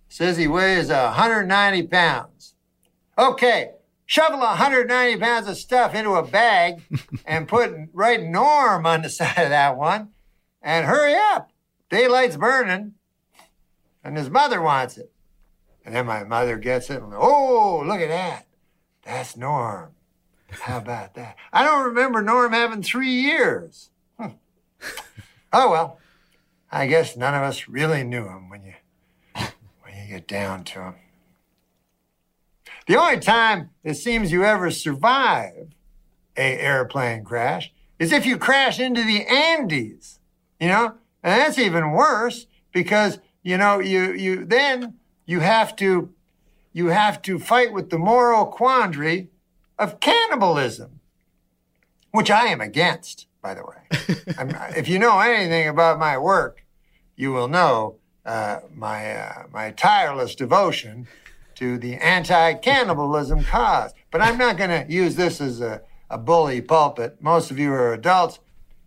Says 0.09 0.37
he 0.37 0.49
weighs 0.49 0.91
uh, 0.91 1.05
190 1.05 1.87
pounds. 1.87 2.55
Okay, 3.17 3.71
shovel 4.13 4.41
190 4.41 5.19
pounds 5.19 5.49
of 5.49 5.57
stuff 5.57 5.95
into 5.95 6.11
a 6.11 6.23
bag 6.23 6.83
and 7.25 7.49
put 7.49 7.73
right 7.95 8.23
Norm 8.23 8.85
on 8.85 9.01
the 9.01 9.09
side 9.09 9.39
of 9.39 9.49
that 9.49 9.79
one, 9.79 10.11
and 10.61 10.87
hurry 10.87 11.15
up. 11.15 11.51
Daylight's 11.89 12.37
burning, 12.37 12.93
and 14.05 14.19
his 14.19 14.29
mother 14.29 14.61
wants 14.61 14.99
it. 14.99 15.11
And 15.85 15.95
then 15.95 16.07
my 16.07 16.25
mother 16.25 16.59
gets 16.59 16.91
it. 16.91 17.03
And, 17.03 17.13
oh, 17.15 17.83
look 17.87 18.01
at 18.01 18.09
that. 18.09 18.47
That's 19.03 19.37
Norm. 19.37 19.93
How 20.51 20.77
about 20.79 21.15
that? 21.15 21.37
I 21.51 21.65
don't 21.65 21.87
remember 21.87 22.21
Norm 22.23 22.53
having 22.53 22.83
three 22.83 23.11
years. 23.11 23.91
Hmm. 24.19 24.33
Oh 25.55 25.71
well, 25.71 25.99
I 26.71 26.87
guess 26.87 27.17
none 27.17 27.35
of 27.35 27.43
us 27.43 27.67
really 27.67 28.05
knew 28.05 28.29
him 28.29 28.51
when 28.51 28.63
you 28.63 28.75
when 29.83 29.97
you 29.97 30.07
get 30.09 30.29
down 30.29 30.65
to 30.65 30.83
him. 30.83 30.95
The 32.87 32.97
only 32.97 33.21
time 33.21 33.71
it 33.85 33.95
seems 33.95 34.33
you 34.33 34.45
ever 34.45 34.71
survive 34.71 35.69
a 36.37 36.59
airplane 36.59 37.25
crash 37.25 37.73
is 37.99 38.13
if 38.13 38.27
you 38.27 38.37
crash 38.37 38.81
into 38.81 39.03
the 39.03 39.25
Andes, 39.27 40.19
you 40.59 40.69
know, 40.69 40.95
and 41.23 41.41
that's 41.41 41.59
even 41.59 41.93
worse 41.93 42.47
because 42.73 43.19
you 43.43 43.57
know 43.57 43.79
you 43.81 44.13
you 44.13 44.45
then 44.45 44.95
you 45.27 45.41
have 45.41 45.77
to 45.77 46.13
you 46.73 46.89
have 46.89 47.23
to 47.23 47.39
fight 47.39 47.73
with 47.73 47.91
the 47.91 47.99
moral 47.99 48.47
quandary 48.47 49.29
of 49.79 50.01
cannibalism, 50.01 51.01
which 52.11 52.31
I 52.31 52.47
am 52.47 52.61
against, 52.61 53.27
by 53.43 53.55
the 53.55 53.63
way. 53.63 54.35
I'm, 54.39 54.51
if 54.77 54.89
you 54.89 54.99
know 54.99 55.21
anything 55.21 55.69
about 55.69 55.99
my 55.99 56.17
work, 56.17 56.65
you 57.17 57.33
will 57.33 57.49
know 57.49 57.97
uh, 58.25 58.61
my 58.75 59.15
uh, 59.15 59.45
my 59.53 59.71
tireless 59.73 60.35
devotion 60.35 61.07
to 61.57 61.79
the 61.79 61.95
anti-cannibalism 61.95 63.45
cause. 63.45 63.93
But 64.11 64.21
I'm 64.21 64.39
not 64.39 64.57
going 64.57 64.71
to 64.71 64.93
use 64.93 65.17
this 65.17 65.41
as 65.41 65.61
a, 65.61 65.83
a 66.11 66.19
bully 66.19 66.61
pulpit. 66.61 67.23
Most 67.23 67.51
of 67.51 67.59
you 67.59 67.73
are 67.73 67.93
adults, 67.93 68.41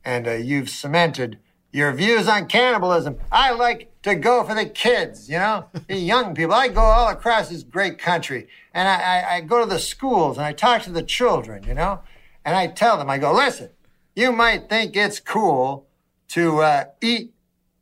and 0.04 0.28
uh, 0.28 0.34
you've 0.34 0.70
cemented 0.70 1.40
your 1.72 1.92
views 1.92 2.28
on 2.28 2.48
cannibalism. 2.48 3.18
I 3.32 3.52
like 3.52 3.92
to 4.04 4.16
go 4.16 4.44
for 4.44 4.56
the 4.56 4.66
kids, 4.66 5.30
you 5.30 5.38
know, 5.38 5.66
the 5.88 5.98
young 5.98 6.34
people. 6.34 6.54
I 6.54 6.70
go 6.70 6.82
all 6.82 7.10
across 7.10 7.50
this 7.50 7.64
great 7.64 7.98
country, 7.98 8.48
and 8.74 8.88
I, 8.88 8.96
I, 8.96 9.36
I 9.36 9.42
go 9.42 9.60
to 9.60 9.66
the 9.66 9.80
schools 9.80 10.38
and 10.38 10.46
I 10.46 10.54
talk 10.54 10.84
to 10.84 10.92
the 10.92 11.04
children, 11.04 11.64
you 11.64 11.74
know, 11.74 12.02
and 12.46 12.56
I 12.56 12.68
tell 12.68 12.98
them, 12.98 13.10
I 13.10 13.18
go, 13.18 13.34
listen, 13.34 13.72
you 14.16 14.32
might 14.32 14.70
think 14.70 14.96
it's 14.96 15.20
cool 15.20 15.88
to 16.30 16.62
uh, 16.62 16.86
eat 17.02 17.34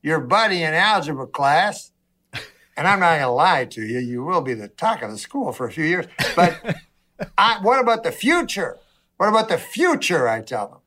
your 0.01 0.19
buddy 0.19 0.63
in 0.63 0.73
algebra 0.73 1.27
class, 1.27 1.91
and 2.75 2.87
I'm 2.87 2.99
not 2.99 3.11
going 3.11 3.21
to 3.21 3.29
lie 3.29 3.65
to 3.65 3.81
you, 3.83 3.99
you 3.99 4.23
will 4.23 4.41
be 4.41 4.53
the 4.53 4.67
talk 4.67 5.01
of 5.01 5.11
the 5.11 5.17
school 5.17 5.51
for 5.51 5.67
a 5.67 5.71
few 5.71 5.85
years. 5.85 6.05
But 6.35 6.77
I, 7.37 7.59
what 7.61 7.79
about 7.79 8.03
the 8.03 8.11
future? 8.11 8.79
What 9.17 9.29
about 9.29 9.49
the 9.49 9.57
future? 9.57 10.27
I 10.27 10.41
tell 10.41 10.67
them. 10.67 10.79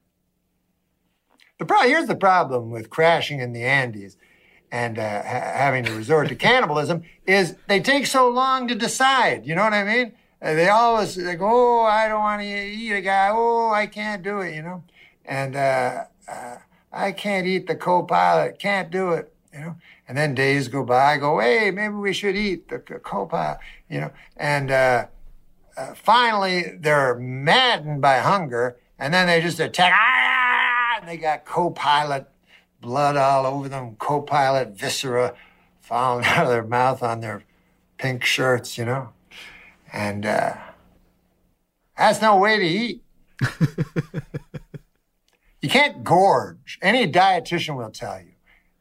The 1.58 1.82
here's 1.84 2.06
the 2.06 2.16
problem 2.16 2.70
with 2.70 2.90
crashing 2.90 3.40
in 3.40 3.52
the 3.52 3.62
Andes 3.62 4.16
and 4.70 4.98
uh, 4.98 5.22
ha- 5.22 5.52
having 5.54 5.84
to 5.84 5.92
resort 5.92 6.28
to 6.28 6.34
cannibalism 6.48 7.02
is 7.26 7.56
they 7.66 7.80
take 7.80 8.06
so 8.06 8.28
long 8.28 8.68
to 8.68 8.74
decide. 8.74 9.46
You 9.46 9.54
know 9.54 9.62
what 9.62 9.72
I 9.72 9.84
mean? 9.84 10.12
Uh, 10.42 10.54
they 10.54 10.68
always 10.68 11.14
they 11.14 11.34
go, 11.34 11.80
oh, 11.80 11.84
I 11.84 12.08
don't 12.08 12.20
want 12.20 12.42
to 12.42 12.46
eat 12.46 12.92
a 12.92 13.00
guy. 13.00 13.30
Oh, 13.32 13.70
I 13.70 13.86
can't 13.86 14.22
do 14.22 14.40
it. 14.40 14.54
You 14.54 14.62
know, 14.62 14.84
and 15.24 15.56
uh, 15.56 16.04
uh, 16.28 16.56
I 16.92 17.12
can't 17.12 17.46
eat 17.46 17.66
the 17.66 17.74
co-pilot. 17.74 18.58
Can't 18.58 18.90
do 18.90 19.12
it. 19.12 19.32
You 19.52 19.60
know, 19.60 19.76
and 20.08 20.16
then 20.16 20.34
days 20.34 20.68
go 20.68 20.84
by. 20.84 21.14
I 21.14 21.16
go, 21.18 21.40
hey, 21.40 21.70
maybe 21.70 21.94
we 21.94 22.12
should 22.12 22.36
eat 22.36 22.68
the 22.68 22.82
c- 22.86 22.94
co-pilot. 23.02 23.58
You 23.88 24.00
know, 24.00 24.12
and 24.36 24.70
uh, 24.70 25.06
uh, 25.76 25.94
finally 25.94 26.76
they're 26.78 27.16
maddened 27.16 28.00
by 28.00 28.18
hunger, 28.18 28.76
and 28.98 29.12
then 29.12 29.26
they 29.26 29.40
just 29.40 29.60
attack. 29.60 29.92
Ah! 29.94 30.98
And 31.00 31.08
they 31.08 31.16
got 31.16 31.44
co-pilot 31.44 32.28
blood 32.80 33.16
all 33.16 33.46
over 33.46 33.68
them, 33.68 33.96
co-pilot 33.96 34.78
viscera 34.78 35.34
falling 35.80 36.24
out 36.26 36.44
of 36.44 36.50
their 36.50 36.64
mouth 36.64 37.02
on 37.02 37.20
their 37.20 37.44
pink 37.98 38.24
shirts, 38.24 38.78
you 38.78 38.84
know. 38.84 39.10
And 39.92 40.26
uh, 40.26 40.56
that's 41.96 42.20
no 42.20 42.36
way 42.36 42.58
to 42.58 42.64
eat. 42.64 43.02
you 45.62 45.68
can't 45.68 46.04
gorge. 46.04 46.78
Any 46.82 47.10
dietitian 47.10 47.76
will 47.76 47.90
tell 47.90 48.20
you. 48.20 48.35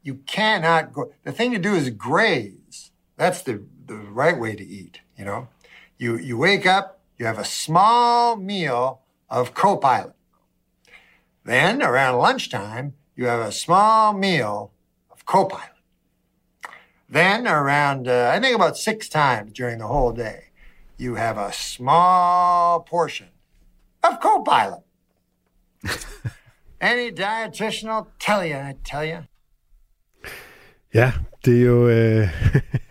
You 0.06 0.20
cannot 0.24 0.92
go. 0.92 1.12
The 1.24 1.32
thing 1.32 1.50
to 1.50 1.58
do 1.58 1.74
is 1.74 1.90
graze. 1.90 2.92
That's 3.16 3.42
the, 3.42 3.64
the 3.86 3.96
right 3.96 4.38
way 4.38 4.54
to 4.54 4.64
eat, 4.64 5.00
you 5.18 5.24
know. 5.24 5.48
You, 5.98 6.16
you 6.16 6.38
wake 6.38 6.64
up, 6.64 7.00
you 7.18 7.26
have 7.26 7.40
a 7.40 7.44
small 7.44 8.36
meal 8.36 9.00
of 9.28 9.52
co-pilot. 9.52 10.14
Then 11.42 11.82
around 11.82 12.18
lunchtime, 12.18 12.94
you 13.16 13.26
have 13.26 13.40
a 13.40 13.50
small 13.50 14.12
meal 14.12 14.70
of 15.10 15.26
co-pilot. 15.26 15.74
Then 17.08 17.48
around, 17.48 18.06
uh, 18.06 18.30
I 18.32 18.38
think 18.38 18.54
about 18.54 18.76
six 18.76 19.08
times 19.08 19.50
during 19.54 19.78
the 19.78 19.88
whole 19.88 20.12
day, 20.12 20.50
you 20.96 21.16
have 21.16 21.36
a 21.36 21.52
small 21.52 22.78
portion 22.78 23.30
of 24.04 24.20
co-pilot. 24.20 24.84
Any 26.80 27.10
dietitian 27.10 27.88
will 27.88 28.12
tell 28.20 28.46
you, 28.46 28.54
I 28.54 28.76
tell 28.84 29.04
you. 29.04 29.24
Ja, 30.96 31.12
det 31.44 31.60
er 31.60 31.64
jo... 31.66 31.88
Øh, 31.88 32.28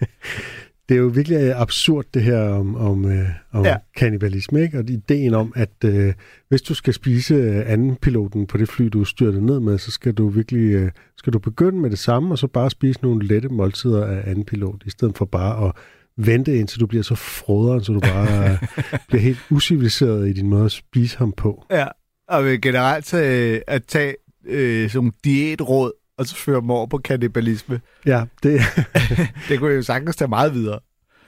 det 0.89 0.95
er 0.95 0.99
jo 0.99 1.07
virkelig 1.07 1.53
absurd, 1.55 2.05
det 2.13 2.23
her 2.23 2.39
om, 2.49 2.75
om, 2.75 3.11
øh, 3.11 3.29
om 3.51 3.65
Ja. 3.65 3.75
kannibalisme, 3.97 4.61
ikke? 4.61 4.77
Og 4.79 4.89
ideen 4.89 5.33
om, 5.33 5.53
at 5.55 5.69
øh, 5.85 6.13
hvis 6.49 6.61
du 6.61 6.73
skal 6.73 6.93
spise 6.93 7.33
øh, 7.35 7.71
anden 7.71 7.95
piloten 7.95 8.47
på 8.47 8.57
det 8.57 8.69
fly, 8.69 8.85
du 8.85 9.01
er 9.01 9.05
styrtet 9.05 9.43
ned 9.43 9.59
med, 9.59 9.77
så 9.77 9.91
skal 9.91 10.13
du 10.13 10.29
virkelig 10.29 10.73
øh, 10.73 10.91
skal 11.17 11.33
du 11.33 11.39
begynde 11.39 11.79
med 11.79 11.89
det 11.89 11.99
samme, 11.99 12.33
og 12.33 12.37
så 12.37 12.47
bare 12.47 12.69
spise 12.69 12.99
nogle 13.03 13.25
lette 13.27 13.49
måltider 13.49 14.05
af 14.05 14.29
anden 14.29 14.45
pilot, 14.45 14.83
i 14.85 14.89
stedet 14.89 15.17
for 15.17 15.25
bare 15.25 15.67
at 15.67 15.71
vente 16.17 16.57
indtil 16.57 16.79
du 16.79 16.87
bliver 16.87 17.03
så 17.03 17.15
froderen, 17.15 17.83
så 17.83 17.93
du 17.93 17.99
bare 17.99 18.51
øh, 18.51 18.57
bliver 19.07 19.21
helt 19.21 19.39
usiviliseret 19.49 20.29
i 20.29 20.33
din 20.33 20.49
måde 20.49 20.65
at 20.65 20.71
spise 20.71 21.17
ham 21.17 21.31
på. 21.31 21.65
Ja, 21.71 21.87
og 22.27 22.43
generelt 22.61 23.05
tage, 23.05 23.69
at 23.69 23.83
tage 23.83 24.15
øh, 24.45 24.91
nogle 24.93 25.11
diætråd, 25.23 25.91
og 26.17 26.25
så 26.25 26.35
føre 26.35 26.61
dem 26.61 26.69
over 26.69 26.87
på 26.87 26.97
kannibalisme. 26.97 27.79
Ja, 28.05 28.23
det, 28.43 28.61
Det 29.49 29.59
kunne 29.59 29.73
jo 29.73 29.81
sagtens 29.81 30.15
tage 30.15 30.27
meget 30.29 30.53
videre. 30.53 30.79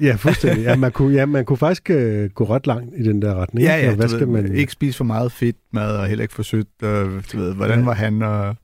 ja 0.02 0.15
fuldstændig. 0.15 0.63
Ja, 0.63 0.76
man 0.76 0.91
kunne, 0.91 1.13
ja, 1.15 1.26
man 1.26 1.45
kunne 1.45 1.58
faktisk 1.58 1.89
øh, 1.89 2.30
gå 2.30 2.43
ret 2.43 2.67
langt 2.67 2.93
i 2.97 3.04
den 3.04 3.21
der 3.21 3.36
retning. 3.36 3.65
Ja, 3.67 3.76
ja, 3.78 3.89
Og 3.89 3.95
hvad 3.95 4.08
skal 4.08 4.19
ved, 4.19 4.28
man... 4.28 4.56
ikke 4.56 4.71
spise 4.71 4.97
for 4.97 5.04
meget 5.06 5.32
fedt 5.32 5.58
mad, 5.73 5.97
og 5.97 6.08
heller 6.08 6.21
ikke 6.23 6.34
for 6.34 6.43
sødt. 6.43 6.67
Og, 6.82 7.06
du 7.34 7.38
ved, 7.38 7.54
hvordan 7.54 7.80
Ja. 7.80 7.86
var 7.86 7.93
han 7.93 8.21
og 8.21 8.56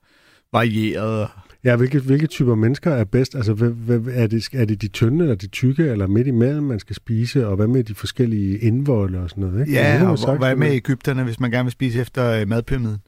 varieret? 0.52 1.22
og- 1.22 1.28
Ja, 1.64 1.76
hvilke, 1.76 1.98
hvilke 2.00 2.26
typer 2.26 2.54
mennesker 2.54 2.90
er 2.90 3.04
bedst? 3.04 3.34
Altså, 3.34 3.52
hvad, 3.52 3.68
hvad, 3.70 4.00
er, 4.14 4.26
det, 4.26 4.48
er 4.52 4.64
det 4.64 4.82
de 4.82 4.88
tynde, 4.88 5.24
eller 5.24 5.34
de 5.34 5.46
tykke, 5.46 5.84
eller 5.86 6.06
midt 6.06 6.26
imellem, 6.26 6.62
man 6.62 6.78
skal 6.78 6.96
spise? 6.96 7.46
Og 7.48 7.56
hvad 7.56 7.66
med 7.66 7.84
de 7.84 7.94
forskellige 7.94 8.58
indvolde 8.58 9.18
og 9.20 9.30
sådan 9.30 9.44
noget? 9.44 9.60
Ikke? 9.60 9.72
Ja, 9.72 9.90
kan 9.92 10.00
man 10.00 10.10
og 10.10 10.18
sagtens 10.18 10.38
hvad 10.38 10.56
med. 10.56 10.72
Ægypterne, 10.72 11.24
hvis 11.24 11.40
man 11.40 11.50
gerne 11.50 11.64
vil 11.64 11.72
spise 11.72 12.00
efter 12.00 12.30
øh, 12.40 12.48
madpyramiden? 12.48 12.98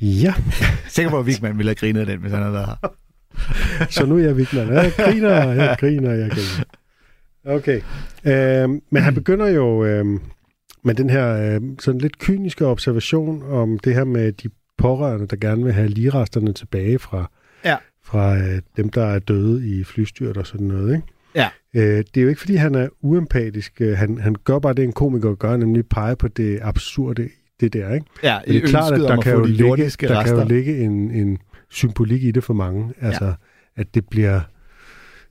Ja, 0.00 0.34
Sikker 0.88 1.10
på, 1.10 1.18
at 1.18 1.26
Vigman 1.26 1.58
ville 1.58 1.68
have 1.70 1.74
grinet 1.74 2.06
den, 2.06 2.20
hvis 2.20 2.32
han 2.32 2.40
havde 2.40 2.52
været 2.54 2.66
her. 2.82 2.88
så 3.90 4.06
nu 4.06 4.18
er 4.18 4.22
jeg 4.22 4.36
Vigman. 4.36 4.72
Jeg 4.72 4.92
griner, 4.96 5.52
jeg 5.52 5.76
griner, 5.80 6.12
jeg 6.12 6.30
griner. 6.30 6.64
Okay. 7.44 7.80
Øhm, 8.24 8.80
men 8.90 9.02
han 9.02 9.14
begynder 9.14 9.46
jo 9.48 9.84
øhm, 9.84 10.20
med 10.84 10.94
den 10.94 11.10
her 11.10 11.54
øhm, 11.54 11.78
sådan 11.78 12.00
lidt 12.00 12.18
kyniske 12.18 12.66
observation 12.66 13.42
om 13.50 13.78
det 13.78 13.94
her 13.94 14.04
med 14.04 14.32
de 14.32 14.48
pårørende, 14.78 15.26
der 15.26 15.36
gerne 15.36 15.64
vil 15.64 15.72
have 15.72 15.88
ligeresterne 15.88 16.52
tilbage 16.52 16.98
fra, 16.98 17.30
Ja. 17.64 17.76
fra 18.04 18.36
øh, 18.36 18.60
dem, 18.76 18.88
der 18.88 19.04
er 19.04 19.18
døde 19.18 19.68
i 19.68 19.84
flystyrt 19.84 20.36
og 20.36 20.46
sådan 20.46 20.66
noget. 20.66 20.94
Ikke? 20.94 21.06
Ja. 21.34 21.48
Øh, 21.74 22.04
det 22.14 22.16
er 22.16 22.22
jo 22.22 22.28
ikke, 22.28 22.40
fordi 22.40 22.54
han 22.56 22.74
er 22.74 22.88
uempatisk. 23.00 23.80
Øh, 23.80 23.96
Han, 23.98 24.18
han 24.18 24.36
gør 24.44 24.58
bare 24.58 24.74
det, 24.74 24.84
en 24.84 24.92
komiker 24.92 25.34
gør, 25.34 25.56
nemlig 25.56 25.86
pege 25.86 26.16
på 26.16 26.28
det 26.28 26.58
absurde 26.62 27.24
i 27.26 27.28
det 27.60 27.72
der. 27.72 27.94
Ikke? 27.94 28.06
Ja, 28.22 28.38
Men 28.46 28.54
det 28.54 28.64
er 28.64 28.68
klart, 28.68 28.92
at 28.92 29.00
der, 29.00 29.20
kan 29.20 29.32
jo, 29.32 29.44
ligge, 29.44 29.90
der 30.00 30.24
kan 30.24 30.36
jo 30.36 30.44
ligge 30.44 30.78
en, 30.78 31.10
en 31.10 31.38
symbolik 31.70 32.24
i 32.24 32.30
det 32.30 32.44
for 32.44 32.54
mange. 32.54 32.94
Altså, 33.00 33.24
ja. 33.24 33.32
at 33.76 33.94
det 33.94 34.08
bliver, 34.08 34.40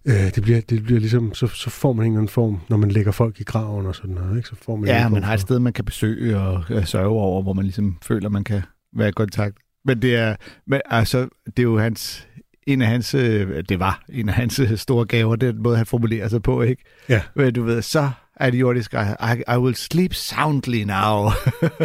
øh, 0.05 0.35
det 0.35 0.43
bliver, 0.43 0.61
det 0.61 0.83
bliver 0.83 0.99
ligesom, 0.99 1.33
så, 1.33 1.47
så 1.47 1.69
får 1.69 1.93
man 1.93 2.05
en 2.05 2.11
eller 2.11 2.19
anden 2.19 2.29
form, 2.29 2.59
når 2.69 2.77
man 2.77 2.91
lægger 2.91 3.11
folk 3.11 3.39
i 3.39 3.43
graven 3.43 3.85
og 3.85 3.95
sådan 3.95 4.15
noget. 4.15 4.37
Ikke? 4.37 4.49
Så 4.49 4.55
får 4.61 4.75
man 4.75 4.89
Ja, 4.89 5.09
man 5.09 5.23
har 5.23 5.33
et 5.33 5.39
sted, 5.39 5.59
man 5.59 5.73
kan 5.73 5.85
besøge 5.85 6.37
og 6.37 6.63
øh, 6.69 6.85
sørge 6.85 7.07
over, 7.07 7.41
hvor 7.41 7.53
man 7.53 7.63
ligesom 7.63 7.97
føler, 8.03 8.29
man 8.29 8.43
kan 8.43 8.61
være 8.97 9.09
i 9.09 9.11
kontakt. 9.11 9.57
Men 9.85 10.01
det 10.01 10.15
er, 10.15 10.35
men 10.67 10.81
altså, 10.85 11.27
det 11.45 11.59
er 11.59 11.63
jo 11.63 11.79
hans, 11.79 12.27
en 12.67 12.81
af 12.81 12.87
hans, 12.87 13.13
øh, 13.13 13.63
det 13.69 13.79
var 13.79 14.03
en 14.09 14.29
af 14.29 14.35
hans 14.35 14.59
øh, 14.59 14.77
store 14.77 15.05
gaver, 15.05 15.35
den 15.35 15.63
måde, 15.63 15.77
han 15.77 15.85
formulerer 15.85 16.27
sig 16.27 16.41
på, 16.43 16.61
ikke? 16.61 16.83
Ja. 17.09 17.21
Men 17.35 17.53
du 17.53 17.63
ved, 17.63 17.81
så 17.81 18.09
det 18.45 18.60
jordisk, 18.60 18.93
I, 18.93 19.54
I 19.54 19.58
will 19.58 19.76
sleep 19.76 20.13
soundly 20.13 20.84
now. 20.84 21.30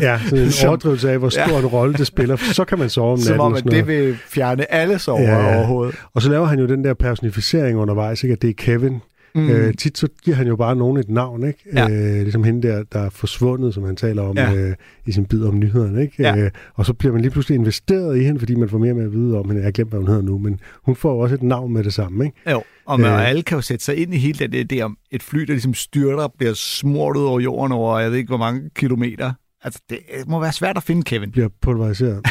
Ja, 0.02 0.20
sådan 0.24 0.38
en 0.44 0.50
Som- 0.60 0.68
overdrivelse 0.68 1.10
af, 1.10 1.18
hvor 1.18 1.28
stor 1.28 1.42
Ja. 1.52 1.58
en 1.58 1.66
rolle 1.66 1.94
det 1.94 2.06
spiller. 2.06 2.36
Så 2.36 2.64
kan 2.64 2.78
man 2.78 2.90
sove 2.90 3.12
om 3.12 3.18
natten. 3.18 3.26
Som 3.36 3.40
om, 3.40 3.54
at 3.54 3.64
det 3.64 3.86
vil 3.86 4.16
fjerne 4.28 4.72
alle 4.72 4.98
sover 4.98 5.20
ja, 5.22 5.38
ja. 5.48 5.56
overhovedet. 5.56 5.94
Og 6.14 6.22
så 6.22 6.30
laver 6.30 6.46
han 6.46 6.58
jo 6.58 6.66
den 6.66 6.84
der 6.84 6.94
personificering 6.94 7.78
undervejs, 7.78 8.22
ikke? 8.22 8.32
at 8.32 8.42
det 8.42 8.50
er 8.50 8.54
Kevin. 8.56 9.00
Mm. 9.34 9.48
Øh, 9.50 9.74
tit 9.74 9.98
så 9.98 10.08
giver 10.24 10.36
han 10.36 10.46
jo 10.46 10.56
bare 10.56 10.76
nogen 10.76 10.96
et 10.96 11.08
navn, 11.10 11.46
ikke? 11.46 11.58
Ja. 11.74 11.88
Øh, 11.90 12.22
ligesom 12.22 12.44
hende 12.44 12.68
der, 12.68 12.84
der 12.92 12.98
er 13.00 13.10
forsvundet, 13.10 13.74
som 13.74 13.84
han 13.84 13.96
taler 13.96 14.22
om 14.22 14.36
Ja. 14.36 14.54
øh, 14.54 14.74
i 15.06 15.12
sin 15.12 15.24
bid 15.26 15.44
om 15.44 15.58
nyhederne, 15.58 16.02
ikke? 16.02 16.14
Ja. 16.22 16.36
Øh, 16.36 16.50
og 16.74 16.86
så 16.86 16.92
bliver 16.94 17.12
man 17.12 17.20
lige 17.22 17.30
pludselig 17.30 17.54
investeret 17.54 18.18
i 18.18 18.24
hende, 18.24 18.38
fordi 18.38 18.54
man 18.54 18.68
får 18.68 18.78
mere 18.78 18.94
med 18.94 19.04
at 19.04 19.12
vide 19.12 19.38
om 19.38 19.48
hende. 19.50 19.62
Jeg 19.64 19.72
glemt, 19.72 19.90
hvad 19.90 19.98
hun 20.00 20.08
hedder 20.08 20.22
nu, 20.22 20.38
men 20.38 20.60
hun 20.84 20.96
får 20.96 21.12
jo 21.12 21.18
også 21.18 21.34
et 21.34 21.42
navn 21.42 21.72
med 21.72 21.84
det 21.84 21.94
samme, 21.94 22.24
ikke? 22.24 22.50
Jo, 22.50 22.62
og 22.86 23.00
man, 23.00 23.12
Øh. 23.12 23.28
alle 23.28 23.42
kan 23.42 23.56
jo 23.56 23.62
sætte 23.62 23.84
sig 23.84 23.96
ind 23.96 24.14
i 24.14 24.18
hele 24.18 24.48
den 24.48 24.66
idé 24.72 24.80
om 24.82 24.96
et 25.10 25.22
fly, 25.22 25.40
der 25.40 25.52
ligesom 25.52 25.74
styrter 25.74 26.22
og 26.24 26.34
bliver 26.38 26.54
smurt 26.54 27.16
ud 27.16 27.24
over 27.24 27.40
jorden 27.40 27.72
over, 27.72 27.98
jeg 27.98 28.10
ved 28.10 28.18
ikke, 28.18 28.28
hvor 28.28 28.36
mange 28.36 28.70
kilometer. 28.76 29.32
Altså, 29.64 29.80
det 29.90 29.98
må 30.26 30.40
være 30.40 30.52
svært 30.52 30.76
at 30.76 30.82
finde 30.82 31.02
Kevin. 31.02 31.30
bliver 31.30 31.48
pulveriseret. 31.62 32.26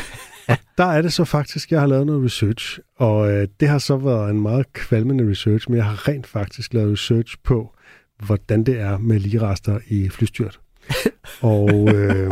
og 0.51 0.57
der 0.77 0.85
er 0.85 1.01
det 1.01 1.13
så 1.13 1.23
faktisk, 1.25 1.71
jeg 1.71 1.79
har 1.79 1.87
lavet 1.87 2.05
noget 2.05 2.25
research, 2.25 2.79
og 2.95 3.31
øh, 3.31 3.47
det 3.59 3.67
har 3.67 3.77
så 3.77 3.97
været 3.97 4.29
en 4.29 4.41
meget 4.41 4.73
kvalmende 4.73 5.29
research, 5.29 5.69
men 5.69 5.77
jeg 5.77 5.85
har 5.85 6.07
rent 6.07 6.27
faktisk 6.27 6.73
lavet 6.73 6.91
research 6.91 7.35
på, 7.43 7.75
hvordan 8.25 8.63
det 8.63 8.79
er 8.79 8.97
med 8.97 9.19
ligerester 9.19 9.79
i 9.87 10.09
flystyrt. 10.09 10.59
og 11.41 11.69
øh, 11.95 12.31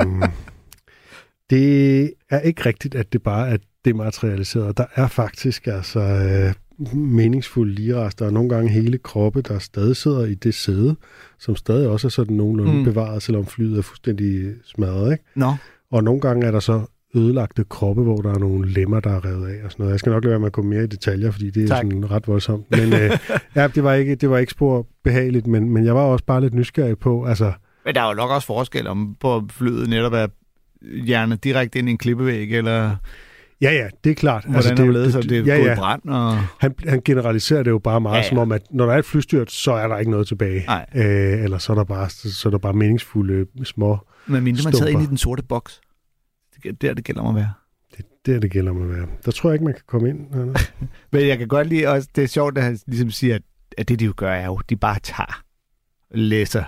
Det 1.49 2.13
er 2.29 2.39
ikke 2.39 2.65
rigtigt, 2.65 2.95
at 2.95 3.13
det 3.13 3.23
bare 3.23 3.49
er 3.49 3.57
dematerialiseret. 3.85 4.77
Der 4.77 4.85
er 4.95 5.07
faktisk 5.07 5.67
altså 5.67 5.99
øh, 5.99 6.53
meningsfulde 6.97 7.73
ligerester, 7.73 8.25
og 8.25 8.33
nogle 8.33 8.49
gange 8.49 8.69
hele 8.69 8.97
kroppe, 8.97 9.41
der 9.41 9.59
stadig 9.59 9.95
sidder 9.95 10.25
i 10.25 10.33
det 10.33 10.53
sæde, 10.53 10.95
som 11.39 11.55
stadig 11.55 11.87
også 11.89 12.07
er 12.07 12.09
sådan 12.09 12.35
nogenlunde 12.35 12.73
Mm. 12.73 12.83
bevaret, 12.83 13.23
selvom 13.23 13.45
flyet 13.45 13.77
er 13.77 13.81
fuldstændig 13.81 14.53
smadret. 14.65 15.11
Ikke? 15.11 15.23
Nå, 15.35 15.53
Og 15.91 16.03
nogle 16.03 16.21
gange 16.21 16.47
er 16.47 16.51
der 16.51 16.59
så 16.59 16.81
ødelagte 17.15 17.63
kroppe, 17.69 18.03
hvor 18.03 18.15
der 18.17 18.33
er 18.33 18.39
nogle 18.39 18.69
lemmer, 18.69 18.99
der 18.99 19.09
er 19.09 19.25
revet 19.25 19.47
af 19.47 19.65
og 19.65 19.71
sådan 19.71 19.83
noget. 19.83 19.91
Jeg 19.91 19.99
skal 19.99 20.11
nok 20.11 20.23
lade 20.23 20.31
være 20.31 20.39
med 20.39 20.47
at 20.47 20.51
gå 20.53 20.61
mere 20.61 20.83
i 20.83 20.87
detaljer, 20.87 21.31
fordi 21.31 21.49
det 21.49 21.63
er 21.63 21.67
Tak. 21.67 21.77
sådan 21.77 22.11
ret 22.11 22.27
voldsomt. 22.27 22.65
Men 22.71 22.93
øh, 22.93 23.11
ja, 23.55 23.67
det 23.67 23.83
var 23.83 23.93
ikke, 23.93 24.15
det 24.15 24.29
var 24.29 24.37
ikke 24.37 24.51
spor 24.51 24.87
behageligt, 25.03 25.47
men, 25.47 25.69
men 25.69 25.85
jeg 25.85 25.95
var 25.95 26.01
også 26.01 26.25
bare 26.25 26.41
lidt 26.41 26.53
nysgerrig 26.53 26.97
på, 26.99 27.25
altså, 27.25 27.51
men 27.85 27.95
der 27.95 28.01
er 28.01 28.07
jo 28.09 28.13
nok 28.13 28.31
også 28.31 28.47
forskel 28.47 28.87
om 28.87 29.15
på 29.19 29.43
flyet 29.51 29.89
netop 29.89 30.13
er 30.13 30.27
hjernet 31.05 31.43
direkte 31.43 31.79
ind 31.79 31.87
i 31.89 31.91
en 31.91 31.97
klippevæg, 31.97 32.51
eller 32.53 32.95
ja 33.61 33.71
ja, 33.71 33.87
det 34.03 34.09
er 34.09 34.13
klart. 34.15 34.43
hvordan 34.43 34.55
altså, 34.71 34.83
det, 34.85 34.95
er 34.95 35.03
det, 35.03 35.13
så 35.13 35.21
det 35.21 35.37
er 35.37 35.55
ja, 35.55 35.65
ja. 35.65 35.75
brand. 35.75 36.01
Og... 36.09 36.37
Han, 36.59 36.75
han 36.87 37.01
generaliserer 37.05 37.63
det 37.63 37.71
jo 37.71 37.79
bare 37.79 38.01
meget, 38.01 38.15
Ja, 38.15 38.21
ja, 38.21 38.29
som 38.29 38.37
om, 38.37 38.51
at 38.51 38.61
når 38.71 38.85
der 38.85 38.93
er 38.93 38.97
et 38.97 39.05
flystyrt, 39.05 39.51
så 39.51 39.71
er 39.71 39.87
der 39.87 39.97
ikke 39.97 40.11
noget 40.11 40.27
tilbage. 40.27 40.63
Nej. 40.67 40.85
Øh, 40.95 41.43
eller 41.43 41.57
så 41.57 41.71
er 41.73 41.75
der 41.75 41.83
bare, 41.83 42.09
så 42.09 42.49
er 42.49 42.51
der 42.51 42.57
bare 42.57 42.73
meningsfulde 42.73 43.45
små... 43.63 43.97
Men 44.27 44.43
mindre 44.43 44.63
man 44.63 44.73
sad 44.73 44.87
inde 44.87 45.03
i 45.03 45.07
den 45.07 45.17
sorte 45.17 45.43
boks. 45.43 45.81
Det 46.63 46.69
er 46.69 46.73
der, 46.73 46.93
det 46.93 47.03
gælder 47.03 47.21
om 47.21 47.27
at 47.27 47.35
være. 47.35 47.53
Det, 48.25 48.35
er 48.35 48.39
det 48.39 48.51
gælder 48.51 48.71
om 48.71 48.81
at 48.81 48.89
være. 48.89 49.07
Der 49.25 49.31
tror 49.31 49.49
jeg 49.49 49.55
ikke, 49.55 49.65
man 49.65 49.73
kan 49.73 49.83
komme 49.87 50.09
ind. 50.09 50.19
Men 51.11 51.27
jeg 51.27 51.37
kan 51.37 51.47
godt 51.47 51.67
lide 51.67 51.87
også, 51.87 52.09
det 52.15 52.23
er 52.23 52.27
sjovt, 52.27 52.57
at 52.57 52.63
han 52.63 52.79
ligesom 52.87 53.11
siger, 53.11 53.35
at, 53.35 53.41
at 53.77 53.89
det 53.89 53.99
de 53.99 54.05
jo 54.05 54.13
gør 54.17 54.31
er 54.31 54.45
jo, 54.45 54.59
de 54.69 54.75
bare 54.75 54.99
tager 55.03 55.43
læser 56.11 56.63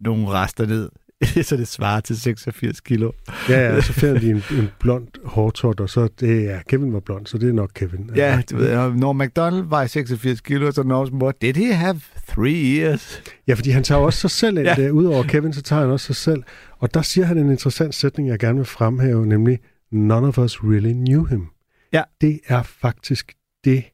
nogle 0.00 0.28
rester 0.28 0.66
ned, 0.66 0.88
så 1.48 1.56
det 1.56 1.68
svarer 1.68 2.00
til 2.00 2.20
86 2.20 2.80
kilo. 2.80 3.12
Ja, 3.48 3.74
ja, 3.74 3.80
så 3.80 3.92
finder 3.92 4.20
de 4.20 4.30
en, 4.30 4.42
en 4.58 4.70
blond 4.80 5.08
hårtot, 5.24 5.80
og 5.80 5.90
så 5.90 6.08
det 6.20 6.44
ja, 6.44 6.60
Kevin 6.68 6.92
var 6.92 7.00
blond, 7.00 7.26
så 7.26 7.38
det 7.38 7.48
er 7.48 7.52
nok 7.52 7.70
Kevin. 7.74 8.10
Ja, 8.16 8.42
du 8.50 8.56
ved, 8.56 8.94
når 8.94 9.12
McDonald 9.12 9.64
vejer 9.68 9.86
86 9.86 10.40
kilo, 10.40 10.72
så 10.72 10.82
også 10.82 11.14
mor, 11.14 11.32
did 11.42 11.54
he 11.54 11.74
have 11.74 12.00
three 12.28 12.78
years? 12.78 13.22
Ja, 13.48 13.54
fordi 13.54 13.70
han 13.70 13.84
tager 13.84 14.00
også 14.00 14.20
sig 14.20 14.30
selv 14.30 14.58
ind. 14.58 14.66
Ja. 14.66 14.74
Ja. 14.78 14.90
Udover 14.90 15.22
Kevin, 15.22 15.52
så 15.52 15.62
tager 15.62 15.82
han 15.82 15.90
også 15.90 16.06
sig 16.06 16.16
selv. 16.16 16.42
Og 16.82 16.94
der 16.94 17.02
siger 17.02 17.24
han 17.24 17.38
en 17.38 17.50
interessant 17.50 17.94
sætning, 17.94 18.28
jeg 18.28 18.38
gerne 18.38 18.56
vil 18.56 18.64
fremhæve, 18.66 19.26
nemlig, 19.26 19.58
none 19.92 20.26
of 20.26 20.38
us 20.38 20.64
really 20.64 20.92
knew 20.92 21.24
him. 21.24 21.46
Ja. 21.92 22.02
Det 22.20 22.40
er 22.48 22.62
faktisk 22.62 23.32
det. 23.64 23.84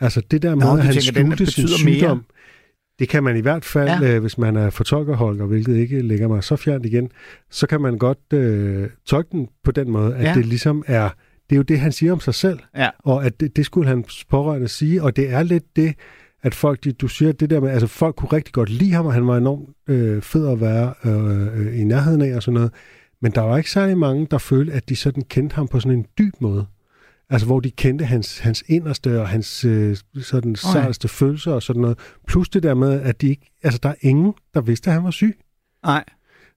Altså 0.00 0.20
det 0.30 0.42
der 0.42 0.54
med, 0.54 0.64
Nå, 0.66 0.76
at 0.76 0.84
han 0.84 0.94
skjulte 0.94 1.20
sin 1.20 1.30
betyder 1.30 1.84
mere? 1.84 1.94
sygdom, 1.98 2.24
det 2.98 3.08
kan 3.08 3.22
man 3.22 3.36
i 3.36 3.40
hvert 3.40 3.64
fald, 3.64 4.02
Ja. 4.04 4.14
øh, 4.14 4.20
hvis 4.20 4.38
man 4.38 4.56
er 4.56 4.70
fortolkerholker, 4.70 5.46
hvilket 5.46 5.76
ikke 5.76 6.02
ligger 6.02 6.28
mig 6.28 6.44
så 6.44 6.56
fjernt 6.56 6.86
igen, 6.86 7.10
så 7.50 7.66
kan 7.66 7.80
man 7.80 7.98
godt 7.98 8.18
øh, 8.32 8.90
tolke 9.06 9.28
den 9.32 9.48
på 9.64 9.70
den 9.70 9.90
måde, 9.90 10.16
at 10.16 10.24
Ja. 10.24 10.34
det 10.34 10.46
ligesom 10.46 10.84
er, 10.86 11.08
det 11.50 11.56
er 11.56 11.56
jo 11.56 11.62
det, 11.62 11.80
han 11.80 11.92
siger 11.92 12.12
om 12.12 12.20
sig 12.20 12.34
selv, 12.34 12.58
Ja. 12.76 12.88
og 12.98 13.24
at 13.26 13.40
det, 13.40 13.56
det 13.56 13.66
skulle 13.66 13.88
hans 13.88 14.24
pårørende 14.24 14.68
sige, 14.68 15.02
og 15.02 15.16
det 15.16 15.30
er 15.30 15.42
lidt 15.42 15.76
det, 15.76 15.94
at 16.42 16.54
folk, 16.54 16.84
de, 16.84 16.92
du 16.92 17.08
siger 17.08 17.32
det 17.32 17.50
der 17.50 17.60
med, 17.60 17.70
altså 17.70 17.86
folk 17.86 18.16
kunne 18.16 18.32
rigtig 18.32 18.52
godt 18.52 18.70
lide 18.70 18.92
ham, 18.92 19.06
og 19.06 19.12
han 19.12 19.26
var 19.26 19.36
enormt 19.36 19.68
øh, 19.86 20.22
fed 20.22 20.48
at 20.48 20.60
være 20.60 20.94
øh, 21.04 21.66
øh, 21.66 21.80
i 21.80 21.84
nærheden 21.84 22.22
af 22.22 22.36
og 22.36 22.42
sådan 22.42 22.54
noget, 22.54 22.72
men 23.22 23.32
der 23.32 23.40
var 23.40 23.56
ikke 23.56 23.70
særlig 23.70 23.98
mange, 23.98 24.26
der 24.30 24.38
følte, 24.38 24.72
at 24.72 24.88
de 24.88 24.96
sådan 24.96 25.22
kendte 25.22 25.54
ham 25.54 25.68
på 25.68 25.80
sådan 25.80 25.98
en 25.98 26.06
dyb 26.18 26.34
måde. 26.40 26.66
Altså, 27.30 27.46
hvor 27.46 27.60
de 27.60 27.70
kendte 27.70 28.04
hans, 28.04 28.38
hans 28.38 28.64
inderste 28.66 29.20
og 29.20 29.28
hans 29.28 29.64
øh, 29.64 29.96
sådan 30.22 30.56
særligste 30.56 31.08
følelser 31.08 31.52
og 31.52 31.62
sådan 31.62 31.82
noget. 31.82 31.98
Plus 32.26 32.48
det 32.48 32.62
der 32.62 32.74
med, 32.74 33.00
at 33.00 33.20
de 33.20 33.28
ikke, 33.28 33.50
altså, 33.62 33.80
der 33.82 33.88
er 33.88 33.94
ingen, 34.00 34.32
der 34.54 34.60
vidste, 34.60 34.90
at 34.90 34.94
han 34.94 35.04
var 35.04 35.10
syg. 35.10 35.38
Nej. 35.84 36.04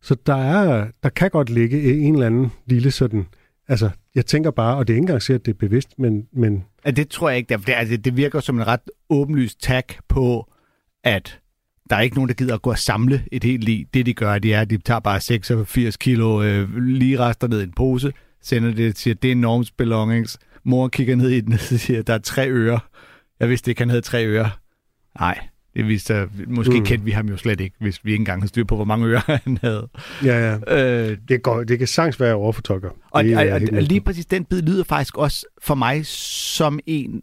Så 0.02 0.16
der, 0.26 0.36
er, 0.36 0.88
der 1.04 1.10
kan 1.10 1.30
godt 1.30 1.50
ligge 1.50 1.94
en 1.94 2.14
eller 2.14 2.26
anden 2.26 2.52
lille 2.66 2.92
sådan... 2.92 3.26
Altså, 3.68 3.90
jeg 4.16 4.26
tænker 4.26 4.52
bare, 4.52 4.78
og 4.78 4.88
det 4.88 4.94
er 4.94 4.96
ikke 4.96 5.04
engang 5.04 5.22
sikkert, 5.22 5.42
at 5.42 5.46
det 5.46 5.54
er 5.54 5.58
bevidst, 5.58 6.00
men, 6.00 6.28
men 6.34 6.64
Ja, 6.86 6.92
det 6.92 7.10
tror 7.10 7.30
jeg 7.30 7.38
ikke. 7.38 7.48
Det, 7.50 7.56
er- 7.56 7.66
det, 7.66 7.74
altså, 7.74 7.98
det 7.98 8.18
virker 8.18 8.40
som 8.40 8.60
en 8.60 8.68
ret 8.68 8.80
åbenlyst 9.10 9.62
tag 9.62 9.84
på, 10.08 10.52
at 11.04 11.40
der 11.90 11.96
er 11.96 12.02
ikke 12.02 12.16
nogen, 12.16 12.28
der 12.28 12.34
gider 12.36 12.54
at 12.56 12.62
gå 12.62 12.70
og 12.70 12.80
samle 12.80 13.24
et 13.32 13.44
helt 13.44 13.64
lig. 13.64 13.86
Det, 13.94 14.06
de 14.06 14.14
gør, 14.14 14.40
det 14.40 14.54
er, 14.54 14.62
at 14.62 14.70
de 14.70 14.78
tager 14.78 15.00
bare 15.00 15.20
86 15.20 15.98
kilo 15.98 16.44
øh, 16.44 16.78
lige 16.78 17.20
rester 17.20 17.48
ned 17.48 17.60
i 17.62 17.64
en 17.64 17.72
pose, 17.78 18.14
sender 18.42 18.74
det 18.74 18.96
til, 18.96 19.22
det 19.22 19.32
er 19.32 19.36
Norms 19.36 19.72
belongings. 19.72 20.38
Mor 20.64 20.88
kigger 20.88 21.16
ned 21.16 21.30
i 21.30 21.42
den 21.42 21.54
og 21.54 21.60
siger, 21.60 22.02
der 22.02 22.14
er 22.14 22.18
tre 22.18 22.50
øre. 22.50 22.80
Jeg 23.40 23.50
vidste 23.50 23.72
ikke, 23.72 23.82
han 23.82 23.90
havde 23.90 24.02
tre 24.02 24.26
øre. 24.28 24.50
Nej, 25.20 25.48
det 25.76 25.88
viste 25.88 26.08
sig. 26.08 26.28
Måske 26.48 26.80
mm. 26.80 26.86
Kendte 26.86 27.06
vi 27.06 27.12
ham 27.12 27.30
jo 27.30 27.38
slet 27.38 27.62
ikke, 27.62 27.76
hvis 27.80 28.06
vi 28.06 28.12
ikke 28.12 28.22
engang 28.22 28.42
havde 28.42 28.50
styr 28.50 28.64
på, 28.64 28.76
hvor 28.76 28.86
mange 28.86 29.08
ører 29.08 29.40
han 29.46 29.58
havde. 29.62 29.88
ja, 30.24 30.58
ja. 30.68 31.10
Øh, 31.12 31.18
Det, 31.30 31.42
går, 31.44 31.64
det 31.64 31.78
kan 31.80 31.88
sagtens 31.88 32.20
være 32.20 32.34
overfortolker. 32.34 32.90
Og, 33.12 33.24
Det 33.24 33.38
og, 33.38 33.44
og, 33.48 33.62
og 33.74 33.82
lige 33.84 34.02
præcis 34.02 34.26
den 34.26 34.46
bid 34.46 34.62
lyder 34.62 34.84
faktisk 34.84 35.18
også 35.18 35.46
for 35.62 35.76
mig 35.76 36.06
som 36.06 36.80
en, 36.86 37.22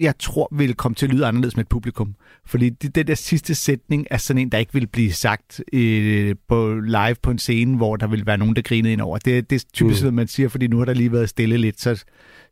jeg 0.00 0.14
tror 0.18 0.48
vil 0.56 0.74
komme 0.74 0.94
til 0.94 1.06
at 1.06 1.12
lyde 1.12 1.26
anderledes 1.26 1.56
med 1.56 1.64
et 1.64 1.68
publikum. 1.68 2.14
Fordi 2.46 2.68
det, 2.70 2.94
den 2.94 3.06
der 3.06 3.14
sidste 3.14 3.54
sætning 3.54 4.06
er 4.10 4.16
sådan 4.16 4.42
en, 4.42 4.48
der 4.52 4.58
ikke 4.58 4.72
vil 4.72 4.86
blive 4.86 5.12
sagt 5.12 5.60
øh, 5.72 6.34
på 6.48 6.74
live 6.80 7.14
på 7.22 7.30
en 7.30 7.38
scene, 7.38 7.76
hvor 7.76 7.96
der 7.96 8.06
vil 8.06 8.26
være 8.26 8.38
nogen, 8.38 8.56
der 8.56 8.62
grinede 8.62 8.92
ind 8.92 9.00
over. 9.00 9.18
Det, 9.18 9.50
det 9.50 9.62
er 9.62 9.66
typisk 9.72 10.00
Mm. 10.00 10.04
noget, 10.04 10.14
man 10.14 10.28
siger, 10.28 10.48
fordi 10.48 10.66
nu 10.66 10.78
har 10.78 10.84
der 10.84 10.94
lige 10.94 11.12
været 11.12 11.28
stille 11.28 11.56
lidt, 11.56 11.80
så 11.80 12.04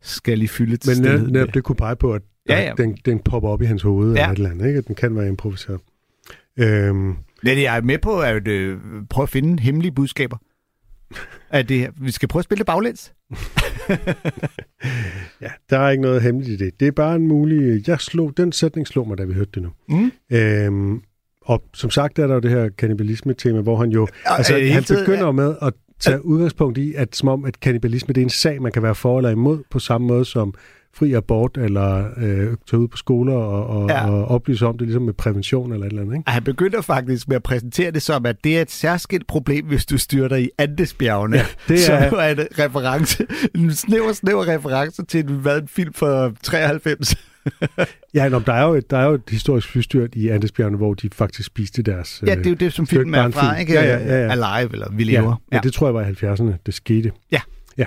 skal 0.02 0.30
jeg 0.32 0.38
lige 0.38 0.48
fylde 0.48 0.76
til 0.76 1.02
Men 1.02 1.32
netop 1.32 1.54
det 1.54 1.62
kunne 1.64 1.76
pege 1.76 1.96
på, 1.96 2.14
at 2.14 2.22
Ja, 2.48 2.54
ja, 2.54 2.60
ja. 2.60 2.66
ja. 2.68 2.74
Den, 2.82 2.96
den 3.04 3.18
popper 3.18 3.48
op 3.48 3.62
i 3.62 3.64
hans 3.64 3.82
hoved 3.82 4.14
Ja. 4.14 4.20
ja. 4.20 4.24
eller 4.24 4.32
et 4.32 4.36
eller 4.36 4.50
andet, 4.50 4.66
ikke? 4.68 4.80
Den 4.80 4.94
kan 4.94 5.16
være 5.16 5.28
improviseret. 5.28 5.80
Øhm, 6.56 7.14
Ja, 7.44 7.50
det 7.54 7.66
er 7.66 7.72
jeg 7.74 7.84
med 7.84 7.98
på 7.98 8.20
at 8.20 8.48
øh, 8.48 8.78
prøve 9.10 9.22
at 9.22 9.28
finde 9.28 9.62
hemmelige 9.62 9.92
budskaber. 9.92 10.36
At 11.50 11.68
det, 11.68 11.88
vi 12.00 12.10
skal 12.10 12.28
prøve 12.28 12.40
at 12.40 12.44
spille 12.44 12.58
det 12.58 12.66
baglæns. 12.66 13.12
ja, 15.40 15.50
der 15.70 15.78
er 15.78 15.90
ikke 15.90 16.02
noget 16.02 16.22
hemmeligt 16.22 16.60
i 16.60 16.64
det. 16.64 16.80
Det 16.80 16.88
er 16.88 16.92
bare 16.92 17.16
en 17.16 17.26
mulig... 17.28 17.88
Jeg 17.88 18.00
slog, 18.00 18.36
den 18.36 18.52
sætning 18.52 18.86
slog 18.86 19.08
mig, 19.08 19.18
da 19.18 19.24
vi 19.24 19.32
hørte 19.32 19.50
det 19.54 19.62
nu. 19.62 19.68
Mm. 19.88 20.12
Øhm, 20.32 21.02
og 21.42 21.62
som 21.74 21.90
sagt 21.90 22.18
er 22.18 22.26
der 22.26 22.34
jo 22.34 22.40
det 22.40 22.50
her 22.50 22.68
kannibalisme-tema, 22.68 23.60
hvor 23.60 23.76
han 23.76 23.90
jo... 23.90 24.02
Og, 24.02 24.36
altså, 24.38 24.58
øh, 24.58 24.70
han 24.72 24.84
tiden- 24.84 25.04
begynder 25.04 25.32
med 25.32 25.54
at 25.62 25.72
tage 26.00 26.24
udgangspunkt 26.24 26.78
i, 26.78 26.94
at 26.94 27.16
som 27.16 27.28
om, 27.28 27.44
at 27.44 27.60
kannibalisme 27.60 28.12
det 28.14 28.20
er 28.20 28.24
en 28.24 28.30
sag, 28.30 28.62
man 28.62 28.72
kan 28.72 28.82
være 28.82 28.94
for 28.94 29.18
eller 29.18 29.30
imod, 29.30 29.62
på 29.70 29.78
samme 29.78 30.06
måde 30.06 30.24
som 30.24 30.54
fri 30.98 31.12
abort, 31.12 31.56
eller 31.56 32.04
øh, 32.16 32.56
tage 32.70 32.80
ud 32.80 32.88
på 32.88 32.96
skoler 32.96 33.34
og, 33.34 33.66
og, 33.66 33.88
Ja. 33.88 33.96
ja. 34.06 34.10
og 34.10 34.24
oplyse 34.28 34.66
om 34.66 34.78
det, 34.78 34.86
ligesom 34.86 35.02
med 35.02 35.12
prævention 35.14 35.72
eller 35.72 35.86
et 35.86 35.90
eller 35.90 36.02
andet. 36.02 36.14
Ikke? 36.14 36.30
Han 36.30 36.42
begynder 36.42 36.80
faktisk 36.80 37.28
med 37.28 37.36
at 37.36 37.42
præsentere 37.42 37.90
det 37.90 38.02
som, 38.02 38.26
at 38.26 38.36
det 38.44 38.56
er 38.58 38.62
et 38.62 38.70
særskilt 38.70 39.26
problem, 39.26 39.66
hvis 39.66 39.86
du 39.86 39.98
styrter 39.98 40.36
i 40.36 40.48
Andesbjergene. 40.58 41.36
Ja, 41.36 41.44
det 41.68 41.80
Som 41.86 41.94
er- 41.94 42.06
jo 42.06 42.16
er 42.16 42.28
en 42.28 42.38
reference, 42.58 43.26
en 43.54 43.72
snæver, 43.74 44.12
snæver 44.12 44.48
reference 44.48 45.04
til 45.04 45.20
en, 45.24 45.34
hvad, 45.34 45.60
en 45.62 45.68
film 45.68 45.92
fra 45.92 46.30
93. 46.42 47.16
Ja, 48.14 48.28
nå, 48.28 48.38
der, 48.38 48.52
er 48.52 48.66
jo 48.66 48.74
et, 48.74 48.90
der 48.90 48.98
er 48.98 49.04
jo 49.04 49.14
et 49.14 49.22
historisk 49.30 49.68
flystyrt 49.68 50.14
i 50.14 50.28
Andesbjergene, 50.28 50.76
hvor 50.76 50.94
de 50.94 51.08
faktisk 51.12 51.46
spiste 51.46 51.82
deres... 51.82 52.22
Ja, 52.26 52.34
det 52.34 52.46
er 52.46 52.50
jo 52.50 52.56
det, 52.56 52.72
som 52.72 52.86
det 52.86 52.92
jo 52.92 52.98
filmen 52.98 53.14
er 53.14 53.30
fra, 53.30 53.56
ikke? 53.58 53.72
Ja, 53.72 53.82
ja, 53.84 53.98
ja, 53.98 54.24
ja. 54.26 54.30
Alive, 54.52 54.72
eller 54.72 54.86
Vi 54.92 55.04
ja, 55.04 55.20
lever. 55.20 55.42
ja. 55.52 55.60
det 55.62 55.72
tror 55.72 55.86
jeg 55.86 55.94
var 55.94 56.02
i 56.02 56.10
70'erne, 56.34 56.52
det 56.66 56.74
skete. 56.74 57.12
Ja 57.32 57.40
ja. 57.78 57.86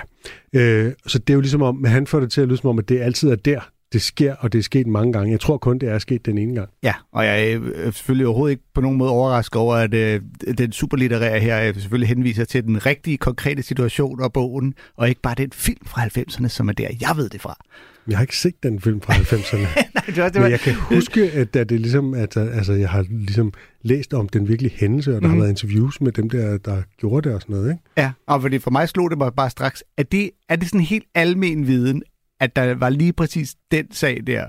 Øh, 0.52 0.92
så 1.06 1.18
det 1.18 1.30
er 1.30 1.34
jo 1.34 1.40
ligesom 1.40 1.62
om, 1.62 1.76
men 1.76 1.90
han 1.90 2.06
får 2.06 2.20
det 2.20 2.32
til 2.32 2.40
at 2.40 2.48
lyde 2.48 2.58
som 2.58 2.70
om, 2.70 2.78
at 2.78 2.88
det 2.88 3.00
altid 3.00 3.30
er 3.30 3.36
der, 3.36 3.60
det 3.92 4.02
sker, 4.02 4.34
og 4.34 4.52
det 4.52 4.58
er 4.58 4.62
sket 4.62 4.86
mange 4.86 5.12
gange. 5.12 5.32
Jeg 5.32 5.40
tror 5.40 5.58
kun, 5.58 5.78
det 5.78 5.88
er 5.88 5.98
sket 5.98 6.26
den 6.26 6.38
ene 6.38 6.54
gang. 6.54 6.68
Ja, 6.82 6.94
og 7.12 7.24
jeg 7.24 7.50
er 7.50 7.60
øh, 7.62 7.92
selvfølgelig 7.92 8.26
overhovedet 8.26 8.50
ikke 8.50 8.62
på 8.74 8.80
nogen 8.80 8.98
måde 8.98 9.10
overrasket 9.10 9.56
over, 9.56 9.74
at 9.74 9.94
øh, 9.94 10.20
den 10.58 10.72
superlitterære 10.72 11.40
her 11.40 11.56
jeg 11.56 11.74
selvfølgelig 11.74 12.08
henviser 12.08 12.44
til 12.44 12.64
den 12.64 12.86
rigtige, 12.86 13.18
konkrete 13.18 13.62
situation 13.62 14.20
og 14.20 14.32
bogen, 14.32 14.74
og 14.96 15.08
ikke 15.08 15.20
bare 15.20 15.34
den 15.34 15.52
film 15.52 15.86
fra 15.86 16.02
90'erne, 16.02 16.48
som 16.48 16.68
er 16.68 16.72
der, 16.72 16.88
jeg 17.00 17.16
ved 17.16 17.28
det 17.28 17.40
fra. 17.40 17.64
Jeg 18.08 18.16
har 18.18 18.22
ikke 18.22 18.36
set 18.36 18.54
den 18.62 18.80
film 18.80 19.00
fra 19.00 19.12
90'erne. 19.12 19.56
Nej, 19.94 20.04
det 20.06 20.16
var, 20.16 20.28
det 20.28 20.34
var, 20.34 20.40
Men 20.42 20.50
jeg 20.50 20.60
kan 20.60 20.74
huske, 20.74 21.22
at, 21.32 21.56
at 21.56 21.68
det 21.70 21.80
ligesom, 21.80 22.14
at, 22.14 22.36
altså, 22.36 22.72
jeg 22.72 22.88
har 22.88 23.06
ligesom 23.10 23.52
læst 23.82 24.14
om 24.14 24.28
den 24.28 24.48
virkelige 24.48 24.72
hændelse, 24.76 25.10
og 25.16 25.20
der 25.22 25.28
mm. 25.28 25.32
Mhm. 25.32 25.34
har 25.34 25.40
været 25.46 25.50
interviews 25.62 26.00
med 26.00 26.12
dem, 26.12 26.30
der, 26.30 26.58
der 26.58 26.82
gjorde 26.98 27.28
det 27.28 27.34
og 27.36 27.40
sådan 27.42 27.56
noget. 27.56 27.70
Ikke? 27.70 27.82
Ja, 27.96 28.10
og 28.26 28.42
fordi 28.42 28.58
for 28.58 28.70
mig 28.70 28.88
slog 28.88 29.10
det 29.10 29.18
mig 29.18 29.32
bare 29.34 29.50
straks, 29.50 29.84
at 29.96 30.12
det, 30.12 30.30
er 30.48 30.56
det 30.56 30.68
sådan 30.68 30.80
helt 30.80 31.04
almen 31.14 31.66
viden, 31.66 32.02
at 32.40 32.56
der 32.56 32.74
var 32.74 32.88
lige 32.88 33.12
præcis 33.12 33.54
den 33.70 33.86
sag 33.92 34.20
der, 34.26 34.44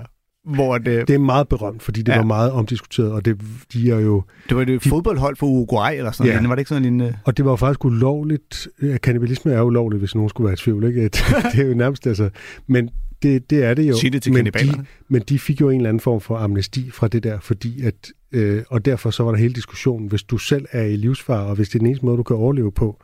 hvor 0.54 0.78
det, 0.78 1.08
Det 1.08 1.14
er 1.14 1.18
meget 1.18 1.48
berømt, 1.48 1.82
fordi 1.82 2.02
det 2.02 2.12
Ja. 2.12 2.16
var 2.18 2.24
meget 2.24 2.50
omdiskuteret, 2.52 3.12
og 3.12 3.24
det, 3.24 3.40
de 3.72 3.90
er 3.90 3.98
jo, 3.98 4.22
det 4.48 4.56
var 4.56 4.64
det 4.64 4.82
fodboldhold 4.82 5.36
for 5.36 5.46
Uruguay 5.46 5.96
eller 5.96 6.10
sådan 6.10 6.26
Ja. 6.26 6.34
noget. 6.36 6.48
Var 6.48 6.54
det 6.54 6.60
ikke 6.60 6.68
sådan 6.68 6.80
en 6.80 6.98
lignende? 6.98 7.18
og 7.24 7.36
det 7.36 7.44
var 7.44 7.56
faktisk 7.56 7.84
ulovligt. 7.84 8.68
Ja, 8.82 8.96
Kannibalisme 8.98 9.52
er 9.52 9.62
ulovligt, 9.62 10.00
hvis 10.00 10.14
nogen 10.14 10.28
skulle 10.28 10.44
være 10.46 10.52
i 10.52 10.56
tvivl. 10.56 10.84
Ikke? 10.84 11.02
Det, 11.04 11.12
det 11.52 11.60
er 11.60 11.68
jo 11.68 11.74
nærmest 11.74 12.06
altså. 12.06 12.30
Men 12.66 12.90
det, 13.22 13.50
det 13.50 13.64
er 13.64 13.74
det 13.74 13.88
jo. 13.88 13.96
Sig 13.96 14.12
det 14.12 14.22
til 14.22 14.32
men 14.32 14.46
de, 14.46 14.86
men 15.08 15.22
de 15.22 15.38
fik 15.38 15.60
jo 15.60 15.70
en 15.70 15.76
eller 15.76 15.88
anden 15.88 16.00
form 16.00 16.20
for 16.20 16.36
amnesti 16.36 16.90
fra 16.90 17.08
det 17.08 17.22
der, 17.22 17.40
fordi 17.40 17.82
at, 17.82 18.12
øh, 18.32 18.62
og 18.68 18.84
derfor 18.84 19.10
så 19.10 19.22
var 19.22 19.30
der 19.30 19.38
hele 19.38 19.54
diskussionen, 19.54 20.08
hvis 20.08 20.22
du 20.22 20.38
selv 20.38 20.66
er 20.70 20.82
i 20.82 20.96
livsfare, 20.96 21.46
og 21.46 21.54
hvis 21.54 21.68
det 21.68 21.74
er 21.74 21.78
den 21.78 21.86
eneste 21.86 22.06
måde, 22.06 22.16
du 22.16 22.22
kan 22.22 22.36
overleve 22.36 22.72
på, 22.72 23.02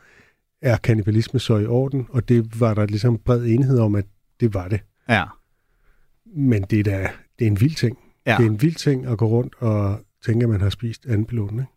er 0.62 0.76
kannibalisme 0.76 1.40
så 1.40 1.58
i 1.58 1.66
orden? 1.66 2.06
Og 2.10 2.28
det 2.28 2.60
var 2.60 2.74
der 2.74 2.86
ligesom 2.86 3.18
bred 3.18 3.44
enighed 3.44 3.78
om, 3.78 3.94
at 3.94 4.04
det 4.40 4.54
var 4.54 4.68
det. 4.68 4.80
Ja. 5.08 5.24
Men 6.36 6.62
det 6.62 6.78
er 6.78 6.84
da 6.84 7.10
det 7.38 7.46
er 7.46 7.50
en 7.50 7.60
vild 7.60 7.74
ting. 7.74 7.98
Ja. 8.26 8.36
Det 8.36 8.46
er 8.46 8.50
en 8.50 8.62
vild 8.62 8.74
ting 8.74 9.06
at 9.06 9.18
gå 9.18 9.26
rundt 9.26 9.54
og 9.58 10.00
tænke, 10.26 10.42
at 10.44 10.50
man 10.50 10.60
har 10.60 10.70
spist 10.70 11.06
anden 11.06 11.26
piloten, 11.26 11.58
ikke? 11.58 11.72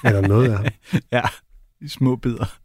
Eller 0.04 0.28
noget 0.28 0.50
af 0.50 0.56
ham. 0.56 0.66
ja. 1.12 1.22
I 1.84 1.88
små 1.88 2.16
bidder. 2.16 2.58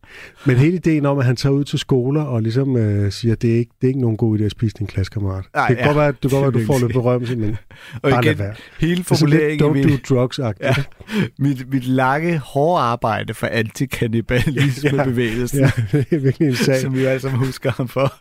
Men 0.45 0.57
hele 0.57 0.75
ideen 0.75 1.05
om, 1.05 1.19
at 1.19 1.25
han 1.25 1.35
tager 1.35 1.53
ud 1.53 1.63
til 1.63 1.79
skoler 1.79 2.21
og 2.21 2.41
ligesom 2.41 2.77
øh, 2.77 3.11
siger, 3.11 3.33
at 3.33 3.41
det 3.41 3.53
er 3.53 3.57
ikke, 3.57 3.71
det 3.81 3.87
er 3.87 3.87
ikke 3.87 4.01
nogen 4.01 4.17
god 4.17 4.39
idé 4.39 4.43
at 4.43 4.51
spise 4.51 4.75
din 4.79 4.87
klassekammerat. 4.87 5.45
Nej, 5.55 5.67
det 5.67 5.77
kan 5.77 5.85
ja. 5.85 5.89
godt 5.89 5.97
være, 5.97 6.07
at 6.07 6.23
du, 6.23 6.29
godt 6.29 6.41
være, 6.41 6.51
du 6.61 6.65
får 6.65 6.79
lidt 6.79 6.93
berømmelse, 6.93 7.35
men 7.35 7.57
Og 7.93 8.11
bare 8.11 8.25
igen, 8.25 8.37
hele 8.37 8.41
er 8.41 8.45
sådan 8.79 8.89
lidt 8.89 9.07
formuleringen 9.07 9.85
don't 9.85 10.09
do 10.09 10.15
drugs 10.15 10.39
ja. 10.39 10.51
Ja. 10.61 10.75
mit, 11.45 11.73
mit 11.73 11.85
lange, 11.85 12.37
hårde 12.37 12.81
arbejde 12.81 13.33
for 13.33 13.47
antikannibalisme-bevægelsen, 13.47 15.59
ja, 15.59 15.71
det 15.91 16.07
er 16.11 16.19
virkelig 16.19 16.47
en 16.47 16.55
sag. 16.55 16.81
som 16.81 16.95
vi 16.95 17.03
alle 17.03 17.21
sammen 17.21 17.45
husker 17.45 17.71
ham 17.71 17.87
for. 17.87 18.13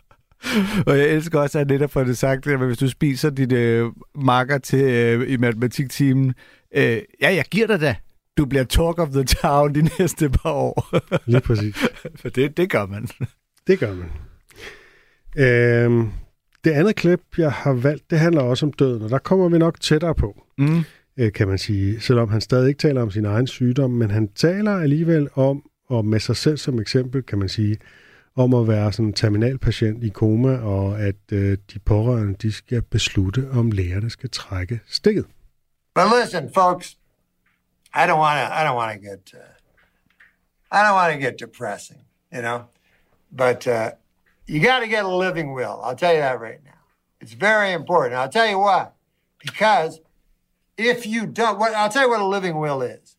Og 0.85 0.97
jeg 0.97 1.07
elsker 1.07 1.39
også, 1.39 1.59
at 1.59 1.67
han 1.67 1.75
netop 1.75 1.91
får 1.91 2.03
det 2.03 2.17
sagt, 2.17 2.47
at 2.47 2.59
hvis 2.59 2.77
du 2.77 2.89
spiser 2.89 3.29
dit 3.29 3.51
øh, 3.51 3.85
marker 4.15 4.57
til 4.57 4.81
øh, 4.81 5.31
i 5.31 5.37
matematiktimen, 5.37 6.33
øh, 6.75 6.97
ja, 7.21 7.33
jeg 7.33 7.45
giver 7.51 7.67
dig 7.67 7.81
da. 7.81 7.95
Du 8.37 8.45
bliver 8.45 8.63
talk 8.63 8.99
of 8.99 9.09
the 9.09 9.23
town 9.23 9.75
de 9.75 9.89
næste 9.99 10.29
par 10.29 10.51
år. 10.51 10.89
Lige 11.25 11.41
præcis. 11.41 11.75
For 12.21 12.29
det, 12.29 12.57
det 12.57 12.69
gør 12.69 12.85
man. 12.85 13.07
Det 13.67 13.79
gør 13.79 13.93
man. 13.93 14.09
Øhm, 15.37 16.09
det 16.63 16.71
andet 16.71 16.95
klip, 16.95 17.19
jeg 17.37 17.51
har 17.51 17.73
valgt, 17.73 18.09
det 18.11 18.19
handler 18.19 18.41
også 18.41 18.65
om 18.65 18.73
døden, 18.73 19.01
og 19.01 19.09
der 19.09 19.17
kommer 19.17 19.49
vi 19.49 19.57
nok 19.57 19.79
tættere 19.81 20.15
på, 20.15 20.43
Mm. 20.57 20.81
øh, 21.17 21.33
kan 21.33 21.47
man 21.47 21.57
sige. 21.57 21.99
Selvom 22.01 22.29
han 22.29 22.41
stadig 22.41 22.67
ikke 22.67 22.79
taler 22.79 23.01
om 23.01 23.11
sin 23.11 23.25
egen 23.25 23.47
sygdom, 23.47 23.91
men 23.91 24.11
han 24.11 24.27
taler 24.35 24.71
alligevel 24.71 25.29
om, 25.35 25.63
og 25.89 26.05
med 26.05 26.19
sig 26.19 26.35
selv 26.35 26.57
som 26.57 26.79
eksempel, 26.79 27.23
kan 27.23 27.39
man 27.39 27.49
sige, 27.49 27.77
om 28.35 28.53
at 28.53 28.67
være 28.67 28.91
sådan 28.93 29.05
en 29.07 29.13
terminalpatient 29.13 30.03
i 30.03 30.09
koma, 30.09 30.57
og 30.57 30.99
at 31.01 31.15
øh, 31.31 31.57
de 31.73 31.79
pårørende, 31.79 32.35
de 32.41 32.51
skal 32.51 32.81
beslutte, 32.81 33.47
om 33.51 33.71
lægerne 33.71 34.09
skal 34.09 34.29
trække 34.29 34.79
stikket. 34.87 35.25
But 35.95 36.03
listen, 36.23 36.49
folks, 36.53 36.97
I 37.93 38.05
don't 38.05 38.19
want 38.19 38.37
to. 38.37 38.55
I 38.55 38.63
don't 38.63 38.75
want 38.75 38.93
to 38.93 38.99
get. 38.99 39.31
Uh, 39.33 39.45
I 40.71 40.83
don't 40.83 40.93
want 40.93 41.13
to 41.13 41.19
get 41.19 41.37
depressing, 41.37 42.03
you 42.31 42.41
know. 42.41 42.67
But 43.31 43.67
uh, 43.67 43.91
you 44.45 44.59
got 44.59 44.79
to 44.79 44.87
get 44.87 45.05
a 45.05 45.07
living 45.07 45.53
will. 45.53 45.81
I'll 45.83 45.95
tell 45.95 46.13
you 46.13 46.19
that 46.19 46.39
right 46.39 46.63
now. 46.63 46.71
It's 47.19 47.33
very 47.33 47.71
important. 47.71 48.15
I'll 48.15 48.29
tell 48.29 48.47
you 48.47 48.59
why. 48.59 48.89
Because 49.39 49.99
if 50.77 51.05
you 51.05 51.25
don't, 51.25 51.59
what 51.59 51.73
I'll 51.73 51.89
tell 51.89 52.03
you 52.03 52.09
what 52.09 52.21
a 52.21 52.25
living 52.25 52.57
will 52.59 52.81
is. 52.81 53.15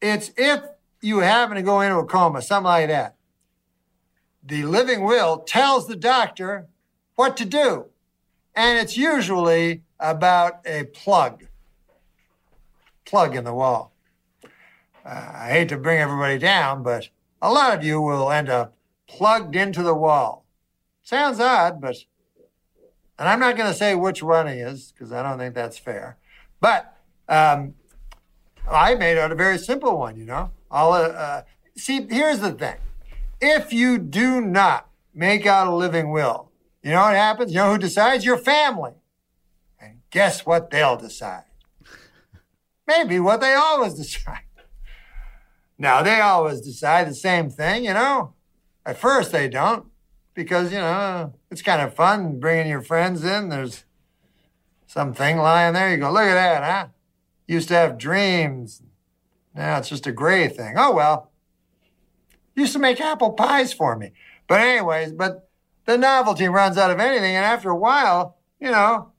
It's 0.00 0.30
if 0.36 0.60
you 1.00 1.20
happen 1.20 1.56
to 1.56 1.62
go 1.62 1.80
into 1.80 1.98
a 1.98 2.06
coma, 2.06 2.42
something 2.42 2.64
like 2.64 2.88
that. 2.88 3.16
The 4.42 4.62
living 4.62 5.04
will 5.04 5.40
tells 5.40 5.86
the 5.86 5.96
doctor 5.96 6.68
what 7.16 7.36
to 7.36 7.44
do, 7.44 7.86
and 8.54 8.78
it's 8.78 8.96
usually 8.96 9.82
about 10.00 10.60
a 10.64 10.84
plug 10.84 11.47
plug 13.08 13.34
in 13.34 13.44
the 13.44 13.54
wall. 13.54 13.92
Uh, 15.04 15.32
I 15.34 15.48
hate 15.50 15.70
to 15.70 15.78
bring 15.78 15.98
everybody 15.98 16.38
down, 16.38 16.82
but 16.82 17.08
a 17.40 17.50
lot 17.50 17.76
of 17.76 17.82
you 17.82 18.00
will 18.00 18.30
end 18.30 18.50
up 18.50 18.76
plugged 19.06 19.56
into 19.56 19.82
the 19.82 19.94
wall. 19.94 20.44
Sounds 21.02 21.40
odd, 21.40 21.80
but, 21.80 21.96
and 23.18 23.28
I'm 23.28 23.40
not 23.40 23.56
going 23.56 23.70
to 23.72 23.76
say 23.76 23.94
which 23.94 24.22
one 24.22 24.46
he 24.46 24.54
is 24.54 24.92
because 24.92 25.12
I 25.12 25.22
don't 25.22 25.38
think 25.38 25.54
that's 25.54 25.78
fair. 25.78 26.18
But 26.60 26.94
um, 27.28 27.74
I 28.70 28.94
made 28.94 29.16
out 29.16 29.32
a 29.32 29.34
very 29.34 29.56
simple 29.56 29.96
one, 29.96 30.18
you 30.18 30.26
know. 30.26 30.50
Uh, 30.70 31.42
see, 31.76 32.06
here's 32.10 32.40
the 32.40 32.52
thing. 32.52 32.76
If 33.40 33.72
you 33.72 33.96
do 33.96 34.42
not 34.42 34.88
make 35.14 35.46
out 35.46 35.66
a 35.66 35.74
living 35.74 36.10
will, 36.10 36.50
you 36.82 36.90
know 36.90 37.02
what 37.02 37.14
happens? 37.14 37.52
You 37.52 37.58
know 37.58 37.72
who 37.72 37.78
decides? 37.78 38.26
Your 38.26 38.36
family. 38.36 38.92
And 39.80 40.00
guess 40.10 40.44
what 40.44 40.70
they'll 40.70 40.96
decide? 40.96 41.44
Maybe 42.88 43.20
what 43.20 43.42
they 43.42 43.52
always 43.52 43.94
decide. 44.02 44.40
Now, 45.78 46.02
they 46.02 46.20
always 46.20 46.60
decide 46.60 47.06
the 47.06 47.14
same 47.14 47.50
thing, 47.50 47.84
you 47.84 47.94
know. 47.94 48.34
At 48.84 48.98
first, 48.98 49.30
they 49.30 49.48
don't, 49.48 49.86
because, 50.34 50.72
you 50.72 50.78
know, 50.78 51.34
it's 51.50 51.62
kind 51.62 51.82
of 51.82 51.94
fun 51.94 52.40
bringing 52.40 52.68
your 52.68 52.82
friends 52.82 53.22
in. 53.22 53.50
There's 53.50 53.84
something 54.86 55.36
lying 55.36 55.74
there. 55.74 55.90
You 55.90 55.98
go, 55.98 56.10
look 56.10 56.22
at 56.22 56.34
that, 56.34 56.64
huh? 56.64 56.88
Used 57.46 57.68
to 57.68 57.74
have 57.74 57.98
dreams. 57.98 58.82
Now 59.54 59.78
it's 59.78 59.88
just 59.88 60.06
a 60.06 60.12
gray 60.12 60.48
thing. 60.48 60.74
Oh, 60.76 60.94
well. 60.94 61.30
Used 62.56 62.72
to 62.72 62.78
make 62.80 63.00
apple 63.00 63.32
pies 63.34 63.72
for 63.72 63.94
me. 63.96 64.12
But, 64.48 64.62
anyways, 64.62 65.12
but 65.12 65.48
the 65.84 65.96
novelty 65.96 66.48
runs 66.48 66.76
out 66.76 66.90
of 66.90 66.98
anything. 66.98 67.36
And 67.36 67.44
after 67.44 67.70
a 67.70 67.76
while, 67.76 68.38
you 68.58 68.70
know, 68.70 69.12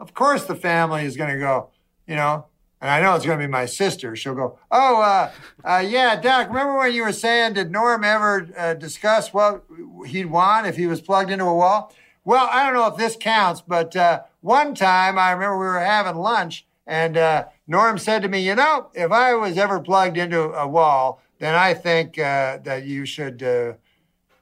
of 0.00 0.14
course 0.14 0.44
the 0.44 0.56
family 0.56 1.04
is 1.04 1.16
going 1.16 1.30
to 1.30 1.38
go, 1.38 1.70
you 2.06 2.16
know, 2.16 2.46
and 2.80 2.90
I 2.90 3.00
know 3.00 3.14
it's 3.14 3.26
going 3.26 3.38
to 3.38 3.46
be 3.46 3.50
my 3.50 3.66
sister. 3.66 4.16
She'll 4.16 4.34
go, 4.34 4.58
oh, 4.70 5.02
uh, 5.02 5.30
uh, 5.64 5.84
yeah, 5.86 6.18
Doc, 6.18 6.48
remember 6.48 6.78
when 6.78 6.94
you 6.94 7.02
were 7.02 7.12
saying, 7.12 7.54
did 7.54 7.70
Norm 7.70 8.04
ever 8.04 8.48
uh, 8.56 8.74
discuss 8.74 9.34
what 9.34 9.64
he'd 10.06 10.26
want 10.26 10.66
if 10.66 10.76
he 10.76 10.86
was 10.86 11.02
plugged 11.02 11.30
into 11.30 11.44
a 11.44 11.54
wall? 11.54 11.92
Well, 12.24 12.48
I 12.50 12.64
don't 12.64 12.74
know 12.74 12.86
if 12.86 12.96
this 12.96 13.16
counts, 13.20 13.60
but 13.60 13.94
uh, 13.96 14.22
one 14.40 14.74
time 14.74 15.18
I 15.18 15.32
remember 15.32 15.58
we 15.58 15.66
were 15.66 15.80
having 15.80 16.16
lunch 16.16 16.66
and 16.86 17.16
uh, 17.16 17.44
Norm 17.66 17.98
said 17.98 18.22
to 18.22 18.28
me, 18.28 18.40
you 18.40 18.54
know, 18.54 18.88
if 18.94 19.12
I 19.12 19.34
was 19.34 19.58
ever 19.58 19.80
plugged 19.80 20.16
into 20.16 20.40
a 20.40 20.66
wall, 20.66 21.20
then 21.38 21.54
I 21.54 21.74
think 21.74 22.18
uh, 22.18 22.58
that 22.64 22.84
you 22.84 23.04
should, 23.04 23.40
you 23.42 23.76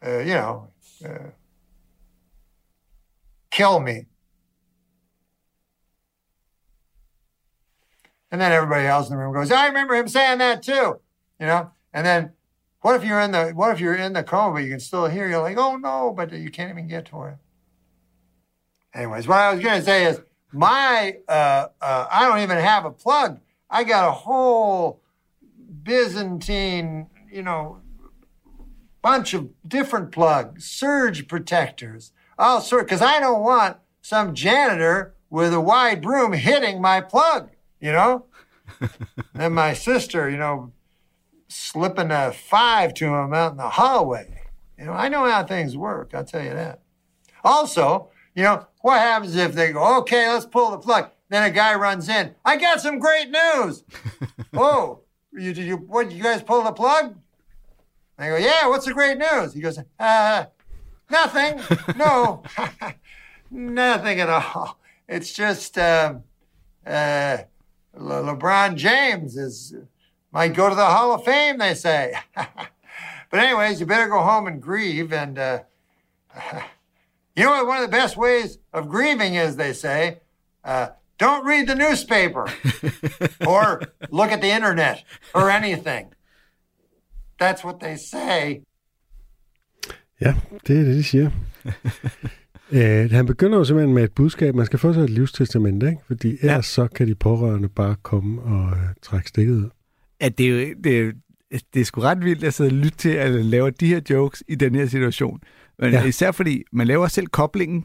know, 0.02 0.68
kill 3.50 3.80
me. 3.80 4.06
And 8.30 8.40
then 8.40 8.52
everybody 8.52 8.86
else 8.86 9.08
in 9.08 9.16
the 9.16 9.22
room 9.22 9.32
goes, 9.32 9.50
I 9.50 9.66
remember 9.66 9.94
him 9.94 10.08
saying 10.08 10.38
that 10.38 10.62
too, 10.62 11.00
you 11.40 11.46
know. 11.46 11.70
And 11.92 12.06
then, 12.06 12.32
what 12.80 12.94
if 12.94 13.04
you're 13.04 13.20
in 13.20 13.32
the 13.32 13.50
what 13.50 13.70
if 13.72 13.80
you're 13.80 13.94
in 13.94 14.12
the 14.12 14.22
coma, 14.22 14.54
but 14.54 14.64
you 14.64 14.70
can 14.70 14.80
still 14.80 15.06
hear? 15.06 15.28
You're 15.28 15.42
like, 15.42 15.56
oh 15.56 15.76
no, 15.76 16.12
but 16.14 16.32
you 16.32 16.50
can't 16.50 16.70
even 16.70 16.86
get 16.86 17.06
to 17.06 17.24
it. 17.24 17.36
Anyways, 18.94 19.26
what 19.26 19.38
I 19.38 19.52
was 19.52 19.62
going 19.62 19.78
to 19.78 19.84
say 19.84 20.04
is, 20.06 20.20
my 20.52 21.18
uh, 21.28 21.68
uh, 21.80 22.06
I 22.10 22.26
don't 22.26 22.40
even 22.40 22.58
have 22.58 22.84
a 22.84 22.90
plug. 22.90 23.40
I 23.70 23.84
got 23.84 24.08
a 24.08 24.12
whole 24.12 25.02
Byzantine, 25.82 27.08
you 27.30 27.42
know, 27.42 27.80
bunch 29.02 29.34
of 29.34 29.50
different 29.66 30.12
plugs, 30.12 30.64
surge 30.66 31.28
protectors, 31.28 32.12
all 32.38 32.60
sort. 32.60 32.86
Because 32.86 33.02
I 33.02 33.20
don't 33.20 33.42
want 33.42 33.78
some 34.00 34.34
janitor 34.34 35.14
with 35.30 35.52
a 35.52 35.60
wide 35.60 36.00
broom 36.00 36.32
hitting 36.32 36.80
my 36.80 37.00
plug, 37.00 37.50
you 37.80 37.92
know. 37.92 38.26
and 39.34 39.54
my 39.54 39.72
sister, 39.72 40.28
you 40.28 40.36
know, 40.36 40.72
slipping 41.48 42.10
a 42.10 42.32
five 42.32 42.94
to 42.94 43.06
him 43.06 43.32
out 43.32 43.52
in 43.52 43.56
the 43.58 43.68
hallway. 43.68 44.42
You 44.78 44.86
know, 44.86 44.92
I 44.92 45.08
know 45.08 45.28
how 45.28 45.44
things 45.44 45.76
work. 45.76 46.12
I'll 46.14 46.24
tell 46.24 46.42
you 46.42 46.54
that. 46.54 46.80
Also, 47.42 48.10
you 48.34 48.44
know, 48.44 48.66
what 48.82 49.00
happens 49.00 49.34
if 49.34 49.54
they 49.54 49.72
go, 49.72 49.98
okay, 49.98 50.28
let's 50.28 50.46
pull 50.46 50.70
the 50.70 50.78
plug? 50.78 51.10
Then 51.28 51.42
a 51.42 51.50
guy 51.50 51.74
runs 51.74 52.08
in. 52.08 52.34
I 52.44 52.56
got 52.56 52.80
some 52.80 52.98
great 52.98 53.30
news. 53.30 53.84
oh, 54.54 55.00
you, 55.32 55.52
did 55.52 55.66
you, 55.66 55.76
what, 55.76 56.12
you 56.12 56.22
guys 56.22 56.42
pull 56.42 56.62
the 56.62 56.72
plug? 56.72 57.16
I 58.18 58.28
go, 58.28 58.36
yeah, 58.36 58.68
what's 58.68 58.86
the 58.86 58.94
great 58.94 59.18
news? 59.18 59.54
He 59.54 59.60
goes, 59.60 59.78
uh, 59.98 60.46
nothing. 61.10 61.60
No, 61.96 62.42
nothing 63.50 64.20
at 64.20 64.28
all. 64.28 64.78
It's 65.08 65.32
just, 65.32 65.78
um, 65.78 66.24
uh, 66.86 67.38
Le- 67.98 68.22
LeBron 68.22 68.76
James 68.76 69.36
is, 69.36 69.74
might 70.32 70.54
go 70.54 70.68
to 70.68 70.74
the 70.74 70.84
Hall 70.84 71.12
of 71.12 71.24
Fame, 71.24 71.58
they 71.58 71.74
say. 71.74 72.14
but 72.34 73.40
anyways, 73.40 73.80
you 73.80 73.86
better 73.86 74.08
go 74.08 74.22
home 74.22 74.46
and 74.46 74.62
grieve. 74.62 75.12
And, 75.12 75.38
uh, 75.38 75.60
you 77.36 77.44
know 77.44 77.50
what? 77.50 77.66
One 77.66 77.82
of 77.82 77.90
the 77.90 77.96
best 77.96 78.16
ways 78.16 78.58
of 78.72 78.88
grieving 78.88 79.34
is, 79.34 79.56
they 79.56 79.72
say, 79.72 80.20
uh, 80.64 80.88
don't 81.18 81.44
read 81.44 81.66
the 81.66 81.74
newspaper 81.74 82.46
or 83.46 83.82
look 84.10 84.30
at 84.30 84.40
the 84.40 84.50
internet 84.50 85.02
or 85.34 85.50
anything. 85.50 86.12
That's 87.38 87.64
what 87.64 87.80
they 87.80 87.96
say. 87.96 88.62
Ja, 90.20 90.34
det 90.66 90.78
er 90.80 90.84
det, 90.84 90.96
de 90.96 91.04
siger. 91.04 91.30
Øh, 92.72 93.10
han 93.10 93.26
begynder 93.26 93.58
jo 93.58 93.64
simpelthen 93.64 93.94
med 93.94 94.04
et 94.04 94.12
budskab, 94.12 94.54
man 94.54 94.66
skal 94.66 94.78
få 94.78 94.92
sig 94.92 95.02
et 95.02 95.10
livstestament, 95.10 95.82
ikke? 95.82 95.98
Fordi 96.06 96.28
ellers 96.28 96.42
ja. 96.42 96.62
så 96.62 96.86
kan 96.94 97.08
de 97.08 97.14
pårørende 97.14 97.68
bare 97.68 97.96
komme 98.02 98.42
og 98.42 98.70
øh, 98.70 98.82
trække 99.02 99.28
stikket 99.28 99.52
ud. 99.54 99.68
At 100.20 100.38
det, 100.38 100.46
er 100.46 100.50
jo, 100.50 100.74
det, 100.84 100.98
er, 101.00 101.12
det 101.74 101.80
er 101.80 101.84
sgu 101.84 102.00
ret 102.00 102.24
vildt 102.24 102.44
at 102.44 102.54
sidde 102.54 102.68
og 102.70 102.74
lytte 102.74 102.98
til, 102.98 103.08
at 103.08 103.32
han 103.32 103.44
laver 103.44 103.70
de 103.70 103.86
her 103.86 104.00
jokes 104.10 104.42
i 104.48 104.54
den 104.54 104.74
her 104.74 104.86
situation. 104.86 105.40
Men 105.78 105.92
Ja. 105.92 106.00
ja. 106.00 106.06
især 106.06 106.30
fordi, 106.32 106.62
man 106.72 106.86
laver 106.86 107.06
selv 107.08 107.26
koblingen. 107.26 107.84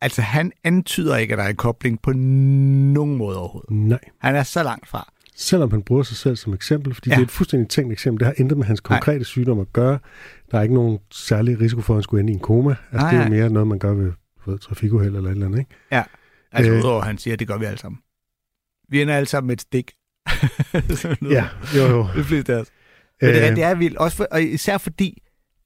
Altså, 0.00 0.22
han 0.22 0.52
antyder 0.64 1.16
ikke, 1.16 1.32
at 1.32 1.38
der 1.38 1.44
er 1.44 1.48
en 1.48 1.56
kobling 1.56 2.02
på 2.02 2.12
nogen 2.12 3.16
måde 3.16 3.38
overhovedet. 3.38 3.70
Nej. 3.70 3.98
Han 4.18 4.36
er 4.36 4.42
så 4.42 4.62
langt 4.62 4.88
fra. 4.88 5.11
Selvom 5.36 5.70
han 5.70 5.82
bruger 5.82 6.02
sig 6.02 6.16
selv 6.16 6.36
som 6.36 6.54
eksempel, 6.54 6.94
fordi 6.94 7.10
ja. 7.10 7.14
Det 7.14 7.20
er 7.20 7.24
et 7.26 7.30
fuldstændig 7.30 7.68
tænkt 7.68 7.92
eksempel. 7.92 8.18
Det 8.20 8.26
har 8.26 8.34
intet 8.38 8.58
med 8.58 8.66
hans 8.66 8.80
konkrete 8.80 9.18
Nej. 9.18 9.24
sygdom 9.24 9.60
at 9.60 9.72
gøre. 9.72 9.98
Der 10.50 10.58
er 10.58 10.62
ikke 10.62 10.74
nogen 10.74 10.98
særlig 11.10 11.60
risiko 11.60 11.80
for, 11.80 11.94
at 11.94 11.96
han 11.96 12.02
skulle 12.02 12.20
ende 12.20 12.32
i 12.32 12.34
en 12.34 12.40
koma. 12.40 12.70
Altså, 12.70 12.84
Nej, 12.92 13.10
det 13.10 13.20
er 13.20 13.24
jo 13.24 13.30
mere 13.30 13.50
noget, 13.50 13.66
man 13.68 13.78
gør 13.78 13.94
ved, 13.94 14.12
ved 14.46 14.58
trafikuheld 14.58 15.16
eller 15.16 15.28
et 15.30 15.32
eller 15.34 15.46
andet, 15.46 15.58
ikke? 15.58 15.70
Ja. 15.92 16.02
Altså, 16.52 16.72
Øh. 16.72 16.78
udover 16.78 17.00
at 17.00 17.06
han 17.06 17.18
siger, 17.18 17.34
at 17.34 17.38
det 17.40 17.48
gør 17.48 17.58
vi 17.58 17.64
alle 17.64 17.78
sammen. 17.78 17.98
Vi 18.88 19.02
ender 19.02 19.14
alle 19.16 19.26
sammen 19.26 19.46
med 19.46 19.56
et 19.56 19.60
stik. 19.60 19.90
Ja, 21.30 21.48
jo 21.76 21.82
jo. 21.86 22.06
Det 22.16 22.26
fleste 22.26 22.54
af 22.54 22.60
os. 22.60 22.66
Men 23.20 23.30
det, 23.30 23.44
er, 23.44 23.50
Øh, 23.50 23.56
det 23.56 23.64
er 23.64 23.74
vildt, 23.74 23.96
også 23.96 24.16
for, 24.16 24.26
og 24.30 24.42
især 24.42 24.78
fordi, 24.78 25.22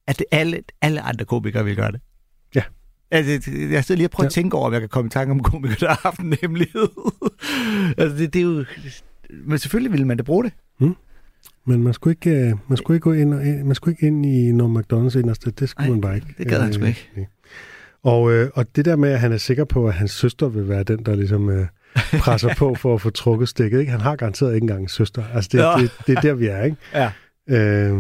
at 0.07 0.19
det 0.19 0.27
alle, 0.31 0.61
alle 0.83 1.01
andre 1.01 1.25
komikere 1.25 1.65
vil 1.65 1.77
gøre 1.77 1.93
det. 1.93 2.01
Ja. 2.55 2.63
Altså, 3.11 3.51
det- 3.51 3.71
jeg 3.71 3.85
sidder 3.85 3.97
lige 3.97 4.07
og 4.07 4.11
prøver. 4.11 4.25
Ja. 4.25 4.29
at 4.29 4.33
tænke 4.33 4.57
over, 4.57 4.67
om 4.67 4.73
jeg 4.73 4.81
kan 4.81 4.89
komme 4.89 5.07
i 5.07 5.11
tanke 5.11 5.31
om 5.31 5.43
komikere, 5.43 5.77
der 5.81 5.89
har 5.89 6.01
haft 6.03 6.21
en 6.21 6.37
hemmelighed. 6.41 6.89
altså, 7.99 8.17
det, 8.19 8.33
det 8.33 8.39
er 8.39 8.45
jo... 8.45 8.65
Men 9.31 9.59
selvfølgelig 9.59 9.93
ville 9.93 10.07
man 10.07 10.17
da 10.17 10.23
bruge 10.23 10.45
det. 10.45 10.53
Men 11.69 11.83
man 11.83 11.95
skulle 11.95 12.17
ikke, 12.23 12.31
øh, 12.31 12.55
man 12.69 12.77
skulle 12.77 12.97
ikke 12.97 13.05
gå 13.05 13.13
ind, 13.13 13.35
og, 13.35 13.41
man 13.41 13.75
skulle 13.75 13.93
ikke 13.93 14.07
ind 14.07 14.27
i 14.27 14.53
noget 14.53 14.79
McDonald's 14.79 15.19
inderste. 15.19 15.51
Det 15.51 15.69
skulle 15.69 15.87
Ej, 15.87 15.91
man 15.91 16.01
bare 16.01 16.15
ikke. 16.15 16.27
det 16.39 16.49
gad 16.49 16.61
han 16.61 16.73
sgu 16.73 16.85
ikke. 16.85 17.11
nej. 17.17 17.27
Og, 18.03 18.33
øh, 18.33 18.51
og 18.55 18.77
det 18.77 18.85
der 18.85 18.97
med, 18.97 19.11
at 19.11 19.21
han 19.21 19.33
er 19.33 19.37
sikker 19.37 19.65
på, 19.65 19.87
at 19.89 19.95
hans 19.95 20.11
søster 20.11 20.49
vil 20.49 20.69
være 20.69 20.83
den, 20.83 21.05
der 21.07 21.15
ligesom 21.15 21.51
øh, 21.51 21.67
presser 22.21 22.55
på 22.59 22.75
for 22.75 22.95
at 22.95 23.01
få 23.01 23.11
trukket 23.11 23.49
stikket. 23.49 23.81
Ikke? 23.81 23.93
Han 23.93 24.01
har 24.01 24.17
garanteret 24.17 24.55
ikke 24.55 24.65
engang 24.65 24.83
en 24.83 24.89
søster. 24.89 25.25
Altså, 25.35 25.49
det, 25.53 25.91
det, 25.91 26.07
det 26.07 26.17
er 26.17 26.21
der, 26.21 26.35
vi 26.35 26.47
er. 26.47 26.63
Ikke? 26.65 26.77
Ja. 26.95 27.11
Øh, 27.49 27.99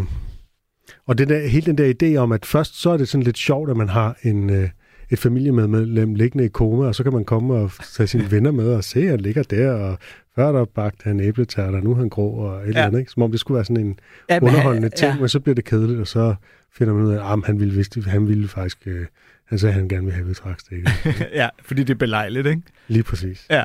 og 1.06 1.18
det 1.18 1.28
der, 1.28 1.46
hele 1.46 1.66
den 1.66 1.78
der 1.78 1.94
idé 2.02 2.16
om, 2.16 2.32
at 2.32 2.46
først 2.46 2.80
så 2.82 2.90
er 2.90 2.96
det 2.96 3.08
sådan 3.08 3.22
lidt 3.22 3.38
sjovt, 3.38 3.70
at 3.70 3.76
man 3.76 3.88
har 3.88 4.16
en, 4.22 4.50
øh, 4.50 4.68
et 5.10 5.18
familiemedlem 5.18 6.14
liggende 6.14 6.44
i 6.44 6.48
koma, 6.48 6.84
og 6.86 6.94
så 6.94 7.02
kan 7.02 7.12
man 7.12 7.24
komme 7.24 7.54
og 7.54 7.70
tage 7.96 8.06
sine 8.06 8.30
venner 8.30 8.50
med 8.50 8.74
og 8.74 8.84
se, 8.84 9.00
at 9.00 9.10
han 9.10 9.20
ligger 9.20 9.42
der, 9.42 9.72
og 9.72 9.98
før 10.34 10.52
der 10.52 10.64
bagte 10.64 11.02
han 11.04 11.20
æbletærter, 11.20 11.80
nu 11.80 11.90
er 11.90 11.94
han 11.96 12.08
grå, 12.08 12.30
og 12.30 12.56
et 12.56 12.62
ja. 12.62 12.68
eller 12.68 12.82
andet. 12.86 12.98
Ikke? 12.98 13.10
Som 13.12 13.22
om 13.22 13.30
det 13.30 13.40
skulle 13.40 13.56
være 13.56 13.64
sådan 13.64 13.86
en 13.86 13.98
Ja, 14.30 14.38
underholdende 14.42 14.88
ting, 14.88 15.12
Ja. 15.12 15.18
men 15.20 15.28
så 15.28 15.40
bliver 15.40 15.54
det 15.54 15.64
kedeligt, 15.64 16.00
og 16.00 16.06
så 16.06 16.34
finder 16.72 16.94
man 16.94 17.02
ud 17.04 17.12
af, 17.12 17.32
at 17.32 17.44
han 17.46 17.60
ville, 17.60 17.84
han 18.06 18.28
ville 18.28 18.48
faktisk, 18.48 18.78
øh, 18.86 19.06
han 19.46 19.58
sagde, 19.58 19.72
at 19.74 19.80
han 19.80 19.88
gerne 19.88 20.04
ville 20.04 20.14
have 20.16 20.26
betragtstikket. 20.28 20.88
ja, 21.34 21.48
fordi 21.62 21.80
det 21.84 21.90
er 21.90 21.98
belejligt, 21.98 22.46
ikke? 22.46 22.62
Lige 22.88 23.02
præcis. 23.02 23.46
Ja, 23.50 23.64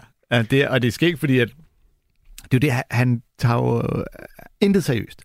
det, 0.51 0.67
og 0.67 0.81
det 0.81 0.87
er 0.87 0.91
skægt, 0.91 1.19
fordi 1.19 1.39
at, 1.39 1.47
det 2.43 2.53
er 2.53 2.57
jo 2.57 2.59
det, 2.59 2.71
han- 2.71 2.83
han 2.91 3.21
tager 3.37 3.55
jo 3.55 3.97
øh, 3.99 4.03
intet 4.61 4.83
seriøst. 4.83 5.23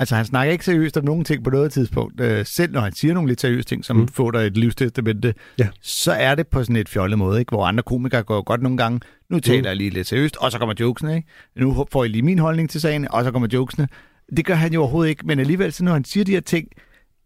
Altså, 0.00 0.14
han 0.16 0.24
snakker 0.24 0.52
ikke 0.52 0.64
seriøst 0.64 0.96
om 0.96 1.04
nogen 1.04 1.24
ting 1.24 1.44
på 1.44 1.50
noget 1.50 1.72
tidspunkt. 1.72 2.20
Øh, 2.20 2.46
selv 2.46 2.72
når 2.72 2.80
han 2.80 2.92
siger 2.92 3.14
nogle 3.14 3.28
lidt 3.28 3.40
seriøse 3.40 3.64
ting, 3.68 3.84
som 3.84 3.96
mm. 3.96 4.02
Mm. 4.02 4.08
får 4.08 4.30
dig 4.30 4.46
et 4.46 4.56
livstestamente, 4.56 5.34
Ja. 5.58 5.68
så 5.80 6.12
er 6.12 6.34
det 6.34 6.46
på 6.46 6.62
sådan 6.62 6.76
et 6.76 6.88
fjollet 6.88 7.18
måde, 7.18 7.40
ikke? 7.40 7.50
hvor 7.50 7.66
andre 7.66 7.82
komikere 7.82 8.22
går 8.22 8.42
godt 8.42 8.62
nogle 8.62 8.78
gange. 8.78 9.00
Nu 9.30 9.40
taler 9.40 9.68
jeg 9.70 9.76
lige 9.76 9.90
lidt 9.90 10.06
seriøst, 10.06 10.36
og 10.36 10.52
så 10.52 10.58
kommer 10.58 10.74
jokesene. 10.80 11.16
Ikke? 11.16 11.28
Nu 11.56 11.86
får 11.92 12.04
I 12.04 12.08
lige 12.08 12.22
min 12.22 12.38
holdning 12.38 12.70
til 12.70 12.80
sagen, 12.80 13.08
og 13.10 13.24
så 13.24 13.30
kommer 13.30 13.48
jokesene. 13.52 13.88
Det 14.36 14.44
gør 14.44 14.54
han 14.54 14.72
jo 14.72 14.80
overhovedet 14.80 15.10
ikke, 15.10 15.26
men 15.26 15.38
alligevel, 15.38 15.72
så 15.72 15.84
når 15.84 15.92
han 15.92 16.04
siger 16.04 16.24
de 16.24 16.32
her 16.32 16.40
ting, 16.40 16.68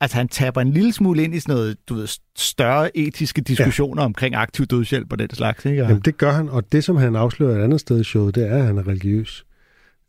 altså 0.01 0.17
han 0.17 0.29
taber 0.29 0.61
en 0.61 0.73
lille 0.73 0.93
smule 0.93 1.25
ind 1.25 1.35
i 1.35 1.41
sådan 1.41 1.55
noget, 1.55 1.77
du 1.89 1.95
ved, 1.95 2.09
større 2.37 2.97
etiske 2.97 3.41
diskussioner 3.41 4.03
ja. 4.03 4.07
omkring 4.07 4.35
aktiv 4.35 4.67
dødshjælp 4.67 5.13
og 5.13 5.19
den 5.19 5.31
slags. 5.35 5.65
Ikke? 5.65 5.83
Jamen, 5.83 6.01
det 6.01 6.19
gør 6.19 6.33
han, 6.33 6.49
og 6.49 6.73
det, 6.73 6.85
som 6.85 6.97
han 6.97 7.17
afslører 7.17 7.59
et 7.59 7.65
andet 7.65 7.81
sted 7.81 8.01
i 8.01 8.05
showet, 8.05 8.35
det 8.35 8.51
er, 8.51 8.57
at 8.59 8.65
han 8.65 8.79
er 8.79 8.89
religiøs. 8.89 9.45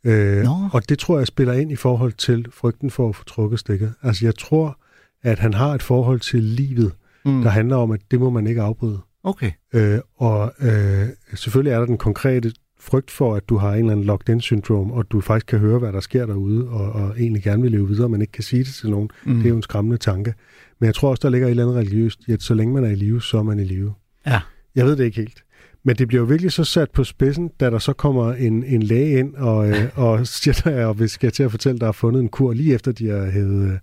Øh, 0.06 0.42
Nå. 0.44 0.50
og 0.72 0.88
det 0.88 0.98
tror 0.98 1.18
jeg 1.18 1.26
spiller 1.26 1.52
ind 1.54 1.72
i 1.72 1.76
forhold 1.76 2.12
til 2.12 2.46
frygten 2.52 2.90
for 2.90 3.08
at 3.08 3.16
få 3.16 3.24
trukket 3.24 3.58
stikket. 3.58 3.92
Altså, 4.02 4.24
jeg 4.26 4.34
tror, 4.34 4.78
at 5.22 5.38
han 5.38 5.54
har 5.54 5.74
et 5.74 5.82
forhold 5.82 6.20
til 6.20 6.42
livet, 6.42 6.92
Mm. 7.24 7.42
der 7.42 7.50
handler 7.50 7.76
om, 7.76 7.90
at 7.90 8.00
det 8.10 8.20
må 8.20 8.30
man 8.30 8.46
ikke 8.46 8.62
afbryde. 8.62 8.98
Okay. 9.24 9.50
Øh, 9.74 9.98
og 10.16 10.52
øh, 10.60 11.06
selvfølgelig 11.34 11.72
er 11.72 11.78
der 11.78 11.86
den 11.86 11.98
konkrete 11.98 12.52
frygt 12.80 13.10
for, 13.10 13.34
at 13.34 13.48
du 13.48 13.56
har 13.56 13.72
en 13.72 13.78
eller 13.78 13.92
anden 13.92 14.06
locked-in-syndrom, 14.06 14.90
og 14.92 15.10
du 15.12 15.20
faktisk 15.20 15.46
kan 15.46 15.58
høre, 15.58 15.78
hvad 15.78 15.92
der 15.92 16.00
sker 16.00 16.26
derude, 16.26 16.68
og, 16.68 16.92
og 16.92 17.20
egentlig 17.20 17.42
gerne 17.42 17.62
vil 17.62 17.70
leve 17.70 17.88
videre, 17.88 18.08
men 18.08 18.20
ikke 18.20 18.32
kan 18.32 18.44
sige 18.44 18.64
det 18.64 18.74
til 18.74 18.90
nogen. 18.90 19.08
Mm. 19.24 19.30
Mm. 19.32 19.36
Det 19.38 19.44
er 19.46 19.48
jo 19.50 19.56
en 19.56 19.62
skræmmende 19.62 19.96
tanke. 19.98 20.34
Men 20.80 20.86
jeg 20.86 20.94
tror 20.94 21.10
også, 21.10 21.20
der 21.22 21.28
ligger 21.30 21.46
et 21.46 21.50
eller 21.50 21.62
andet 21.64 21.76
religiøst 21.76 22.20
i, 22.28 22.32
at 22.32 22.42
så 22.42 22.54
længe 22.54 22.74
man 22.74 22.84
er 22.84 22.88
i 22.90 22.94
live, 22.94 23.22
så 23.22 23.38
er 23.38 23.42
man 23.42 23.58
i 23.58 23.64
live. 23.64 23.94
Ja. 24.26 24.40
Jeg 24.74 24.84
ved 24.84 24.96
det 24.96 25.04
ikke 25.04 25.16
helt. 25.16 25.42
Men 25.86 25.96
det 25.96 26.08
bliver 26.08 26.20
jo 26.20 26.26
virkelig 26.26 26.52
så 26.52 26.64
sat 26.64 26.90
på 26.90 27.04
spidsen, 27.04 27.50
da 27.60 27.70
der 27.70 27.78
så 27.78 27.92
kommer 27.92 28.32
en, 28.32 28.64
en 28.64 28.82
læge 28.82 29.18
ind 29.18 29.34
og, 29.34 29.68
øh, 29.68 29.88
og 30.06 30.26
siger 30.26 30.60
dig, 30.64 30.86
og 30.86 30.94
hvis 30.94 31.10
skal 31.10 31.32
til 31.32 31.42
at 31.42 31.50
fortælle, 31.50 31.74
at 31.74 31.80
der 31.80 31.88
er 31.88 31.92
fundet 31.92 32.20
en 32.20 32.28
kur 32.28 32.52
lige 32.52 32.74
efter, 32.74 32.92
de 32.92 33.08
har 33.08 33.30
hævet, 33.30 33.78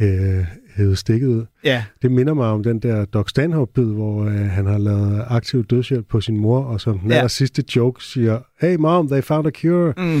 øh, 0.00 0.44
hævet 0.76 0.98
stikket 0.98 1.28
ud. 1.28 1.44
Ja. 1.64 1.84
Det 2.02 2.12
minder 2.12 2.34
mig 2.34 2.46
om 2.46 2.62
den 2.62 2.78
der 2.78 3.04
Doc 3.04 3.30
Stanhope-bid, 3.30 3.84
hvor 3.84 4.24
øh, 4.24 4.32
han 4.34 4.66
har 4.66 4.78
lavet 4.78 5.24
aktiv 5.28 5.64
dødshjælp 5.64 6.08
på 6.08 6.20
sin 6.20 6.36
mor, 6.36 6.64
og 6.64 6.80
som 6.80 6.98
den 6.98 7.10
Ja. 7.10 7.16
ja. 7.16 7.28
sidste 7.28 7.64
joke 7.76 8.04
siger, 8.04 8.38
Hey 8.60 8.76
mom, 8.76 9.08
they 9.08 9.22
found 9.22 9.46
a 9.46 9.50
cure. 9.50 9.92
Mm. 9.96 10.20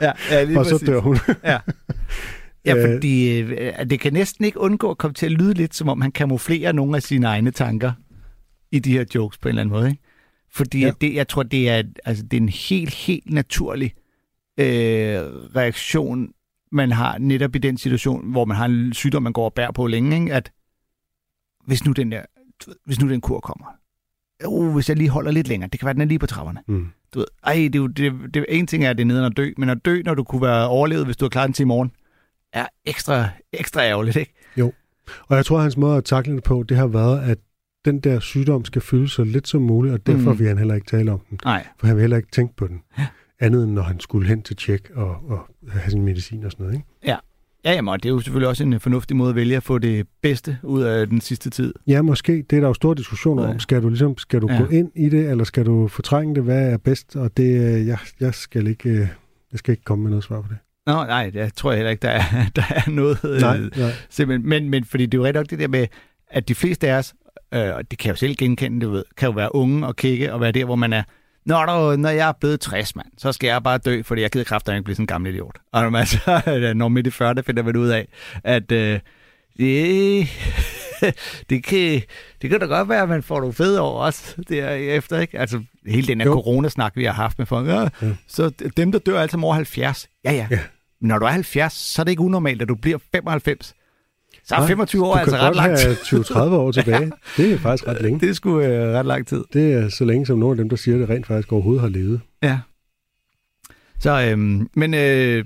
ja, 0.00 0.12
ja, 0.30 0.42
lige 0.44 0.58
og 0.58 0.66
så 0.66 0.74
præcis. 0.74 0.88
dør 0.88 1.00
hun. 1.00 1.18
Ja. 1.44 1.58
Ja, 2.64 2.76
Øh. 2.86 2.92
fordi 2.92 3.40
øh, 3.40 3.72
det 3.90 4.00
kan 4.00 4.12
næsten 4.12 4.44
ikke 4.44 4.60
undgå 4.60 4.90
at 4.90 4.98
komme 4.98 5.14
til 5.14 5.26
at 5.26 5.32
lyde 5.32 5.54
lidt, 5.54 5.74
som 5.74 5.88
om 5.88 6.00
han 6.00 6.12
kamuflerer 6.12 6.72
nogle 6.72 6.96
af 6.96 7.02
sine 7.02 7.26
egne 7.26 7.50
tanker 7.50 7.92
i 8.72 8.78
de 8.78 8.92
her 8.92 9.04
jokes 9.14 9.38
på 9.38 9.48
en 9.48 9.50
eller 9.50 9.62
anden 9.62 9.72
måde. 9.72 9.90
Ikke? 9.90 10.02
Fordi 10.50 10.80
Ja. 10.80 10.90
det, 11.00 11.14
jeg 11.14 11.28
tror, 11.28 11.42
det 11.42 11.68
er, 11.68 11.82
altså, 12.04 12.24
det 12.24 12.36
er 12.36 12.40
en 12.40 12.48
helt, 12.48 12.94
helt 12.94 13.30
naturlig 13.30 13.92
øh, 14.58 14.66
reaktion, 15.56 16.28
man 16.72 16.92
har 16.92 17.18
netop 17.18 17.56
i 17.56 17.58
den 17.58 17.78
situation, 17.78 18.30
hvor 18.30 18.44
man 18.44 18.56
har 18.56 18.64
en 18.64 18.92
sygdom, 18.92 19.22
man 19.22 19.32
går 19.32 19.44
og 19.44 19.54
bærer 19.54 19.72
på 19.72 19.86
længe, 19.86 20.20
ikke? 20.20 20.34
at 20.34 20.52
hvis 21.66 21.84
nu 21.84 21.92
den 21.92 22.12
der, 22.12 22.22
hvis 22.84 23.00
nu 23.00 23.08
den 23.08 23.20
kur 23.20 23.40
kommer, 23.40 23.66
uh, 24.46 24.74
hvis 24.74 24.88
jeg 24.88 24.96
lige 24.96 25.10
holder 25.10 25.30
lidt 25.30 25.48
længere, 25.48 25.70
det 25.70 25.80
kan 25.80 25.86
være, 25.86 25.92
den 25.94 26.02
er 26.02 26.06
lige 26.06 26.18
på 26.18 26.26
trapperne. 26.26 26.60
Mm. 26.66 26.88
Du 27.14 27.18
ved, 27.18 27.26
ej, 27.44 27.54
det 27.54 27.74
er 27.74 27.78
jo, 27.78 27.86
det, 27.86 28.12
det, 28.34 28.46
en 28.48 28.66
ting 28.66 28.84
er, 28.84 28.90
at 28.90 28.96
det 28.98 29.02
er 29.02 29.06
nede 29.06 29.26
at 29.26 29.36
dø, 29.36 29.50
men 29.56 29.68
at 29.68 29.84
dø, 29.84 30.02
når 30.04 30.14
du 30.14 30.24
kunne 30.24 30.42
være 30.42 30.68
overlevet, 30.68 31.04
hvis 31.04 31.16
du 31.16 31.24
har 31.24 31.30
klaret 31.30 31.46
den 31.46 31.52
til 31.54 31.62
i 31.62 31.66
morgen, 31.66 31.92
er 32.52 32.66
ekstra, 32.84 33.28
ekstra 33.52 33.82
ærgerligt, 33.82 34.16
ikke? 34.16 34.32
Og 35.28 35.36
jeg 35.36 35.46
tror, 35.46 35.56
at 35.56 35.62
hans 35.62 35.76
måde 35.76 35.96
at 35.96 36.04
takle 36.04 36.34
det 36.34 36.42
på, 36.44 36.62
det 36.68 36.76
har 36.76 36.86
været, 36.86 37.20
at 37.30 37.38
den 37.84 38.00
der 38.00 38.20
sygdom 38.20 38.64
skal 38.64 38.82
fylde 38.82 39.08
så 39.08 39.24
lidt 39.24 39.48
som 39.48 39.62
muligt, 39.62 39.94
og 39.94 40.06
derfor 40.06 40.32
Mm. 40.32 40.38
vil 40.38 40.48
han 40.48 40.58
heller 40.58 40.74
ikke 40.74 40.86
tale 40.86 41.12
om 41.12 41.20
den. 41.30 41.38
Nej. 41.44 41.66
For 41.78 41.86
han 41.86 41.96
vil 41.96 42.00
heller 42.00 42.16
ikke 42.16 42.30
tænke 42.32 42.56
på 42.56 42.66
den. 42.66 42.80
Ja. 42.98 43.06
Andet 43.40 43.64
end 43.64 43.72
når 43.72 43.82
han 43.82 44.00
skulle 44.00 44.28
hen 44.28 44.42
til 44.42 44.56
tjek 44.56 44.90
og, 44.94 45.08
og 45.30 45.38
have 45.70 45.90
sin 45.90 46.02
medicin 46.02 46.44
og 46.44 46.52
sådan 46.52 46.64
noget. 46.66 46.74
Ikke? 46.76 46.86
Ja, 47.64 47.72
jamen, 47.72 47.88
og 47.88 48.02
det 48.02 48.08
er 48.08 48.12
jo 48.12 48.20
selvfølgelig 48.20 48.48
også 48.48 48.64
en 48.64 48.72
øh, 48.72 48.80
fornuftig 48.80 49.16
måde 49.16 49.28
at 49.30 49.36
vælge 49.36 49.56
at 49.56 49.62
få 49.62 49.78
det 49.78 50.06
bedste 50.22 50.58
ud 50.62 50.82
af 50.82 51.06
den 51.06 51.20
sidste 51.20 51.50
tid. 51.50 51.74
Ja, 51.86 52.02
måske. 52.02 52.44
Det 52.50 52.56
er 52.56 52.60
der 52.60 52.68
jo 52.68 52.74
store 52.74 52.94
diskussioner 52.94 53.42
Nej. 53.42 53.52
om. 53.52 53.58
Skal 53.60 53.82
du, 53.82 53.88
ligesom, 53.88 54.18
skal 54.18 54.40
du 54.40 54.46
Ja. 54.50 54.54
ja. 54.54 54.60
gå 54.62 54.66
ind 54.68 54.90
i 54.96 55.08
det, 55.08 55.30
eller 55.30 55.44
skal 55.44 55.66
du 55.66 55.88
fortrænge 55.88 56.34
det? 56.34 56.42
Hvad 56.44 56.72
er 56.72 56.76
bedst? 56.76 57.16
Og 57.16 57.36
det, 57.36 57.44
øh, 57.74 57.86
jeg, 57.86 57.98
jeg, 58.20 58.34
skal 58.34 58.66
ikke, 58.66 58.88
øh, 58.90 58.98
jeg 59.52 59.58
skal 59.58 59.72
ikke 59.72 59.84
komme 59.84 60.02
med 60.02 60.10
noget 60.10 60.24
svar 60.24 60.40
på 60.40 60.48
det. 60.48 60.56
Nå, 60.86 60.92
nej, 60.92 61.30
det 61.30 61.54
tror 61.54 61.70
jeg 61.70 61.76
heller 61.78 61.90
ikke, 61.90 62.02
der 62.02 62.08
er, 62.10 62.22
der 62.56 62.62
er 62.70 62.90
noget. 62.90 63.18
Nej, 63.40 63.58
nej. 63.76 63.90
Simpelthen. 64.10 64.48
Men, 64.48 64.68
men 64.70 64.84
fordi 64.84 65.06
det 65.06 65.14
er 65.14 65.18
jo 65.18 65.24
rigtig 65.24 65.40
nok 65.40 65.50
det 65.50 65.58
der 65.58 65.68
med, 65.68 65.86
at 66.30 66.48
de 66.48 66.54
fleste 66.54 66.88
af 66.88 66.98
os, 66.98 67.14
øh, 67.54 67.74
og 67.74 67.90
det 67.90 67.98
kan 67.98 68.06
jeg 68.06 68.12
jo 68.12 68.16
selv 68.16 68.36
genkende, 68.36 68.86
du 68.86 68.90
ved, 68.90 69.04
kan 69.16 69.26
jo 69.26 69.32
være 69.32 69.54
unge 69.54 69.86
og 69.86 69.96
kigge 69.96 70.32
og 70.32 70.40
være 70.40 70.52
der, 70.52 70.64
hvor 70.64 70.76
man 70.76 70.92
er, 70.92 71.02
når, 71.46 71.66
der, 71.66 71.96
når 71.96 72.08
jeg 72.08 72.28
er 72.28 72.32
blevet 72.40 72.60
60, 72.60 72.96
mand, 72.96 73.06
så 73.18 73.32
skal 73.32 73.48
jeg 73.48 73.62
bare 73.62 73.78
dø, 73.78 74.02
fordi 74.02 74.22
jeg 74.22 74.30
gider 74.30 74.44
kræfter 74.44 74.72
ikke 74.72 74.84
blive 74.84 74.94
sådan 74.94 75.02
en 75.02 75.06
gammel 75.06 75.32
idiot. 75.34 75.58
Og 75.72 75.82
når 75.82 75.90
man 75.90 76.06
så 76.06 76.42
er 76.46 76.74
når 76.74 76.88
midt 76.88 77.06
i 77.06 77.10
40, 77.10 77.34
finder 77.42 77.62
man 77.62 77.76
ud 77.76 77.88
af, 77.88 78.08
at 78.44 78.72
øh, 78.72 79.00
det, 79.58 80.28
det, 81.50 81.64
kan, 81.64 82.02
det 82.42 82.50
kan 82.50 82.60
da 82.60 82.66
godt 82.66 82.88
være, 82.88 83.02
at 83.02 83.08
man 83.08 83.22
får 83.22 83.38
nogle 83.38 83.54
fede 83.54 83.80
år 83.80 84.00
også 84.00 84.34
derefter, 84.48 85.20
ikke? 85.20 85.38
Altså 85.38 85.62
hele 85.86 86.06
den 86.06 86.20
her 86.20 86.26
Jo. 86.28 86.32
coronasnak, 86.32 86.96
vi 86.96 87.04
har 87.04 87.12
haft 87.12 87.38
med 87.38 87.46
folk. 87.46 87.68
Ja, 87.68 87.80
Ja. 87.80 87.88
Så 88.28 88.50
dem, 88.76 88.92
der 88.92 88.98
dør 88.98 89.20
altså 89.20 89.38
over 89.42 89.54
70, 89.54 90.08
ja 90.24 90.32
ja. 90.32 90.46
Ja. 90.50 90.58
Når 91.00 91.18
du 91.18 91.26
er 91.26 91.30
70, 91.30 91.72
så 91.72 92.02
er 92.02 92.04
det 92.04 92.10
ikke 92.10 92.22
unormalt, 92.22 92.62
at 92.62 92.68
du 92.68 92.74
bliver 92.74 92.98
95. 93.12 93.74
Så 94.48 94.54
er 94.54 94.58
Nej, 94.58 94.68
25 94.68 95.04
år 95.06 95.12
du 95.14 95.18
altså 95.18 95.36
ret 95.36 95.56
lang 95.56 95.76
tid. 95.78 95.96
have 96.10 96.24
20-30 96.24 96.54
år 96.54 96.72
tilbage. 96.72 97.12
Det 97.36 97.52
er 97.52 97.58
faktisk 97.58 97.88
ret 97.88 98.02
længe. 98.04 98.20
Det 98.20 98.28
er 98.28 98.32
sgu 98.32 98.60
øh, 98.60 98.94
ret 98.94 99.06
lang 99.06 99.26
tid. 99.26 99.44
Det 99.52 99.72
er 99.72 99.88
så 99.88 100.04
længe, 100.04 100.26
som 100.26 100.38
nogle 100.38 100.52
af 100.52 100.56
dem, 100.56 100.68
der 100.68 100.76
siger 100.76 100.98
det, 100.98 101.08
rent 101.08 101.26
faktisk 101.26 101.52
overhovedet 101.52 101.80
har 101.82 101.88
levet. 101.88 102.20
Ja. 102.42 102.58
Så, 104.00 104.20
øhm, 104.30 104.68
men 104.74 104.94
øh, 104.94 105.44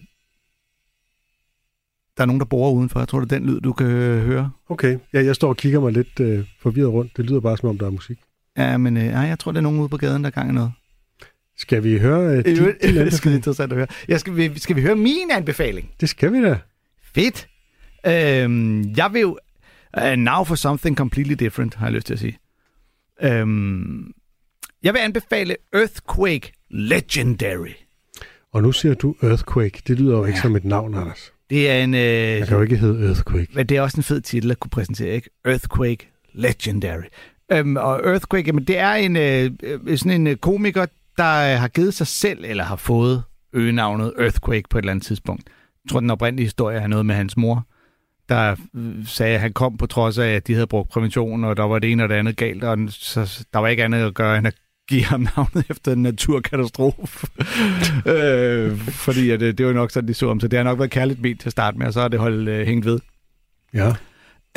der 2.17 2.23
er 2.23 2.27
nogen, 2.27 2.41
der 2.41 2.47
bor 2.47 2.71
udenfor. 2.71 3.01
Jeg 3.01 3.09
tror, 3.09 3.21
det 3.21 3.33
er 3.33 3.39
den 3.39 3.47
lyd, 3.47 3.61
du 3.61 3.73
kan 3.73 3.87
øh, 3.87 4.25
høre. 4.25 4.51
Okay, 4.69 4.99
ja, 5.13 5.25
jeg 5.25 5.35
står 5.35 5.49
og 5.49 5.57
kigger 5.57 5.81
mig 5.81 5.93
lidt 5.93 6.21
øh, 6.21 6.45
forvirret 6.61 6.93
rundt. 6.93 7.17
Det 7.17 7.25
lyder 7.25 7.41
bare, 7.41 7.57
som 7.57 7.69
om 7.69 7.79
der 7.79 7.87
er 7.87 7.91
musik. 7.91 8.19
Ja, 8.59 8.77
men 8.77 8.97
øh, 8.97 9.05
jeg 9.05 9.39
tror, 9.39 9.53
det 9.53 9.59
er 9.59 9.63
nogen 9.63 9.81
ude 9.81 9.89
på 9.89 9.97
gaden, 9.97 10.23
der 10.25 10.31
er 10.31 10.35
gang 10.35 10.53
noget. 10.55 10.73
Skal 11.59 11.85
vi 11.85 11.99
høre 11.99 12.37
øh, 12.37 12.45
din, 12.45 12.57
din 12.57 12.65
Det 12.65 12.97
er 12.97 13.01
anbefaling? 13.01 13.35
interessant 13.37 13.73
at 13.73 13.77
høre. 13.77 13.87
Jeg 14.09 14.21
skal, 14.21 14.37
vi, 14.37 14.59
skal 14.59 14.77
vi 14.77 14.83
høre 14.83 14.97
min 14.97 15.31
anbefaling? 15.33 15.91
Det 16.01 16.09
skal 16.09 16.33
vi 16.33 16.43
da. 16.43 16.59
Fedt. 17.15 17.49
Øhm, 18.07 18.91
jeg 18.97 19.11
vil 19.13 19.21
jo... 19.21 19.39
Uh, 20.03 20.13
now 20.17 20.45
for 20.45 20.55
something 20.55 20.97
completely 20.97 21.33
different, 21.35 21.75
har 21.75 21.87
jeg 21.87 21.93
lyst 21.95 22.07
til 22.07 22.15
at 22.15 22.21
sige. 22.21 22.39
Øhm, 23.23 24.13
jeg 24.83 24.95
vil 24.95 24.99
anbefale 25.01 25.57
Earthquake 25.75 26.53
Legendary. 26.71 27.73
Og 28.53 28.63
nu 28.63 28.73
siger 28.73 28.95
du 28.95 29.15
Earthquake. 29.23 29.83
Det 29.87 29.99
lyder 30.01 30.17
jo 30.19 30.25
ikke 30.25 30.37
Ja. 30.37 30.43
som 30.43 30.57
et 30.57 30.65
navn, 30.65 30.95
Anders. 30.95 31.33
Det 31.51 31.71
er 31.71 31.85
en... 31.85 31.95
Jeg 31.95 32.41
Øh, 32.41 32.47
kan 32.49 32.57
jo 32.57 32.63
ikke 32.63 32.77
hedde 32.77 33.07
Earthquake. 33.07 33.47
men 33.55 33.67
det 33.67 33.77
er 33.77 33.81
også 33.81 33.97
en 33.97 34.03
fed 34.03 34.21
titel 34.21 34.51
at 34.51 34.61
kunne 34.61 34.71
præsentere, 34.71 35.15
ikke? 35.15 35.31
Earthquake 35.45 36.09
Legendary. 36.35 37.03
Øhm, 37.53 37.77
og 37.77 38.01
Earthquake, 38.05 38.47
jamen, 38.47 38.65
det 38.65 38.79
er 38.79 38.93
en, 38.93 39.17
øh, 39.17 39.51
sådan 39.99 40.21
en 40.21 40.27
øh, 40.27 40.37
komiker, 40.37 40.87
der 41.19 41.55
øh, 41.55 41.61
har 41.61 41.69
givet 41.69 41.95
sig 41.95 42.07
selv, 42.07 42.45
eller 42.45 42.65
har 42.65 42.77
fået 42.77 43.23
øgenavnet 43.53 44.13
Earthquake 44.19 44.63
på 44.71 44.79
et 44.79 44.83
eller 44.83 44.91
andet 44.93 45.07
tidspunkt. 45.07 45.43
Jeg 45.85 45.91
tror, 45.91 46.01
den 46.01 46.11
oprindelige 46.11 46.47
historie 46.47 46.79
er 46.79 46.87
noget 46.87 47.07
med 47.07 47.15
hans 47.15 47.37
mor, 47.37 47.67
der 48.29 48.57
sagde, 49.07 49.35
at 49.35 49.41
han 49.41 49.53
kom 49.53 49.77
på 49.77 49.87
trods 49.87 50.19
af, 50.19 50.29
at 50.29 50.47
de 50.47 50.55
havde 50.55 50.67
brugt 50.67 50.91
prævention, 50.91 51.45
og 51.45 51.57
der 51.57 51.63
var 51.63 51.79
det 51.79 51.93
ene 51.93 52.03
og 52.03 52.09
det 52.09 52.15
andet 52.15 52.37
galt, 52.37 52.65
og 52.65 52.79
så, 52.89 53.47
der 53.53 53.59
var 53.59 53.69
ikke 53.69 53.85
andet 53.85 54.07
at 54.07 54.15
gøre, 54.15 54.39
end 54.39 54.47
at 54.47 54.55
give 54.89 55.05
ham 55.05 55.29
navnet 55.37 55.65
efter 55.71 55.93
en 55.93 56.03
naturkatastrofe. 56.03 57.27
øh, 58.13 58.79
fordi 58.79 59.31
at, 59.31 59.43
øh, 59.43 59.59
det 59.59 59.67
var 59.67 59.73
nok 59.73 59.91
sådan, 59.91 60.09
de 60.09 60.15
så 60.15 60.29
om. 60.29 60.41
Så 60.41 60.49
det 60.49 60.57
har 60.57 60.65
nok 60.65 60.79
været 60.79 60.91
kærligt 60.91 61.21
ment 61.21 61.41
til 61.41 61.49
at 61.49 61.53
starte 61.53 61.79
med, 61.79 61.87
og 61.87 61.93
så 61.93 62.01
har 62.01 62.09
det 62.09 62.21
holdt 62.21 62.49
øh, 62.49 62.67
hængt 62.67 62.87
ved. 62.87 62.99
Ja. 63.75 63.89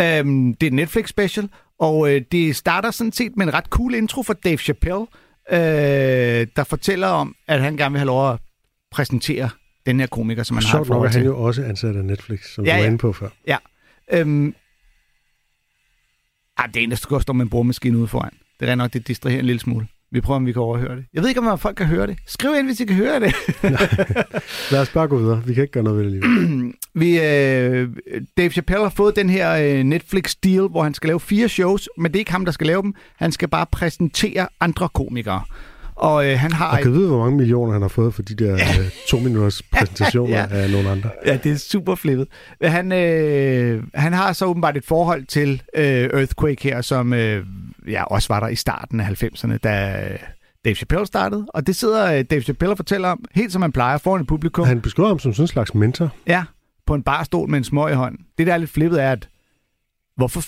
Øhm, 0.01 0.53
det 0.53 0.67
er 0.67 0.67
et 0.67 0.73
Netflix 0.73 1.09
special, 1.09 1.49
og 1.79 2.13
øh, 2.13 2.21
det 2.31 2.55
starter 2.55 2.91
sådan 2.91 3.11
set 3.11 3.37
med 3.37 3.45
en 3.45 3.53
ret 3.53 3.65
cool 3.65 3.93
intro 3.93 4.23
fra 4.23 4.33
Dave 4.33 4.57
Chappelle, 4.57 5.05
øh, 5.51 6.47
der 6.55 6.63
fortæller 6.63 7.07
om, 7.07 7.35
at 7.47 7.61
han 7.61 7.77
gerne 7.77 7.91
vil 7.91 7.99
have 7.99 8.07
lov 8.07 8.31
at 8.31 8.39
præsentere 8.91 9.49
den 9.85 9.99
her 9.99 10.07
komiker, 10.07 10.43
som 10.43 10.57
han 10.57 10.63
har 10.63 10.67
et 10.67 10.71
Sjovt 10.71 10.79
nok 10.79 10.87
forhold 10.87 11.07
er 11.09 11.11
han 11.11 11.21
til. 11.21 11.25
jo 11.25 11.41
også 11.41 11.63
ansat 11.63 11.95
af 11.95 12.05
Netflix, 12.05 12.39
som 12.53 12.65
Ja, 12.65 12.71
du 12.71 12.75
var 12.75 12.81
ja. 12.81 12.87
inde 12.87 12.97
på 12.97 13.13
før. 13.13 13.29
Ja. 13.47 13.57
Øhm, 14.13 14.55
ah, 16.57 16.69
det 16.73 16.83
eneste 16.83 17.03
skal 17.03 17.21
stå 17.21 17.33
med 17.33 17.45
en 17.45 17.49
boremaskine 17.49 17.97
ude 17.97 18.07
foran. 18.07 18.31
Det 18.59 18.69
er 18.69 18.75
nok, 18.75 18.93
det 18.93 19.07
distraherer 19.07 19.39
en 19.39 19.45
lille 19.45 19.59
smule. 19.59 19.87
Vi 20.11 20.21
prøver, 20.21 20.35
om 20.35 20.45
vi 20.45 20.51
kan 20.51 20.61
overhøre 20.61 20.95
det. 20.95 21.05
Jeg 21.13 21.21
ved 21.21 21.29
ikke, 21.29 21.41
om 21.41 21.59
folk 21.59 21.77
kan 21.77 21.85
høre 21.85 22.07
det. 22.07 22.17
Skriv 22.27 22.51
ind, 22.59 22.65
hvis 22.67 22.79
I 22.79 22.85
kan 22.85 22.95
høre 22.95 23.19
det. 23.19 23.33
Lad 24.71 24.81
os 24.81 24.89
bare 24.89 25.07
gå 25.07 25.17
videre. 25.17 25.43
Vi 25.45 25.53
kan 25.53 25.63
ikke 25.63 25.71
gøre 25.71 25.83
noget 25.83 26.05
ved 26.05 26.11
det 26.11 26.21
lige. 26.23 26.73
Vi, 27.01 27.19
øh, 27.19 27.89
Dave 28.37 28.49
Chappelle 28.51 28.83
har 28.83 28.89
fået 28.89 29.15
den 29.15 29.29
her 29.29 29.51
øh, 29.77 29.83
Netflix-deal, 29.83 30.67
hvor 30.67 30.83
han 30.83 30.93
skal 30.93 31.07
lave 31.07 31.19
fire 31.19 31.49
shows, 31.49 31.89
men 31.97 32.11
det 32.11 32.15
er 32.15 32.19
ikke 32.19 32.31
ham, 32.31 32.45
der 32.45 32.51
skal 32.51 32.67
lave 32.67 32.81
dem. 32.81 32.93
Han 33.15 33.31
skal 33.31 33.47
bare 33.47 33.65
præsentere 33.71 34.47
andre 34.59 34.89
komikere. 34.89 35.41
Og 35.95 36.29
øh, 36.31 36.39
han 36.39 36.51
har... 36.51 36.71
Og 36.71 36.77
kan 36.77 36.87
du 36.91 36.97
vide, 36.97 37.07
hvor 37.07 37.19
mange 37.23 37.37
millioner 37.37 37.73
han 37.73 37.81
har 37.81 37.89
fået 37.89 38.13
for 38.13 38.21
de 38.21 38.35
der 38.35 38.53
øh, 38.53 38.89
to 39.09 39.19
minutters 39.19 39.61
præsentationer 39.73 40.37
Ja. 40.37 40.47
af 40.51 40.71
nogle 40.71 40.89
andre? 40.89 41.09
Ja, 41.25 41.37
det 41.43 41.51
er 41.51 41.55
super 41.57 41.95
flippet. 41.95 42.27
Han, 42.61 42.91
øh, 42.91 43.83
han 43.93 44.13
har 44.13 44.33
så 44.33 44.45
åbenbart 44.45 44.77
et 44.77 44.85
forhold 44.85 45.25
til 45.25 45.61
øh, 45.75 45.85
Earthquake 46.13 46.63
her, 46.63 46.81
som 46.81 47.13
øh, 47.13 47.45
ja, 47.87 48.03
også 48.03 48.33
var 48.33 48.39
der 48.39 48.47
i 48.47 48.55
starten 48.55 48.99
af 48.99 49.23
90'erne, 49.23 49.57
da 49.57 50.03
øh, 50.11 50.19
Dave 50.65 50.75
Chappelle 50.75 51.05
startede. 51.05 51.45
Og 51.53 51.67
det 51.67 51.75
sidder 51.75 52.17
øh, 52.17 52.23
Dave 52.29 52.41
Chappelle 52.41 52.73
og 52.73 52.77
fortæller 52.77 53.09
om, 53.09 53.25
helt 53.35 53.51
som 53.51 53.59
man 53.61 53.71
plejer, 53.71 53.97
foran 53.97 54.21
et 54.21 54.27
publikum. 54.27 54.65
Han 54.65 54.81
beskriver 54.81 55.07
ham 55.09 55.19
som 55.19 55.33
sådan 55.33 55.43
en 55.43 55.47
slags 55.47 55.73
mentor. 55.75 56.09
Ja, 56.27 56.43
på 56.87 56.93
en 56.93 57.03
barstol 57.03 57.49
med 57.49 57.57
en 57.57 57.63
smøg 57.63 57.91
i 57.91 57.95
hånden. 57.95 58.19
Det, 58.37 58.47
der 58.47 58.53
er 58.53 58.57
lidt 58.57 58.69
flippet, 58.71 59.03
er, 59.03 59.11
at 59.11 59.29
hvorfor, 60.17 60.41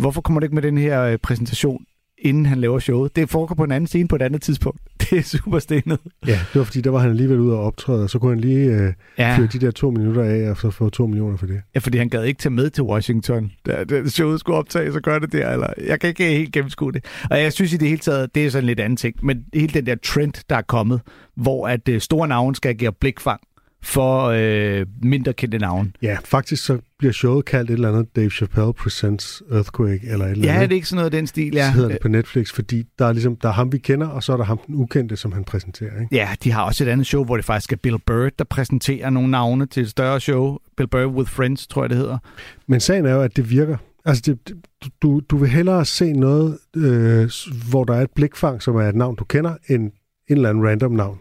hvorfor 0.00 0.20
kommer 0.20 0.40
det 0.40 0.44
ikke 0.44 0.54
med 0.54 0.62
den 0.62 0.78
her 0.78 1.02
øh, 1.02 1.18
præsentation, 1.18 1.84
inden 2.22 2.46
han 2.46 2.58
laver 2.58 2.78
showet? 2.78 3.16
Det 3.16 3.30
foregår 3.30 3.54
på 3.54 3.64
en 3.64 3.72
anden 3.72 3.86
scene 3.86 4.08
på 4.08 4.16
et 4.16 4.22
andet 4.22 4.42
tidspunkt. 4.42 4.80
Det 5.00 5.18
er 5.18 5.22
super 5.22 5.58
stenet. 5.58 5.98
Ja, 6.26 6.32
det 6.32 6.58
var 6.58 6.64
fordi, 6.64 6.80
der 6.80 6.90
var 6.90 6.98
han 6.98 7.10
alligevel 7.10 7.40
ude 7.40 7.54
og 7.56 7.64
optræde, 7.64 8.02
og 8.02 8.10
så 8.10 8.18
kunne 8.18 8.30
han 8.30 8.40
lige 8.40 8.70
øh, 8.70 8.92
Ja. 9.18 9.36
fyre 9.38 9.46
de 9.46 9.58
der 9.58 9.70
to 9.70 9.90
minutter 9.90 10.22
af, 10.22 10.50
og 10.50 10.56
så 10.56 10.70
få 10.70 10.90
to 10.90 11.06
millioner 11.06 11.36
for 11.36 11.46
det. 11.46 11.60
Ja, 11.74 11.80
fordi 11.80 11.98
han 11.98 12.08
gad 12.08 12.24
ikke 12.24 12.38
tage 12.38 12.52
med 12.52 12.70
til 12.70 12.82
Washington, 12.84 13.52
da 13.66 13.84
da 13.84 14.06
showet 14.08 14.40
skulle 14.40 14.56
optages, 14.58 14.94
så 14.94 15.00
gør 15.00 15.18
det 15.18 15.32
der. 15.32 15.50
Eller, 15.50 15.66
jeg 15.86 16.00
kan 16.00 16.08
ikke 16.08 16.24
helt 16.24 16.52
gennemskue 16.52 16.92
det. 16.92 17.04
Og 17.30 17.40
jeg 17.40 17.52
synes 17.52 17.72
i 17.72 17.76
det 17.76 17.88
hele 17.88 17.98
taget, 18.00 18.34
det 18.34 18.46
er 18.46 18.50
sådan 18.50 18.66
lidt 18.66 18.80
anden 18.80 18.96
ting. 18.96 19.16
Men 19.22 19.44
hele 19.54 19.74
den 19.74 19.86
der 19.86 19.94
trend, 20.04 20.32
der 20.50 20.56
er 20.56 20.62
kommet, 20.62 21.00
hvor 21.36 21.68
at 21.68 21.88
øh, 21.88 22.00
store 22.00 22.28
navne 22.28 22.56
skal 22.56 22.68
agere 22.68 22.92
blikfang 23.00 23.40
for 23.82 24.24
øh, 24.34 24.86
mindre 25.02 25.32
kendte 25.32 25.58
navne. 25.58 25.92
Ja, 26.02 26.16
faktisk 26.24 26.64
så 26.64 26.78
bliver 26.98 27.12
showet 27.12 27.44
kaldt 27.44 27.70
et 27.70 27.74
eller 27.74 27.88
andet 27.88 28.16
Dave 28.16 28.30
Chappelle 28.30 28.72
Presents 28.72 29.42
Earthquake, 29.52 30.00
eller 30.02 30.24
et 30.26 30.30
eller 30.30 30.44
Ja, 30.44 30.50
andet. 30.52 30.62
er 30.62 30.66
det 30.66 30.74
ikke 30.74 30.88
sådan 30.88 30.96
noget 30.96 31.04
af 31.14 31.18
den 31.18 31.26
stil? 31.26 31.54
Ja, 31.54 31.66
Så 31.66 31.72
hedder 31.72 31.88
det 31.88 31.98
på 32.02 32.08
Netflix, 32.08 32.52
fordi 32.52 32.84
der 32.98 33.06
er 33.06 33.12
ligesom, 33.12 33.36
der 33.36 33.48
er 33.48 33.52
ham, 33.52 33.72
vi 33.72 33.78
kender, 33.78 34.06
og 34.06 34.22
så 34.22 34.32
er 34.32 34.36
der 34.36 34.44
ham, 34.44 34.58
den 34.66 34.74
ukendte, 34.74 35.16
som 35.16 35.32
han 35.32 35.44
præsenterer. 35.44 36.00
Ikke? 36.00 36.16
Ja, 36.16 36.28
de 36.44 36.52
har 36.52 36.62
også 36.62 36.84
et 36.84 36.88
andet 36.88 37.06
show, 37.06 37.24
hvor 37.24 37.36
det 37.36 37.44
faktisk 37.44 37.72
er 37.72 37.76
Bill 37.76 37.98
Burr, 38.06 38.28
der 38.38 38.44
præsenterer 38.44 39.10
nogle 39.10 39.30
navne 39.30 39.66
til 39.66 39.82
et 39.82 39.90
større 39.90 40.20
show. 40.20 40.58
Bill 40.76 40.88
Burr 40.88 41.06
with 41.06 41.30
Friends, 41.30 41.66
tror 41.66 41.82
jeg, 41.82 41.90
det 41.90 41.98
hedder. 41.98 42.18
Men 42.66 42.80
sagen 42.80 43.06
er 43.06 43.12
jo, 43.14 43.20
at 43.22 43.36
det 43.36 43.50
virker. 43.50 43.76
Altså, 44.04 44.22
det, 44.26 44.48
det- 44.48 44.56
du, 45.02 45.20
du 45.30 45.36
vil 45.36 45.48
hellere 45.48 45.84
se 45.84 46.12
noget, 46.12 46.58
øh, 46.76 47.30
hvor 47.70 47.84
der 47.84 47.94
er 47.94 48.00
et 48.02 48.10
blikfang, 48.14 48.62
som 48.62 48.76
er 48.76 48.88
et 48.88 48.94
navn, 48.94 49.16
du 49.16 49.24
kender, 49.24 49.54
end 49.68 49.82
en 49.82 49.92
eller 50.36 50.48
anden 50.50 50.68
random 50.68 50.92
navn. 50.92 51.18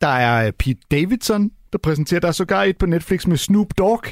Der 0.00 0.08
er 0.08 0.46
øh, 0.46 0.52
Pete 0.52 0.80
Davidson, 0.90 1.50
der 1.72 1.78
præsenterer. 1.78 2.20
Der 2.20 2.28
er 2.28 2.32
sågar 2.32 2.62
et 2.62 2.78
på 2.78 2.86
Netflix 2.86 3.26
med 3.26 3.36
Snoop 3.36 3.78
Dogg. 3.78 4.04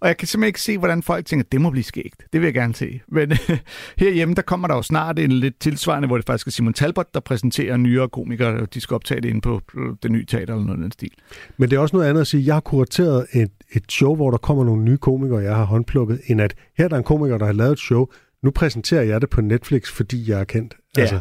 Og 0.00 0.08
jeg 0.08 0.16
kan 0.16 0.28
simpelthen 0.28 0.48
ikke 0.48 0.60
se, 0.60 0.78
hvordan 0.78 1.02
folk 1.02 1.26
tænker, 1.26 1.46
det 1.52 1.60
må 1.60 1.70
blive 1.70 1.84
skægt. 1.84 2.22
Det 2.32 2.40
vil 2.40 2.46
jeg 2.46 2.54
gerne 2.54 2.74
se. 2.74 3.00
Men 3.08 3.32
herhjemme, 3.98 4.34
der 4.34 4.42
kommer 4.42 4.68
der 4.68 4.74
jo 4.74 4.82
snart 4.82 5.18
en 5.18 5.32
lidt 5.32 5.60
tilsvarende, 5.60 6.06
hvor 6.06 6.16
det 6.16 6.26
faktisk 6.26 6.46
er 6.46 6.50
Simon 6.50 6.72
Talbot, 6.72 7.14
der 7.14 7.20
præsenterer 7.20 7.76
nyere 7.76 8.08
komikere, 8.08 8.60
og 8.60 8.74
de 8.74 8.80
skal 8.80 8.94
optage 8.94 9.20
det 9.20 9.28
inde 9.28 9.40
på 9.40 9.60
øh, 9.76 9.96
det 10.02 10.10
nye 10.10 10.26
teater 10.26 10.54
eller 10.54 10.66
noget 10.66 10.78
af 10.78 10.82
den 10.82 10.92
stil. 10.92 11.10
Men 11.56 11.70
det 11.70 11.76
er 11.76 11.80
også 11.80 11.96
noget 11.96 12.08
andet 12.08 12.20
at 12.20 12.26
sige, 12.26 12.46
jeg 12.46 12.54
har 12.54 12.60
kurateret 12.60 13.26
et, 13.32 13.50
et 13.72 13.92
show, 13.92 14.16
hvor 14.16 14.30
der 14.30 14.38
kommer 14.38 14.64
nogle 14.64 14.84
nye 14.84 14.98
komikere, 14.98 15.38
jeg 15.38 15.56
har 15.56 15.64
håndplukket, 15.64 16.20
end 16.26 16.40
at 16.40 16.54
her 16.78 16.84
er 16.84 16.88
der 16.88 16.96
en 16.96 17.04
komiker, 17.04 17.38
der 17.38 17.46
har 17.46 17.52
lavet 17.52 17.72
et 17.72 17.78
show, 17.78 18.06
nu 18.42 18.50
præsenterer 18.50 19.02
jeg 19.02 19.20
det 19.20 19.30
på 19.30 19.40
Netflix, 19.40 19.90
fordi 19.90 20.30
jeg 20.30 20.40
er 20.40 20.44
kendt. 20.44 20.76
Ja. 20.96 21.00
Altså, 21.00 21.20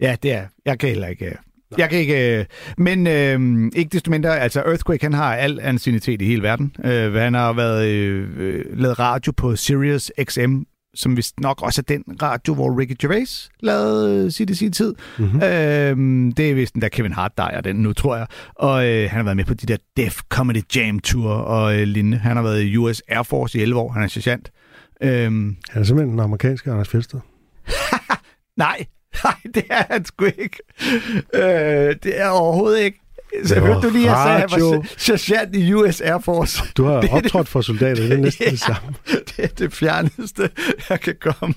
Ja, 0.00 0.16
det 0.22 0.32
er. 0.32 0.46
Jeg 0.64 0.78
kan 0.78 0.88
heller 0.88 1.06
ikke... 1.06 1.36
øh, 1.72 1.78
Jeg 1.80 1.90
kan 1.90 1.98
ikke... 1.98 2.38
øh, 2.38 2.44
Men 2.78 3.06
øh, 3.06 3.70
ikke 3.76 3.88
desto 3.92 4.10
mindre, 4.10 4.38
altså 4.40 4.60
Earthquake, 4.60 5.02
han 5.04 5.12
har 5.12 5.34
al 5.36 5.60
ancienitet 5.62 6.22
i 6.22 6.24
hele 6.26 6.42
verden. 6.42 6.76
Øh, 6.84 7.14
han 7.14 7.34
har 7.34 7.52
været 7.52 7.88
øh, 7.88 8.28
øh, 8.36 8.64
lavet 8.78 8.98
radio 8.98 9.32
på 9.32 9.56
Sirius 9.56 10.12
XM, 10.30 10.56
som 10.94 11.16
vist 11.16 11.40
nok 11.40 11.62
også 11.62 11.80
er 11.80 11.94
den 11.94 12.04
radio, 12.22 12.54
hvor 12.54 12.78
Ricky 12.80 12.96
Gervais 13.00 13.50
lavede 13.60 14.24
øh, 14.24 14.30
sit 14.30 14.50
i 14.50 14.54
sin 14.54 14.72
tid. 14.72 14.94
mm-hmm. 15.18 15.42
Øhm, 15.42 16.32
det 16.32 16.50
er 16.50 16.54
vist 16.54 16.74
den 16.74 16.82
der 16.82 16.88
Kevin 16.88 17.12
Hart, 17.12 17.32
der 17.38 17.44
er 17.44 17.60
den 17.60 17.76
nu, 17.76 17.92
tror 17.92 18.16
jeg. 18.16 18.26
Og 18.54 18.88
øh, 18.88 19.10
han 19.10 19.16
har 19.16 19.22
været 19.24 19.36
med 19.36 19.44
på 19.44 19.54
de 19.54 19.66
der 19.66 19.76
Def 19.96 20.20
Comedy 20.28 20.62
Jam 20.76 20.98
Tour 21.00 21.30
og 21.30 21.78
øh, 21.78 21.82
lignende. 21.86 22.18
Han 22.18 22.36
har 22.36 22.42
været 22.42 22.62
i 22.62 22.76
US 22.76 23.02
Air 23.08 23.22
Force 23.22 23.58
i 23.58 23.62
11 23.62 23.80
år. 23.80 23.92
Han 23.92 24.02
er 24.02 24.06
sergeant. 24.08 24.50
Øhm, 25.02 25.56
Han 25.70 25.80
er 25.82 25.86
simpelthen 25.86 26.10
den 26.10 26.20
amerikanske 26.20 26.70
Anders 26.70 26.88
Fjeldsted. 26.88 27.20
nej, 28.56 28.84
nej, 29.24 29.34
det 29.54 29.62
er 29.70 29.82
han 29.90 30.04
sgu 30.04 30.24
ikke. 30.24 30.58
Øh, 31.34 31.96
det 32.02 32.20
er 32.20 32.28
overhovedet 32.28 32.80
ikke. 32.80 33.00
Så 33.44 33.54
Det 33.54 33.62
hørte 33.62 33.80
du 33.80 33.90
lige, 33.92 34.10
at 34.10 34.16
jeg 34.16 34.22
sagde, 34.26 34.42
at 34.44 34.50
han 34.50 34.60
var 34.80 34.86
sergeant 34.96 35.56
i 35.56 35.72
US 35.74 36.00
Air 36.00 36.18
Force. 36.18 36.62
Du 36.76 36.84
har 36.84 36.92
Det 37.00 37.10
er 37.10 37.14
det- 37.14 37.24
optrådt 37.24 37.48
for 37.48 37.60
soldater, 37.60 38.02
det 38.02 38.12
er 38.12 38.16
næsten 38.26 38.44
Ja. 38.46 38.50
det 38.50 38.60
samme. 38.60 38.94
det 39.06 39.34
er 39.38 39.46
det 39.46 39.72
fjerneste, 39.72 40.50
jeg 40.90 41.00
kan 41.00 41.14
komme. 41.20 41.54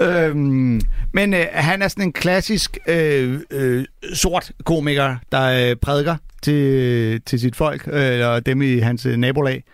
øhm, 0.00 0.80
men 1.12 1.34
øh, 1.34 1.46
han 1.52 1.82
er 1.82 1.88
sådan 1.88 2.04
en 2.04 2.12
klassisk 2.12 2.78
øh, 2.86 3.40
øh, 3.50 3.84
sort 4.14 4.52
komiker, 4.64 5.16
der 5.32 5.70
øh, 5.70 5.76
prædiker 5.76 6.16
til, 6.42 7.20
til 7.26 7.40
sit 7.40 7.56
folk, 7.56 7.88
øh, 7.92 8.02
eller 8.12 8.40
dem 8.40 8.62
i 8.62 8.78
hans 8.78 9.06
øh, 9.06 9.16
nabolag. 9.16 9.64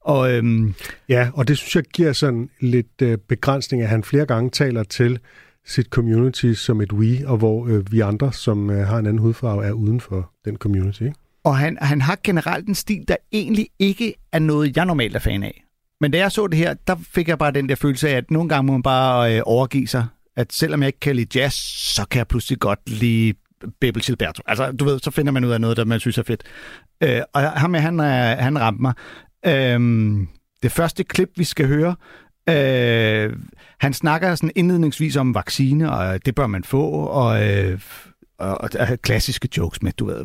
Og 0.00 0.32
øhm, 0.32 0.74
Ja, 1.08 1.28
og 1.34 1.48
det 1.48 1.58
synes 1.58 1.76
jeg 1.76 1.84
giver 1.84 2.12
sådan 2.12 2.50
lidt 2.60 3.02
øh, 3.02 3.18
begrænsning, 3.28 3.82
at 3.82 3.88
han 3.88 4.04
flere 4.04 4.26
gange 4.26 4.50
taler 4.50 4.82
til 4.82 5.18
sit 5.66 5.86
community 5.86 6.52
som 6.52 6.80
et 6.80 6.92
we, 6.92 7.28
og 7.28 7.36
hvor 7.36 7.66
øh, 7.66 7.92
vi 7.92 8.00
andre, 8.00 8.32
som 8.32 8.70
øh, 8.70 8.86
har 8.86 8.98
en 8.98 9.06
anden 9.06 9.18
hudfarve, 9.18 9.64
er 9.64 9.72
uden 9.72 10.00
for 10.00 10.30
den 10.44 10.56
community. 10.56 11.02
Ikke? 11.02 11.14
Og 11.44 11.58
han, 11.58 11.78
han 11.80 12.00
har 12.00 12.18
generelt 12.24 12.68
en 12.68 12.74
stil, 12.74 13.04
der 13.08 13.16
egentlig 13.32 13.68
ikke 13.78 14.14
er 14.32 14.38
noget, 14.38 14.76
jeg 14.76 14.84
normalt 14.84 15.16
er 15.16 15.20
fan 15.20 15.42
af. 15.42 15.64
Men 16.00 16.10
da 16.10 16.18
jeg 16.18 16.32
så 16.32 16.46
det 16.46 16.58
her, 16.58 16.74
der 16.86 16.96
fik 17.14 17.28
jeg 17.28 17.38
bare 17.38 17.50
den 17.50 17.68
der 17.68 17.74
følelse 17.74 18.08
af, 18.08 18.16
at 18.16 18.30
nogle 18.30 18.48
gange 18.48 18.66
må 18.66 18.72
man 18.72 18.82
bare 18.82 19.36
øh, 19.36 19.42
overgive 19.46 19.86
sig. 19.86 20.06
At 20.36 20.52
selvom 20.52 20.82
jeg 20.82 20.86
ikke 20.86 21.00
kan 21.00 21.16
lide 21.16 21.40
jazz, 21.40 21.54
så 21.94 22.06
kan 22.10 22.18
jeg 22.18 22.28
pludselig 22.28 22.58
godt 22.58 22.80
lide 22.86 23.34
Bebel 23.80 24.02
Gilberto. 24.02 24.42
Altså, 24.46 24.72
du 24.72 24.84
ved, 24.84 24.98
så 24.98 25.10
finder 25.10 25.32
man 25.32 25.44
ud 25.44 25.50
af 25.50 25.60
noget, 25.60 25.76
der 25.76 25.84
man 25.84 26.00
synes 26.00 26.18
er 26.18 26.22
fedt. 26.22 26.42
Øh, 27.02 27.20
og 27.32 27.40
ham 27.42 27.74
han, 27.74 27.98
han 27.98 28.60
ramte 28.60 28.82
mig. 28.82 28.92
Øh, 29.46 29.80
det 30.62 30.72
første 30.72 31.04
klip, 31.04 31.30
vi 31.36 31.44
skal 31.44 31.66
høre, 31.66 31.96
øh, 32.48 33.36
han 33.80 33.92
snakker 33.92 34.34
sådan 34.34 34.50
indledningsvis 34.54 35.16
om 35.16 35.34
vaccine, 35.34 35.92
og 35.92 36.26
det 36.26 36.34
bør 36.34 36.46
man 36.46 36.64
få, 36.64 36.90
og... 36.90 37.44
Øh, 37.48 37.80
og, 38.38 38.58
og 38.60 38.70
klassiske 39.02 39.48
jokes 39.56 39.82
med, 39.82 39.92
du 39.92 40.04
ved, 40.04 40.24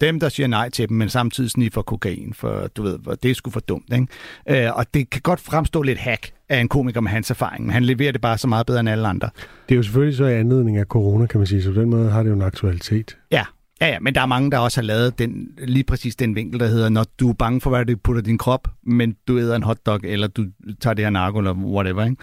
dem, 0.00 0.20
der 0.20 0.28
siger 0.28 0.46
nej 0.46 0.68
til 0.68 0.88
dem, 0.88 0.96
men 0.96 1.08
samtidig 1.08 1.50
sniffer 1.50 1.82
kokain, 1.82 2.34
for 2.34 2.66
du 2.76 2.82
ved, 2.82 3.16
det 3.22 3.30
er 3.30 3.34
sgu 3.34 3.50
for 3.50 3.60
dumt, 3.60 3.92
ikke? 3.92 4.66
Øh, 4.66 4.76
og 4.76 4.94
det 4.94 5.10
kan 5.10 5.20
godt 5.20 5.40
fremstå 5.40 5.82
lidt 5.82 5.98
hack 5.98 6.30
af 6.48 6.60
en 6.60 6.68
komiker 6.68 7.00
med 7.00 7.10
hans 7.10 7.30
erfaring, 7.30 7.64
men 7.64 7.72
han 7.72 7.84
leverer 7.84 8.12
det 8.12 8.20
bare 8.20 8.38
så 8.38 8.48
meget 8.48 8.66
bedre 8.66 8.80
end 8.80 8.88
alle 8.88 9.08
andre. 9.08 9.30
Det 9.68 9.74
er 9.74 9.76
jo 9.76 9.82
selvfølgelig 9.82 10.16
så 10.16 10.24
i 10.24 10.34
anledning 10.34 10.76
af 10.76 10.84
corona, 10.84 11.26
kan 11.26 11.40
man 11.40 11.46
sige, 11.46 11.62
så 11.62 11.72
på 11.72 11.80
den 11.80 11.90
måde 11.90 12.10
har 12.10 12.22
det 12.22 12.30
jo 12.30 12.34
en 12.34 12.42
aktualitet. 12.42 13.16
Ja, 13.30 13.44
ja, 13.80 13.86
ja, 13.86 13.98
men 14.00 14.14
der 14.14 14.20
er 14.20 14.26
mange, 14.26 14.50
der 14.50 14.58
også 14.58 14.80
har 14.80 14.86
lavet 14.86 15.18
den, 15.18 15.48
lige 15.58 15.84
præcis 15.84 16.16
den 16.16 16.34
vinkel, 16.34 16.60
der 16.60 16.66
hedder, 16.66 16.88
når 16.88 17.06
du 17.20 17.28
er 17.30 17.34
bange 17.34 17.60
for, 17.60 17.70
hvad 17.70 17.84
du 17.84 17.96
putter 17.96 18.22
din 18.22 18.38
krop, 18.38 18.68
men 18.86 19.16
du 19.28 19.38
æder 19.38 19.56
en 19.56 19.62
hotdog, 19.62 20.00
eller 20.04 20.26
du 20.26 20.46
tager 20.80 20.94
det 20.94 21.04
her 21.04 21.10
narko, 21.10 21.38
eller 21.38 21.52
whatever, 21.52 22.04
ikke? 22.04 22.16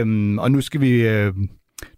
Øhm, 0.00 0.38
og 0.38 0.50
nu 0.50 0.60
skal 0.60 0.80
vi... 0.80 1.08
Øh, 1.08 1.32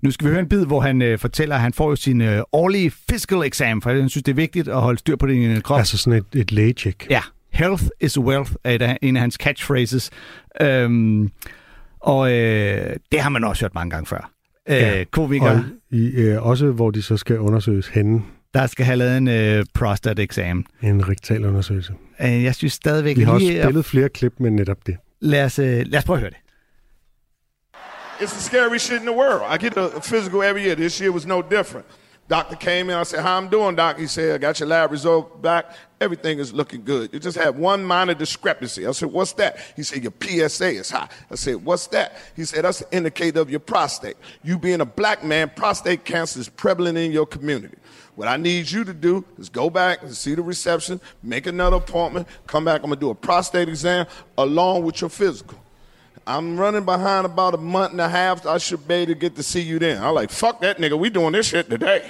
nu 0.02 0.10
skal 0.10 0.26
vi 0.26 0.30
høre 0.30 0.40
en 0.40 0.48
bid, 0.48 0.64
hvor 0.66 0.80
han 0.80 1.02
øh, 1.02 1.18
fortæller, 1.18 1.54
at 1.54 1.60
han 1.60 1.72
får 1.72 1.90
jo 1.90 1.96
sin 1.96 2.20
øh, 2.20 2.42
årlige 2.52 2.92
physical 3.08 3.42
exam, 3.42 3.82
for 3.82 3.90
han 3.90 4.08
synes, 4.08 4.24
det 4.24 4.32
er 4.32 4.36
vigtigt 4.36 4.68
at 4.68 4.80
holde 4.80 4.98
styr 4.98 5.16
på 5.16 5.26
din 5.26 5.50
øh, 5.50 5.62
krop. 5.62 5.78
Altså 5.78 5.98
sådan 5.98 6.18
et, 6.32 6.40
et 6.40 6.52
lægecheck. 6.52 7.06
Ja, 7.10 7.20
health 7.52 7.84
is 8.00 8.18
wealth 8.18 8.52
er 8.64 8.74
et 8.74 8.96
en 9.02 9.16
af 9.16 9.20
hans 9.20 9.34
catchphrases. 9.34 10.10
Øhm, 10.60 11.30
og 12.00 12.32
øh, 12.32 12.96
det 13.12 13.20
har 13.20 13.28
man 13.28 13.44
også 13.44 13.64
hørt 13.64 13.74
mange 13.74 13.90
gange 13.90 14.06
før. 14.06 14.30
Øh, 14.68 14.76
Ja, 14.76 15.04
komikere, 15.10 15.50
Og 15.50 15.64
i, 15.90 16.06
øh, 16.06 16.46
også 16.46 16.70
hvor 16.70 16.90
de 16.90 17.02
så 17.02 17.16
skal 17.16 17.38
undersøges 17.38 17.88
henne 17.88 18.22
der 18.54 18.66
skal 18.66 18.84
have 18.86 18.96
lavet 18.96 19.16
en 19.16 19.28
øh, 19.28 19.64
prostate 19.74 20.22
exam. 20.22 20.66
en 20.82 21.08
rektal 21.08 21.44
undersøgelse. 21.44 21.92
Øh, 22.20 22.44
jeg 22.44 22.54
synes 22.54 22.72
stadigvæk 22.72 23.16
Vi 23.16 23.22
har 23.22 23.32
også 23.32 23.46
lige... 23.46 23.58
at- 23.60 23.64
spillet 23.64 23.84
flere 23.84 24.08
klip 24.08 24.32
med 24.38 24.50
netop 24.50 24.86
det. 24.86 24.96
Lad 25.20 25.44
os, 25.44 25.58
øh, 25.58 25.82
lad 25.86 25.98
os 25.98 26.04
prøve 26.04 26.16
at 26.16 26.20
høre 26.20 26.30
det. 26.30 26.38
It's 28.20 28.32
the 28.32 28.40
scary 28.42 28.78
shit 28.78 29.00
in 29.00 29.06
the 29.06 29.16
world. 29.16 29.42
I 29.54 29.64
get 29.64 29.76
a 29.76 30.00
physical 30.00 30.38
every 30.50 30.62
year. 30.66 30.74
This 30.74 30.98
year 30.98 31.10
was 31.12 31.26
no 31.26 31.42
different. 31.42 31.86
Doctor 32.28 32.56
came 32.56 32.90
in. 32.90 32.96
I 32.96 33.04
said, 33.04 33.20
"How 33.20 33.38
I'm 33.38 33.48
doing, 33.48 33.74
doc?" 33.74 33.98
He 33.98 34.06
said, 34.06 34.34
"I 34.34 34.38
got 34.38 34.60
your 34.60 34.68
lab 34.68 34.90
result 34.90 35.40
back. 35.40 35.74
Everything 35.98 36.38
is 36.38 36.52
looking 36.52 36.84
good. 36.84 37.10
You 37.12 37.18
just 37.18 37.38
have 37.38 37.56
one 37.56 37.82
minor 37.82 38.12
discrepancy." 38.12 38.86
I 38.86 38.92
said, 38.92 39.10
"What's 39.10 39.32
that?" 39.34 39.58
He 39.74 39.82
said, 39.82 40.02
"Your 40.02 40.12
PSA 40.20 40.68
is 40.68 40.90
high." 40.90 41.08
I 41.30 41.34
said, 41.36 41.64
"What's 41.64 41.86
that?" 41.88 42.18
He 42.36 42.44
said, 42.44 42.64
"That's 42.64 42.82
an 42.82 42.88
indicator 42.92 43.40
of 43.40 43.48
your 43.48 43.60
prostate. 43.60 44.18
You 44.44 44.58
being 44.58 44.82
a 44.82 44.86
black 44.86 45.24
man, 45.24 45.50
prostate 45.56 46.04
cancer 46.04 46.38
is 46.38 46.50
prevalent 46.50 46.98
in 46.98 47.12
your 47.12 47.26
community." 47.26 47.78
What 48.14 48.28
I 48.28 48.36
need 48.36 48.70
you 48.70 48.84
to 48.84 48.92
do 48.92 49.24
is 49.38 49.48
go 49.48 49.70
back 49.70 50.02
and 50.02 50.14
see 50.14 50.34
the 50.34 50.42
reception, 50.42 51.00
make 51.22 51.46
another 51.46 51.76
appointment, 51.76 52.26
come 52.46 52.64
back. 52.64 52.82
I'm 52.82 52.90
gonna 52.90 53.00
do 53.00 53.10
a 53.10 53.14
prostate 53.14 53.68
exam 53.68 54.06
along 54.36 54.82
with 54.82 55.00
your 55.00 55.08
physical. 55.08 55.58
I'm 56.28 56.60
running 56.60 56.84
behind 56.84 57.24
about 57.24 57.54
a 57.54 57.56
month 57.56 57.92
and 57.92 58.02
a 58.02 58.08
half. 58.08 58.44
I 58.44 58.58
should 58.58 58.86
be 58.86 58.96
able 58.96 59.14
to 59.14 59.18
get 59.18 59.34
to 59.36 59.42
see 59.42 59.62
you 59.62 59.78
then. 59.78 60.02
I'm 60.02 60.14
like, 60.14 60.28
fuck 60.28 60.60
that 60.60 60.76
nigga. 60.76 60.98
We 60.98 61.08
doing 61.08 61.32
this 61.32 61.46
shit 61.48 61.70
today. 61.70 62.06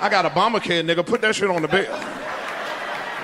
I 0.00 0.08
got 0.08 0.24
Obamacare, 0.24 0.82
nigga. 0.82 1.04
Put 1.04 1.20
that 1.20 1.34
shit 1.34 1.50
on 1.50 1.60
the 1.60 1.68
bill. 1.68 1.92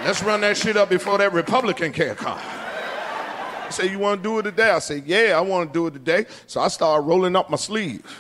Let's 0.04 0.22
run 0.22 0.42
that 0.42 0.58
shit 0.58 0.76
up 0.76 0.90
before 0.90 1.16
that 1.16 1.32
Republican 1.32 1.90
care 1.90 2.14
come. 2.14 2.38
I 2.38 3.68
say, 3.70 3.90
you 3.90 3.98
want 3.98 4.22
to 4.22 4.28
do 4.28 4.38
it 4.40 4.42
today? 4.42 4.68
I 4.68 4.78
say, 4.78 5.02
yeah, 5.06 5.38
I 5.38 5.40
want 5.40 5.70
to 5.70 5.72
do 5.72 5.86
it 5.86 5.92
today. 5.92 6.26
So 6.46 6.60
I 6.60 6.68
start 6.68 7.04
rolling 7.04 7.34
up 7.34 7.48
my 7.48 7.56
sleeves. 7.56 8.04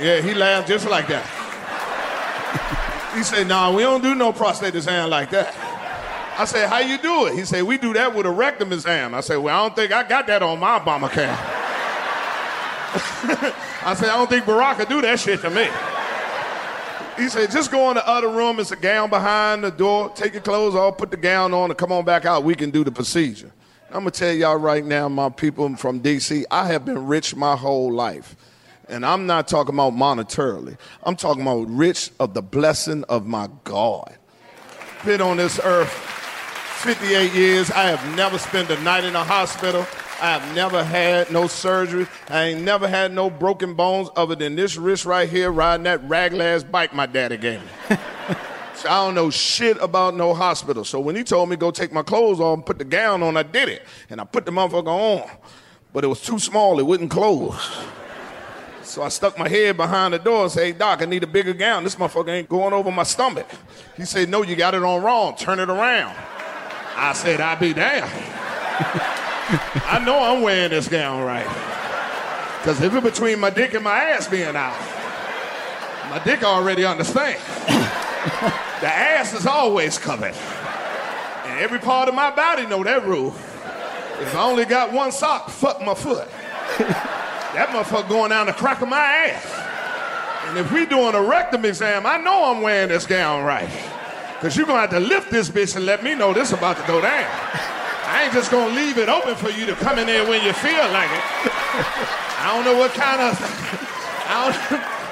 yeah, 0.00 0.22
he 0.22 0.32
laughed 0.32 0.68
just 0.68 0.88
like 0.88 1.06
that. 1.08 1.36
He 3.10 3.24
said, 3.24 3.48
nah, 3.48 3.74
we 3.74 3.82
don't 3.82 4.02
do 4.02 4.14
no 4.14 4.32
prostate 4.32 4.76
exam 4.76 5.10
like 5.10 5.30
that. 5.30 5.69
I 6.40 6.46
said, 6.46 6.70
how 6.70 6.78
you 6.78 6.96
do 6.96 7.26
it? 7.26 7.34
He 7.34 7.44
said, 7.44 7.64
we 7.64 7.76
do 7.76 7.92
that 7.92 8.14
with 8.14 8.24
a 8.24 8.30
rectum 8.30 8.72
exam. 8.72 9.14
I 9.14 9.20
said, 9.20 9.36
well, 9.36 9.54
I 9.54 9.62
don't 9.62 9.76
think 9.76 9.92
I 9.92 10.08
got 10.08 10.26
that 10.28 10.42
on 10.42 10.58
my 10.58 10.78
Obamacare. 10.78 11.36
I 13.84 13.94
said, 13.94 14.08
I 14.08 14.16
don't 14.16 14.30
think 14.30 14.46
Barack 14.46 14.76
could 14.76 14.88
do 14.88 15.02
that 15.02 15.20
shit 15.20 15.42
to 15.42 15.50
me. 15.50 15.68
He 17.22 17.28
said, 17.28 17.50
just 17.50 17.70
go 17.70 17.90
in 17.90 17.96
the 17.96 18.08
other 18.08 18.30
room. 18.30 18.58
It's 18.58 18.70
a 18.70 18.76
gown 18.76 19.10
behind 19.10 19.64
the 19.64 19.70
door. 19.70 20.08
Take 20.14 20.32
your 20.32 20.40
clothes 20.40 20.74
off, 20.74 20.96
put 20.96 21.10
the 21.10 21.18
gown 21.18 21.52
on, 21.52 21.70
and 21.70 21.78
come 21.78 21.92
on 21.92 22.06
back 22.06 22.24
out. 22.24 22.42
We 22.42 22.54
can 22.54 22.70
do 22.70 22.84
the 22.84 22.92
procedure. 22.92 23.52
I'm 23.88 24.04
going 24.04 24.10
to 24.10 24.18
tell 24.18 24.32
y'all 24.32 24.56
right 24.56 24.82
now, 24.82 25.10
my 25.10 25.28
people 25.28 25.76
from 25.76 25.98
D.C., 25.98 26.46
I 26.50 26.68
have 26.68 26.86
been 26.86 27.06
rich 27.06 27.36
my 27.36 27.54
whole 27.54 27.92
life. 27.92 28.34
And 28.88 29.04
I'm 29.04 29.26
not 29.26 29.46
talking 29.46 29.74
about 29.74 29.92
monetarily. 29.92 30.78
I'm 31.02 31.16
talking 31.16 31.42
about 31.42 31.68
rich 31.68 32.12
of 32.18 32.32
the 32.32 32.40
blessing 32.40 33.04
of 33.10 33.26
my 33.26 33.50
God. 33.64 34.16
Been 35.04 35.20
on 35.20 35.36
this 35.36 35.60
earth 35.62 36.16
58 36.80 37.34
years. 37.34 37.70
I 37.70 37.82
have 37.82 38.16
never 38.16 38.38
spent 38.38 38.70
a 38.70 38.80
night 38.80 39.04
in 39.04 39.14
a 39.14 39.22
hospital. 39.22 39.86
I 40.18 40.38
have 40.38 40.54
never 40.54 40.82
had 40.82 41.30
no 41.30 41.46
surgery. 41.46 42.06
I 42.30 42.44
ain't 42.44 42.62
never 42.62 42.88
had 42.88 43.12
no 43.12 43.28
broken 43.28 43.74
bones 43.74 44.08
other 44.16 44.34
than 44.34 44.56
this 44.56 44.78
wrist 44.78 45.04
right 45.04 45.28
here 45.28 45.50
riding 45.50 45.84
that 45.84 46.02
raglass 46.08 46.68
bike 46.68 46.94
my 46.94 47.04
daddy 47.04 47.36
gave 47.36 47.60
me. 47.60 47.68
so 48.74 48.88
I 48.88 49.04
don't 49.04 49.14
know 49.14 49.28
shit 49.28 49.76
about 49.82 50.14
no 50.14 50.32
hospital. 50.32 50.82
So 50.82 51.00
when 51.00 51.16
he 51.16 51.22
told 51.22 51.50
me 51.50 51.56
go 51.56 51.70
take 51.70 51.92
my 51.92 52.02
clothes 52.02 52.40
off 52.40 52.54
and 52.54 52.64
put 52.64 52.78
the 52.78 52.86
gown 52.86 53.22
on, 53.22 53.36
I 53.36 53.42
did 53.42 53.68
it. 53.68 53.82
And 54.08 54.18
I 54.18 54.24
put 54.24 54.46
the 54.46 54.50
motherfucker 54.50 54.86
on. 54.86 55.30
But 55.92 56.04
it 56.04 56.06
was 56.06 56.22
too 56.22 56.38
small, 56.38 56.78
it 56.78 56.86
wouldn't 56.86 57.10
close. 57.10 57.60
So 58.82 59.02
I 59.02 59.08
stuck 59.10 59.38
my 59.38 59.50
head 59.50 59.76
behind 59.76 60.14
the 60.14 60.18
door 60.18 60.44
and 60.44 60.50
said, 60.50 60.64
hey, 60.64 60.72
Doc, 60.72 61.02
I 61.02 61.04
need 61.04 61.24
a 61.24 61.26
bigger 61.26 61.52
gown. 61.52 61.84
This 61.84 61.96
motherfucker 61.96 62.30
ain't 62.30 62.48
going 62.48 62.72
over 62.72 62.90
my 62.90 63.02
stomach. 63.02 63.46
He 63.98 64.06
said, 64.06 64.30
No, 64.30 64.42
you 64.42 64.56
got 64.56 64.74
it 64.74 64.82
on 64.82 65.02
wrong. 65.02 65.36
Turn 65.36 65.60
it 65.60 65.68
around. 65.68 66.16
I 67.02 67.14
said, 67.14 67.40
I'll 67.40 67.58
be 67.58 67.72
damned. 67.72 68.10
I 69.86 70.02
know 70.04 70.22
I'm 70.22 70.42
wearing 70.42 70.70
this 70.70 70.86
gown 70.86 71.22
right. 71.22 71.46
Because 72.58 72.80
if 72.82 72.94
it's 72.94 73.02
between 73.02 73.40
my 73.40 73.48
dick 73.48 73.72
and 73.72 73.82
my 73.82 73.98
ass 73.98 74.28
being 74.28 74.54
out, 74.54 74.78
my 76.10 76.20
dick 76.24 76.44
already 76.44 76.84
understand. 76.84 77.40
the 77.66 78.86
ass 78.86 79.32
is 79.32 79.46
always 79.46 79.96
covered. 79.96 80.34
And 81.46 81.58
every 81.58 81.78
part 81.78 82.08
of 82.08 82.14
my 82.14 82.30
body 82.30 82.66
know 82.66 82.84
that 82.84 83.06
rule. 83.06 83.34
If 84.20 84.34
I 84.36 84.42
only 84.42 84.66
got 84.66 84.92
one 84.92 85.10
sock, 85.10 85.48
fuck 85.48 85.80
my 85.80 85.94
foot. 85.94 86.28
That 87.54 87.70
motherfucker 87.70 88.08
going 88.08 88.30
down 88.30 88.46
the 88.46 88.52
crack 88.52 88.82
of 88.82 88.88
my 88.88 88.98
ass. 88.98 90.48
And 90.48 90.58
if 90.58 90.70
we 90.70 90.86
doing 90.86 91.14
a 91.14 91.22
rectum 91.22 91.64
exam, 91.64 92.06
I 92.06 92.18
know 92.18 92.54
I'm 92.54 92.62
wearing 92.62 92.90
this 92.90 93.06
gown 93.06 93.42
right. 93.42 93.68
Cause 94.40 94.56
you're 94.56 94.66
gonna 94.66 94.80
have 94.80 94.90
to 94.90 95.00
lift 95.00 95.30
this 95.30 95.50
bitch 95.50 95.76
and 95.76 95.84
let 95.84 96.02
me 96.02 96.14
know 96.14 96.32
this 96.32 96.52
about 96.52 96.78
to 96.78 96.86
go 96.86 97.00
down. 97.00 97.28
I 98.08 98.24
ain't 98.24 98.32
just 98.32 98.50
gonna 98.50 98.74
leave 98.74 98.96
it 98.96 99.08
open 99.08 99.36
for 99.36 99.50
you 99.50 99.66
to 99.66 99.74
come 99.76 99.98
in 99.98 100.06
there 100.06 100.24
when 100.26 100.42
you 100.42 100.54
feel 100.54 100.80
like 100.96 101.12
it. 101.12 101.24
I 102.40 102.48
don't 102.56 102.64
know 102.64 102.78
what 102.80 102.92
kind 102.92 103.20
of 103.20 103.36
I 104.30 104.48
don't, 104.48 104.56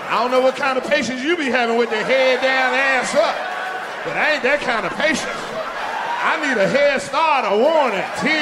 I 0.08 0.22
don't 0.22 0.30
know 0.30 0.40
what 0.40 0.56
kind 0.56 0.78
of 0.78 0.84
patience 0.88 1.20
you 1.22 1.36
be 1.36 1.50
having 1.50 1.76
with 1.76 1.90
the 1.90 2.00
head 2.00 2.40
down, 2.40 2.72
ass 2.72 3.14
up. 3.14 3.36
But 4.06 4.16
I 4.16 4.38
ain't 4.38 4.42
that 4.48 4.64
kind 4.64 4.86
of 4.86 4.96
patient. 4.96 5.28
I 5.28 6.40
need 6.40 6.56
a 6.56 6.66
head 6.70 7.02
start, 7.02 7.44
a 7.44 7.52
warning. 7.52 8.06
10, 8.22 8.32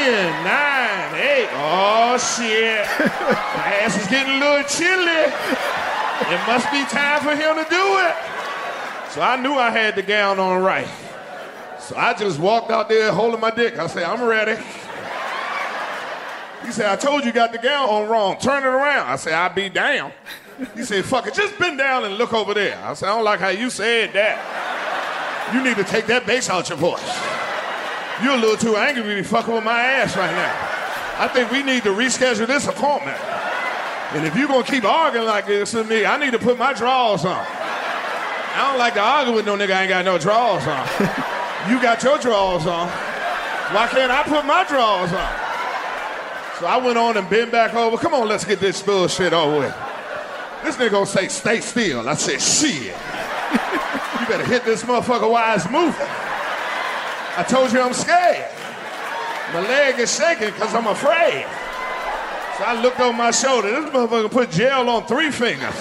9, 0.45 0.53
8. 1.17 1.49
Oh, 1.57 2.15
shit. 2.21 2.85
My 3.59 3.83
ass 3.83 3.99
is 3.99 4.07
getting 4.07 4.37
a 4.37 4.41
little 4.41 4.69
chilly. 4.69 5.33
It 6.29 6.41
must 6.47 6.71
be 6.71 6.85
time 6.87 7.25
for 7.25 7.35
him 7.35 7.57
to 7.57 7.67
do 7.67 7.85
it. 8.05 8.36
So 9.17 9.23
I 9.23 9.41
knew 9.41 9.55
I 9.55 9.71
had 9.71 9.97
the 9.97 10.03
gown 10.03 10.39
on 10.39 10.63
right. 10.63 10.87
So 11.81 11.97
I 11.97 12.13
just 12.13 12.39
walked 12.39 12.71
out 12.71 12.91
there 12.91 13.11
holding 13.11 13.41
my 13.41 13.51
dick. 13.51 13.79
I 13.79 13.87
said, 13.87 14.03
I'm 14.03 14.23
ready. 14.23 14.63
He 16.63 16.71
said, 16.71 16.85
I 16.85 16.97
told 16.97 17.23
you 17.23 17.29
you 17.29 17.33
got 17.33 17.51
the 17.51 17.57
gown 17.57 17.89
on 17.89 18.11
wrong. 18.11 18.37
Turn 18.39 18.63
it 18.63 18.67
around. 18.67 19.09
I 19.09 19.17
said, 19.17 19.33
I'll 19.33 19.55
be 19.55 19.71
down. 19.71 20.13
He 20.75 20.83
said, 20.83 21.03
fuck 21.07 21.27
it, 21.27 21.33
just 21.33 21.59
bend 21.59 21.79
down 21.79 22.05
and 22.05 22.19
look 22.19 22.35
over 22.35 22.53
there. 22.53 22.79
I 22.85 22.93
said, 22.93 23.09
I 23.09 23.15
don't 23.15 23.25
like 23.25 23.41
how 23.41 23.49
you 23.49 23.71
said 23.71 24.13
that. 24.13 25.55
You 25.55 25.65
need 25.65 25.79
to 25.79 25.85
take 25.85 26.05
that 26.09 26.27
bass 26.27 26.51
out 26.51 26.69
your 26.69 26.77
voice. 26.77 27.19
You're 28.23 28.35
a 28.35 28.39
little 28.39 28.59
too 28.59 28.77
angry 28.77 29.03
to 29.03 29.15
be 29.15 29.23
fucking 29.23 29.55
with 29.55 29.65
my 29.65 29.81
ass 29.81 30.15
right 30.15 30.31
now. 30.31 31.25
I 31.25 31.29
think 31.29 31.51
we 31.51 31.63
need 31.63 31.85
to 31.85 31.91
reschedule 31.91 32.47
this 32.47 32.67
appointment. 32.67 33.19
And 34.13 34.27
if 34.27 34.37
you're 34.37 34.49
gonna 34.49 34.63
keep 34.63 34.85
arguing 34.85 35.27
like 35.27 35.47
this 35.47 35.73
with 35.73 35.89
me, 35.89 36.05
I 36.05 36.19
need 36.19 36.33
to 36.33 36.39
put 36.39 36.59
my 36.59 36.75
drawers 36.75 37.25
on. 37.25 37.66
I 38.57 38.71
don't 38.71 38.79
like 38.79 38.95
to 38.95 39.01
argue 39.01 39.35
with 39.35 39.45
no 39.45 39.55
nigga 39.55 39.75
I 39.75 39.83
ain't 39.83 39.91
got 39.91 40.05
no 40.05 40.17
drawers 40.19 40.67
on. 40.67 41.33
You 41.69 41.83
got 41.83 42.01
your 42.05 42.17
drawers 42.17 42.65
on. 42.65 42.87
Why 42.87 43.89
can't 43.89 44.13
I 44.13 44.23
put 44.23 44.47
my 44.47 44.63
drawers 44.69 45.13
on? 45.13 46.61
So 46.61 46.67
I 46.67 46.77
went 46.77 46.97
on 46.97 47.17
and 47.17 47.29
bent 47.29 47.51
back 47.51 47.75
over. 47.75 47.97
Come 47.97 48.15
on, 48.15 48.29
let's 48.29 48.45
get 48.45 48.61
this 48.61 48.81
bullshit 48.81 49.33
over 49.33 49.59
with. 49.59 49.77
This 50.63 50.77
nigga 50.77 50.93
gonna 50.93 51.07
say, 51.07 51.27
stay 51.27 51.61
still. 51.61 52.09
I 52.09 52.15
said, 52.15 52.41
shit. 52.41 52.95
You 54.21 54.27
better 54.29 54.47
hit 54.47 54.65
this 54.65 54.85
motherfucker 54.85 55.29
while 55.29 55.57
it's 55.57 55.69
moving. 55.69 56.07
I 57.37 57.45
told 57.49 57.73
you 57.73 57.81
I'm 57.81 57.93
scared. 57.93 58.49
My 59.53 59.61
leg 59.61 59.99
is 59.99 60.17
shaking 60.17 60.55
because 60.55 60.73
I'm 60.73 60.87
afraid. 60.87 61.47
So 62.59 62.65
I 62.65 62.81
looked 62.81 63.01
over 63.01 63.13
my 63.13 63.33
shoulder. 63.33 63.73
This 63.73 63.91
motherfucker 63.91 64.31
put 64.31 64.51
gel 64.53 64.89
on 64.89 65.05
three 65.07 65.33
fingers. 65.33 65.75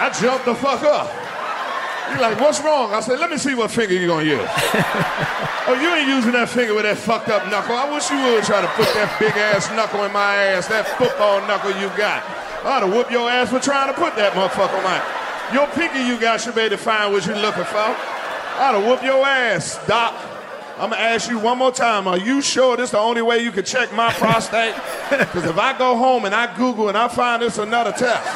I 0.00 0.10
jumped 0.20 0.46
the 0.46 0.56
fuck 0.56 0.82
up. 0.82 1.27
He's 2.10 2.20
like, 2.20 2.40
what's 2.40 2.60
wrong? 2.60 2.94
I 2.94 3.00
said, 3.00 3.20
let 3.20 3.30
me 3.30 3.36
see 3.36 3.54
what 3.54 3.70
finger 3.70 3.94
you're 3.94 4.08
gonna 4.08 4.24
use. 4.24 4.40
oh, 5.68 5.78
you 5.80 5.92
ain't 5.94 6.08
using 6.08 6.32
that 6.32 6.48
finger 6.48 6.74
with 6.74 6.84
that 6.84 6.96
fucked 6.96 7.28
up 7.28 7.46
knuckle. 7.50 7.76
I 7.76 7.90
wish 7.92 8.10
you 8.10 8.16
would 8.16 8.44
try 8.44 8.60
to 8.60 8.68
put 8.68 8.86
that 8.94 9.14
big 9.20 9.36
ass 9.36 9.70
knuckle 9.70 10.04
in 10.04 10.12
my 10.12 10.36
ass, 10.56 10.66
that 10.68 10.88
football 10.96 11.40
knuckle 11.46 11.70
you 11.76 11.88
got. 11.96 12.24
I 12.64 12.76
ought 12.76 12.80
to 12.80 12.86
whoop 12.86 13.10
your 13.10 13.30
ass 13.30 13.50
for 13.50 13.60
trying 13.60 13.92
to 13.92 14.00
put 14.00 14.16
that 14.16 14.32
motherfucker 14.32 14.78
on 14.78 14.84
my. 14.84 14.98
Your 15.52 15.66
pinky 15.68 16.00
you 16.00 16.18
got 16.18 16.40
should 16.40 16.54
be 16.54 16.62
able 16.62 16.76
to 16.76 16.82
find 16.82 17.12
what 17.12 17.26
you're 17.26 17.36
looking 17.36 17.64
for. 17.64 17.76
I 17.76 18.58
ought 18.60 18.80
to 18.80 18.86
whoop 18.86 19.02
your 19.02 19.24
ass, 19.24 19.78
Doc. 19.86 20.14
I'm 20.78 20.90
gonna 20.90 21.02
ask 21.02 21.28
you 21.28 21.38
one 21.38 21.58
more 21.58 21.72
time. 21.72 22.08
Are 22.08 22.18
you 22.18 22.40
sure 22.40 22.76
this 22.76 22.86
is 22.86 22.90
the 22.92 22.98
only 22.98 23.22
way 23.22 23.42
you 23.42 23.52
can 23.52 23.64
check 23.64 23.92
my 23.92 24.12
prostate? 24.14 24.74
Because 25.10 25.44
if 25.44 25.58
I 25.58 25.76
go 25.76 25.96
home 25.96 26.24
and 26.24 26.34
I 26.34 26.54
Google 26.56 26.88
and 26.88 26.96
I 26.96 27.08
find 27.08 27.42
this 27.42 27.58
another 27.58 27.92
test, 27.92 28.28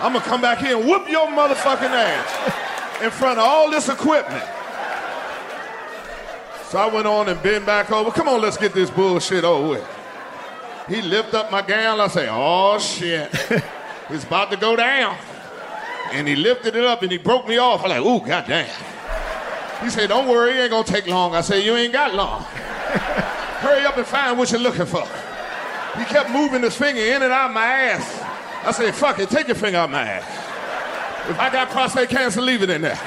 I'm 0.00 0.12
gonna 0.12 0.24
come 0.24 0.40
back 0.40 0.58
here 0.58 0.76
and 0.78 0.86
whoop 0.88 1.08
your 1.08 1.26
motherfucking 1.26 1.90
ass 1.90 2.61
in 3.02 3.10
front 3.10 3.38
of 3.38 3.44
all 3.44 3.70
this 3.70 3.88
equipment. 3.88 4.44
So 6.68 6.78
I 6.78 6.86
went 6.86 7.06
on 7.06 7.28
and 7.28 7.42
bent 7.42 7.66
back 7.66 7.90
over. 7.90 8.10
Come 8.10 8.28
on, 8.28 8.40
let's 8.40 8.56
get 8.56 8.72
this 8.72 8.90
bullshit 8.90 9.44
over 9.44 9.68
with. 9.68 9.88
He 10.88 11.02
lift 11.02 11.34
up 11.34 11.50
my 11.50 11.62
gown. 11.62 12.00
I 12.00 12.08
say, 12.08 12.28
oh 12.30 12.78
shit, 12.78 13.30
it's 14.08 14.24
about 14.24 14.50
to 14.52 14.56
go 14.56 14.76
down. 14.76 15.16
And 16.12 16.26
he 16.26 16.36
lifted 16.36 16.76
it 16.76 16.84
up 16.84 17.02
and 17.02 17.10
he 17.10 17.18
broke 17.18 17.46
me 17.48 17.58
off. 17.58 17.82
I'm 17.84 17.90
like, 17.90 18.00
ooh, 18.00 18.26
goddamn. 18.26 18.70
He 19.82 19.90
said, 19.90 20.08
don't 20.08 20.28
worry, 20.28 20.56
it 20.58 20.62
ain't 20.62 20.70
gonna 20.70 20.84
take 20.84 21.06
long. 21.06 21.34
I 21.34 21.40
said, 21.40 21.64
you 21.64 21.74
ain't 21.74 21.92
got 21.92 22.14
long. 22.14 22.42
Hurry 23.62 23.84
up 23.84 23.96
and 23.96 24.06
find 24.06 24.38
what 24.38 24.50
you're 24.50 24.60
looking 24.60 24.86
for. 24.86 25.06
He 25.98 26.04
kept 26.04 26.30
moving 26.30 26.62
his 26.62 26.76
finger 26.76 27.00
in 27.00 27.22
and 27.22 27.32
out 27.32 27.52
my 27.52 27.64
ass. 27.64 28.22
I 28.64 28.72
said, 28.72 28.94
fuck 28.94 29.18
it, 29.18 29.28
take 29.28 29.48
your 29.48 29.56
finger 29.56 29.78
out 29.78 29.90
my 29.90 30.02
ass. 30.02 30.51
If 31.28 31.38
I 31.38 31.50
got 31.50 31.70
prostate 31.70 32.08
cancer, 32.08 32.40
leave 32.40 32.62
it 32.62 32.70
in 32.70 32.82
there. 32.82 32.98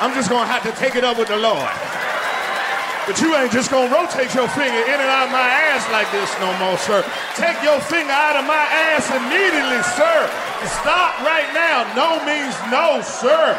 I'm 0.00 0.14
just 0.14 0.30
gonna 0.30 0.46
have 0.46 0.62
to 0.64 0.72
take 0.80 0.96
it 0.96 1.04
up 1.04 1.18
with 1.18 1.28
the 1.28 1.36
Lord. 1.36 1.70
But 3.06 3.20
you 3.20 3.34
ain't 3.36 3.52
just 3.52 3.70
gonna 3.70 3.92
rotate 3.92 4.34
your 4.34 4.48
finger 4.48 4.82
in 4.92 4.98
and 5.04 5.10
out 5.16 5.26
of 5.26 5.32
my 5.32 5.48
ass 5.68 5.84
like 5.90 6.10
this 6.12 6.30
no 6.40 6.50
more, 6.58 6.78
sir. 6.78 7.04
Take 7.34 7.58
your 7.62 7.80
finger 7.80 8.12
out 8.12 8.36
of 8.36 8.46
my 8.46 8.64
ass 8.88 9.10
immediately, 9.10 9.82
sir. 9.98 10.18
Stop 10.80 11.20
right 11.20 11.50
now. 11.52 11.76
No 11.94 12.24
means 12.24 12.56
no, 12.70 13.02
sir. 13.02 13.56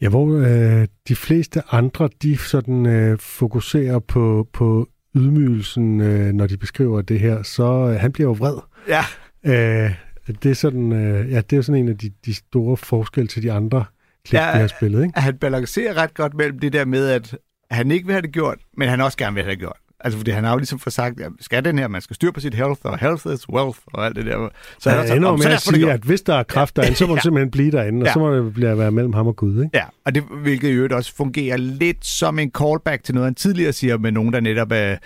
Ja, 0.00 0.08
hvor 0.08 0.26
øh, 0.38 0.86
de 1.08 1.16
fleste 1.16 1.62
andre, 1.70 2.08
de 2.22 2.38
sådan 2.38 2.86
øh, 2.86 3.18
fokuserer 3.18 3.98
på, 3.98 4.46
på 4.52 4.86
ydmygelsen, 5.16 6.00
øh, 6.00 6.32
når 6.32 6.46
de 6.46 6.56
beskriver 6.56 7.02
det 7.02 7.20
her, 7.20 7.42
så 7.42 7.64
øh, 7.64 8.00
han 8.00 8.12
bliver 8.12 8.28
jo 8.28 8.32
vred. 8.32 8.56
Ja. 8.88 9.04
Øh, 9.44 9.94
det 10.42 10.50
er 10.50 10.54
sådan, 10.54 10.92
øh, 10.92 11.32
ja, 11.32 11.40
det 11.40 11.58
er 11.58 11.62
sådan 11.62 11.80
en 11.80 11.88
af 11.88 11.98
de, 11.98 12.10
de 12.26 12.34
store 12.34 12.76
forskelle 12.76 13.28
til 13.28 13.42
de 13.42 13.52
andre 13.52 13.84
klip, 14.24 14.40
Ja, 14.40 14.52
vi 14.52 14.58
har 14.58 14.66
spillet, 14.66 15.02
ikke? 15.02 15.20
Han 15.20 15.38
balancerer 15.38 15.94
ret 15.94 16.14
godt 16.14 16.34
mellem 16.34 16.58
det 16.58 16.72
der 16.72 16.84
med, 16.84 17.08
at 17.08 17.36
han 17.70 17.90
ikke 17.90 18.06
vil 18.06 18.12
have 18.12 18.22
det 18.22 18.32
gjort, 18.32 18.58
men 18.76 18.88
han 18.88 19.00
også 19.00 19.18
gerne 19.18 19.34
vil 19.34 19.42
have 19.44 19.50
det 19.50 19.58
gjort. 19.58 19.76
Altså, 20.00 20.18
fordi 20.18 20.30
han 20.30 20.44
har 20.44 20.52
jo 20.52 20.58
ligesom 20.58 20.78
fået 20.78 20.92
sagt, 20.94 21.20
at 21.20 21.32
skal 21.40 21.64
den 21.64 21.78
her, 21.78 21.88
man 21.88 22.00
skal 22.00 22.14
styre 22.16 22.32
på 22.32 22.40
sit 22.40 22.54
health, 22.54 22.80
og 22.84 22.98
health 22.98 23.26
is 23.34 23.48
wealth, 23.48 23.78
og 23.86 24.06
alt 24.06 24.16
det 24.16 24.26
der. 24.26 24.48
Så 24.78 24.90
han 24.90 24.98
også 24.98 25.14
ender 25.14 25.28
jo 25.28 25.32
"Om, 25.32 25.40
så 25.42 25.48
med 25.48 25.54
at 25.54 25.60
sige, 25.62 25.78
gjort." 25.78 25.90
at 25.94 26.00
hvis 26.00 26.20
der 26.22 26.34
er 26.34 26.42
kraft 26.42 26.76
derinde, 26.76 26.96
så 26.96 27.06
må 27.06 27.14
Ja. 27.18 27.20
simpelthen 27.20 27.50
blive 27.50 27.70
derinde, 27.70 28.02
og 28.02 28.06
Ja. 28.06 28.12
så 28.12 28.18
må 28.18 28.36
det 28.36 28.54
blive, 28.54 28.78
være 28.78 28.90
mellem 28.92 29.12
ham 29.12 29.26
og 29.26 29.36
Gud, 29.36 29.64
ikke? 29.64 29.70
Ja, 29.74 29.84
og 30.04 30.14
det, 30.14 30.22
hvilket 30.42 30.68
i 30.68 30.72
øvrigt 30.72 30.92
også 30.92 31.14
fungerer 31.16 31.56
lidt 31.56 32.06
som 32.06 32.38
en 32.38 32.50
callback 32.58 33.04
til 33.04 33.14
noget, 33.14 33.26
han 33.26 33.34
tidligere 33.34 33.72
siger 33.72 33.98
med 33.98 34.12
nogen, 34.12 34.32
der 34.32 34.40
netop 34.40 34.68
er, 34.72 34.96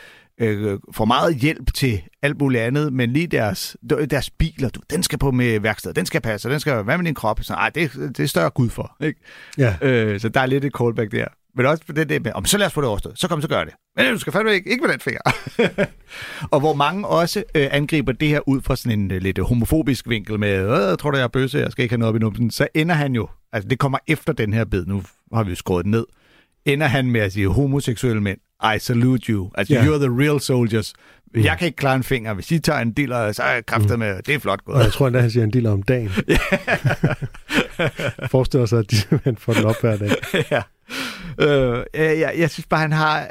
øh, 0.40 0.78
får 0.92 1.04
meget 1.04 1.34
hjælp 1.36 1.74
til 1.74 2.02
alt 2.22 2.40
muligt 2.40 2.62
andet, 2.62 2.92
men 2.92 3.12
lige 3.12 3.26
deres, 3.26 3.76
deres 4.10 4.30
biler, 4.30 4.68
du, 4.68 4.80
den 4.90 5.02
skal 5.02 5.18
på 5.18 5.30
med 5.30 5.60
værksted, 5.60 5.94
den 5.94 6.06
skal 6.06 6.20
passe, 6.20 6.50
den 6.50 6.60
skal, 6.60 6.82
hvad 6.82 6.96
med 6.98 7.04
din 7.06 7.14
krop? 7.14 7.38
Så, 7.42 7.54
ej, 7.54 7.68
det, 7.74 7.92
det 8.16 8.20
er 8.20 8.26
større 8.26 8.50
Gud 8.50 8.68
for, 8.68 8.96
ikke? 9.00 9.20
Ja. 9.58 9.74
Øh, 9.82 10.20
så 10.20 10.28
der 10.28 10.40
er 10.40 10.46
lidt 10.46 10.64
et 10.64 10.72
callback 10.78 11.12
der. 11.12 11.26
Men 11.56 11.66
også 11.66 11.82
på 11.86 11.92
det 11.92 12.08
der 12.08 12.20
med, 12.20 12.32
om 12.34 12.44
så 12.44 12.58
lad 12.58 12.66
os 12.66 12.72
få 12.72 12.80
det 12.80 12.88
overstået. 12.88 13.18
Så 13.18 13.28
kom, 13.28 13.42
så 13.42 13.48
gør 13.48 13.64
det. 13.64 13.72
Men 13.96 14.12
du 14.12 14.18
skal 14.18 14.32
fandme 14.32 14.54
ikke, 14.54 14.70
ikke 14.70 14.82
med 14.82 14.92
den 14.92 15.00
finger. 15.00 15.20
og 16.52 16.60
hvor 16.60 16.74
mange 16.74 17.06
også 17.08 17.44
øh, 17.54 17.68
angriber 17.70 18.12
det 18.12 18.28
her 18.28 18.48
ud 18.48 18.60
fra 18.62 18.76
sådan 18.76 18.98
en 19.00 19.10
øh, 19.10 19.22
lidt 19.22 19.38
homofobisk 19.38 20.08
vinkel 20.08 20.38
med, 20.40 20.48
øh, 20.64 20.88
jeg 20.88 20.98
tror 20.98 21.10
du, 21.10 21.16
jeg 21.16 21.24
er 21.24 21.28
bøsse, 21.28 21.58
jeg 21.58 21.72
skal 21.72 21.82
ikke 21.82 21.92
have 21.92 21.98
noget 21.98 22.08
op 22.08 22.16
i 22.16 22.18
numsen. 22.18 22.50
Så 22.50 22.68
ender 22.74 22.94
han 22.94 23.14
jo, 23.14 23.28
altså 23.52 23.68
det 23.68 23.78
kommer 23.78 23.98
efter 24.06 24.32
den 24.32 24.52
her 24.52 24.64
bid, 24.64 24.86
nu 24.86 25.02
har 25.34 25.42
vi 25.44 25.50
jo 25.50 25.56
skåret 25.56 25.86
ned, 25.86 26.04
ender 26.64 26.86
han 26.86 27.10
med 27.10 27.20
at 27.20 27.32
sige, 27.32 27.48
homoseksuelle 27.48 28.20
mænd, 28.22 28.38
I 28.76 28.78
salute 28.78 29.32
you. 29.32 29.50
Altså, 29.54 29.74
Ja. 29.74 29.80
you're 29.84 29.98
the 29.98 30.22
real 30.24 30.40
soldiers. 30.40 30.92
Jeg 31.34 31.58
kan 31.58 31.66
ikke 31.66 31.76
klare 31.76 31.94
en 31.96 32.02
finger. 32.02 32.34
Hvis 32.34 32.50
I 32.50 32.58
tager 32.58 32.78
en 32.80 32.92
dealer, 32.92 33.32
så 33.32 33.42
er 33.42 33.52
jeg 33.52 33.66
kræfter 33.66 33.96
med, 33.96 34.22
det 34.22 34.34
er 34.34 34.38
flot 34.38 34.64
gået. 34.64 34.76
Og 34.78 34.84
jeg 34.84 34.92
tror 34.92 35.06
endda, 35.06 35.20
han 35.20 35.30
siger 35.30 35.44
en 35.44 35.52
del 35.52 35.66
om 35.66 35.82
dagen. 35.82 36.10
Forestiller 38.30 38.66
sig, 38.66 38.78
at 38.78 38.90
de 38.90 38.96
simpelthen 38.96 39.36
får 39.36 39.52
den 39.52 39.64
op 39.64 39.80
hver 39.80 39.96
dag. 39.96 40.10
ja. 40.50 40.62
Øh, 41.40 41.84
jeg, 41.94 42.34
jeg, 42.38 42.50
synes 42.50 42.66
bare, 42.66 42.80
han 42.80 42.92
har... 42.92 43.28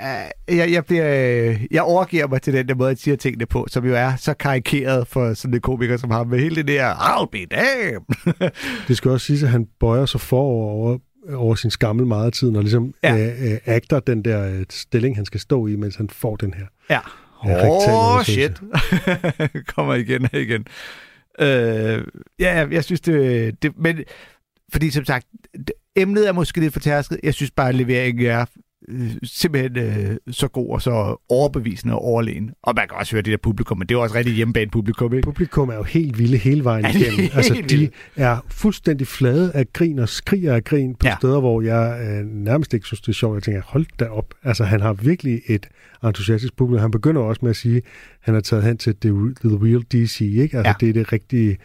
Uh, 0.00 0.56
jeg, 0.56 0.72
jeg, 0.72 0.84
bliver, 0.84 1.06
øh, 1.50 1.60
jeg 1.70 1.82
overgiver 1.82 2.28
mig 2.28 2.42
til 2.42 2.52
den 2.52 2.68
der 2.68 2.74
måde, 2.74 2.90
at 2.90 2.98
siger 2.98 3.16
tingene 3.16 3.46
på, 3.46 3.66
som 3.70 3.84
jo 3.86 3.94
er 3.94 4.16
så 4.16 4.34
karikeret 4.34 5.08
for 5.08 5.34
sådan 5.34 5.54
en 5.54 5.60
komiker 5.60 5.96
som 5.96 6.10
ham, 6.10 6.26
med 6.26 6.38
hele 6.38 6.56
det 6.56 6.66
der, 6.68 6.94
I'll 6.94 7.28
be 7.32 7.46
damn. 7.46 8.04
Det 8.88 8.96
skal 8.96 9.10
også 9.10 9.26
sige, 9.26 9.42
at 9.42 9.50
han 9.50 9.66
bøjer 9.80 10.06
sig 10.06 10.20
forover 10.20 10.98
over, 11.34 11.54
sin 11.54 11.70
skammel 11.70 12.06
meget 12.06 12.26
af 12.26 12.32
tiden, 12.32 12.56
og 12.56 12.62
ligesom 12.62 12.94
Ja. 13.02 13.16
øh, 13.16 13.52
øh, 13.52 13.58
agter 13.66 14.00
den 14.00 14.24
der 14.24 14.50
øh, 14.50 14.64
stilling, 14.70 15.16
han 15.16 15.24
skal 15.24 15.40
stå 15.40 15.66
i, 15.66 15.76
mens 15.76 15.96
han 15.96 16.10
får 16.10 16.36
den 16.36 16.54
her. 16.54 16.66
ja. 16.90 17.00
Åh, 17.44 18.16
oh, 18.16 18.22
shit. 18.22 18.60
Kommer 19.74 19.94
igen 19.94 20.28
og 20.32 20.40
igen. 20.40 20.66
Øh, 21.40 22.04
ja, 22.38 22.66
jeg, 22.70 22.84
synes, 22.84 23.00
det, 23.00 23.62
det... 23.62 23.72
Men, 23.78 23.98
fordi 24.72 24.90
som 24.90 25.04
sagt, 25.04 25.26
emnet 25.96 26.28
er 26.28 26.32
måske 26.32 26.60
lidt 26.60 26.72
for 26.72 26.80
tærsket. 26.80 27.20
Jeg 27.22 27.34
synes 27.34 27.50
bare, 27.50 27.68
at 27.68 27.74
leveringen 27.74 28.26
er 28.26 28.44
øh, 28.88 29.10
simpelthen 29.22 29.76
øh, 29.78 30.16
så 30.30 30.48
god 30.48 30.70
og 30.70 30.82
så 30.82 31.22
overbevisende 31.28 31.94
og 31.94 32.02
overlegen. 32.04 32.50
Og 32.62 32.74
man 32.76 32.88
kan 32.88 32.96
også 32.98 33.12
høre 33.12 33.22
det 33.22 33.30
der 33.30 33.36
publikum, 33.42 33.78
men 33.78 33.88
det 33.88 33.94
er 33.94 33.98
jo 33.98 34.02
også 34.02 34.14
rigtig 34.14 34.34
hjemmebane 34.34 34.70
publikum, 34.70 35.12
ikke? 35.14 35.24
Publikum 35.26 35.68
er 35.68 35.74
jo 35.74 35.82
helt 35.82 36.18
vilde 36.18 36.36
hele 36.36 36.64
vejen 36.64 36.84
Ja, 36.84 36.90
igennem. 36.90 37.30
Altså, 37.34 37.54
vilde. 37.54 37.76
de 37.76 37.90
er 38.16 38.44
fuldstændig 38.50 39.06
flade 39.06 39.52
af 39.52 39.72
grin 39.72 39.98
og 39.98 40.08
skriger 40.08 40.54
af 40.54 40.64
grin 40.64 40.94
på 40.94 41.06
Ja. 41.06 41.16
steder, 41.20 41.40
hvor 41.40 41.60
jeg 41.62 42.00
øh, 42.08 42.26
nærmest 42.26 42.74
ikke 42.74 42.86
synes, 42.86 43.00
det 43.00 43.08
er 43.08 43.12
sjovt. 43.12 43.34
Jeg 43.34 43.42
tænker, 43.42 43.62
hold 43.64 43.86
da 43.98 44.04
op. 44.04 44.34
Altså, 44.42 44.64
han 44.64 44.80
har 44.80 44.92
virkelig 44.92 45.40
et 45.46 45.66
entusiastisk 46.04 46.56
publikum. 46.56 46.80
Han 46.80 46.90
begynder 46.90 47.20
også 47.22 47.38
med 47.42 47.50
at 47.50 47.56
sige, 47.56 47.76
at 47.76 47.82
han 48.20 48.34
er 48.34 48.40
taget 48.40 48.64
hen 48.64 48.76
til 48.78 48.96
The, 49.00 49.10
the 49.44 49.58
Real 49.62 49.82
DC, 49.92 50.20
ikke? 50.20 50.56
Altså, 50.56 50.68
ja. 50.68 50.74
det 50.80 50.88
er 50.88 50.92
det 50.92 51.12
rigtige 51.12 51.56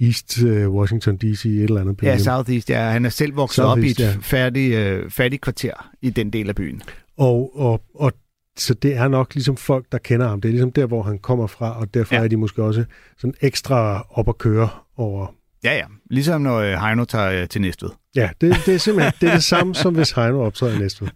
East 0.00 0.42
øh, 0.42 0.70
Washington 0.70 1.16
DC, 1.16 1.44
et 1.44 1.62
eller 1.62 1.80
andet. 1.80 2.02
Ja, 2.02 2.18
Southeast, 2.18 2.70
ja. 2.70 2.90
Han 2.90 3.04
er 3.04 3.08
selv 3.08 3.36
vokset 3.36 3.64
op 3.64 3.78
i 3.78 3.80
et 3.80 3.96
Southeast, 3.96 4.16
ja. 4.16 4.36
færdig, 4.36 4.72
øh, 4.72 5.10
fattigt 5.10 5.42
kvarter 5.42 5.90
i 6.02 6.10
den 6.10 6.30
del 6.30 6.48
af 6.48 6.54
byen. 6.54 6.82
Og, 7.16 7.50
og, 7.54 7.82
og 7.94 8.12
så 8.56 8.74
det 8.74 8.96
er 8.96 9.08
nok 9.08 9.34
ligesom 9.34 9.56
folk, 9.56 9.86
der 9.92 9.98
kender 9.98 10.28
ham. 10.28 10.40
Det 10.40 10.48
er 10.48 10.52
ligesom 10.52 10.72
der, 10.72 10.86
hvor 10.86 11.02
han 11.02 11.18
kommer 11.18 11.46
fra, 11.46 11.80
og 11.80 11.94
derfor 11.94 12.14
ja. 12.14 12.22
er 12.22 12.28
de 12.28 12.36
måske 12.36 12.62
også 12.62 12.84
sådan 13.18 13.34
ekstra 13.40 14.06
op 14.10 14.28
at 14.28 14.38
køre 14.38 14.68
over... 14.96 15.34
Ja, 15.64 15.76
ja. 15.76 15.84
Ligesom 16.10 16.42
når 16.42 16.56
øh, 16.56 16.72
Heino 16.72 17.04
tager 17.04 17.42
øh, 17.42 17.48
til 17.48 17.60
Næstved. 17.60 17.90
Ja, 18.16 18.30
det, 18.40 18.56
det 18.66 18.74
er 18.74 18.78
simpelthen 18.78 19.12
det, 19.20 19.28
er 19.28 19.32
det 19.34 19.44
samme, 19.44 19.74
som 19.74 19.94
hvis 19.94 20.10
Heino 20.10 20.40
optræder 20.40 20.74
i 20.74 20.78
næste 20.78 21.02
uge. 21.02 21.10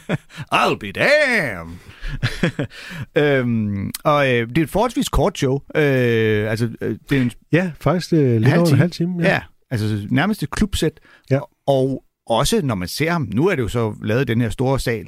I'll 0.54 0.76
be 0.78 0.92
damn! 0.92 1.78
øhm, 3.24 3.90
og 4.04 4.34
øh, 4.34 4.48
det 4.48 4.58
er 4.58 4.62
et 4.62 4.70
forholdsvis 4.70 5.08
kort 5.08 5.38
show. 5.38 5.60
Øh, 5.74 6.50
altså, 6.50 6.68
øh, 6.80 6.96
det 7.10 7.18
er 7.18 7.22
en 7.22 7.32
Ja, 7.52 7.70
faktisk 7.80 8.12
øh, 8.12 8.40
lidt 8.40 8.56
over 8.56 8.68
en 8.68 8.78
halv 8.78 8.90
time. 8.90 9.22
Ja. 9.22 9.28
ja, 9.28 9.40
altså 9.70 10.06
nærmest 10.10 10.42
et 10.42 10.50
klubsæt. 10.50 11.00
Ja. 11.30 11.40
Og 11.66 12.04
også 12.26 12.60
når 12.62 12.74
man 12.74 12.88
ser 12.88 13.10
ham, 13.10 13.28
nu 13.34 13.48
er 13.48 13.54
det 13.54 13.62
jo 13.62 13.68
så 13.68 13.94
lavet 14.02 14.20
i 14.22 14.24
den 14.24 14.40
her 14.40 14.50
store 14.50 14.80
sal, 14.80 15.06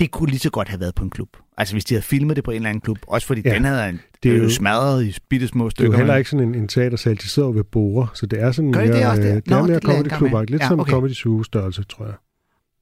det 0.00 0.10
kunne 0.10 0.28
lige 0.28 0.38
så 0.38 0.50
godt 0.50 0.68
have 0.68 0.80
været 0.80 0.94
på 0.94 1.04
en 1.04 1.10
klub. 1.10 1.28
Altså 1.56 1.74
hvis 1.74 1.84
de 1.84 1.94
havde 1.94 2.02
filmet 2.04 2.36
det 2.36 2.44
på 2.44 2.50
en 2.50 2.54
eller 2.56 2.68
anden 2.68 2.80
klub, 2.80 2.98
også 3.06 3.26
fordi 3.26 3.42
ja. 3.44 3.54
Den 3.54 3.64
havde 3.64 3.88
en, 3.88 4.00
Det 4.22 4.32
er 4.32 4.36
jo 4.38 4.50
smadret 4.50 5.04
i 5.04 5.16
bitte 5.28 5.48
små 5.48 5.64
Det 5.64 5.66
er 5.66 5.70
stykker. 5.70 5.92
jo 5.92 5.96
heller 5.96 6.16
ikke 6.16 6.30
sådan 6.30 6.48
en, 6.48 6.54
en 6.54 6.68
teatersal, 6.68 7.16
de 7.16 7.28
sidder 7.28 7.48
ved 7.50 7.64
borde, 7.64 8.08
så 8.14 8.26
det 8.26 8.40
er 8.42 8.52
sådan 8.52 8.72
Gør 8.72 8.80
mere, 8.84 8.96
det 8.96 9.06
også 9.06 9.22
øh, 9.22 9.28
det 9.28 9.46
Nå, 9.46 9.62
mere 9.62 9.74
det 9.74 9.84
lader 9.84 9.98
jeg 10.02 10.10
comedy 10.10 10.32
med. 10.32 10.46
lidt 10.46 10.62
Ja, 10.62 10.68
som 10.68 10.80
okay. 10.80 10.92
comedy 10.92 11.12
zoo 11.12 11.42
størrelse, 11.42 11.84
tror 11.84 12.04
jeg. 12.04 12.14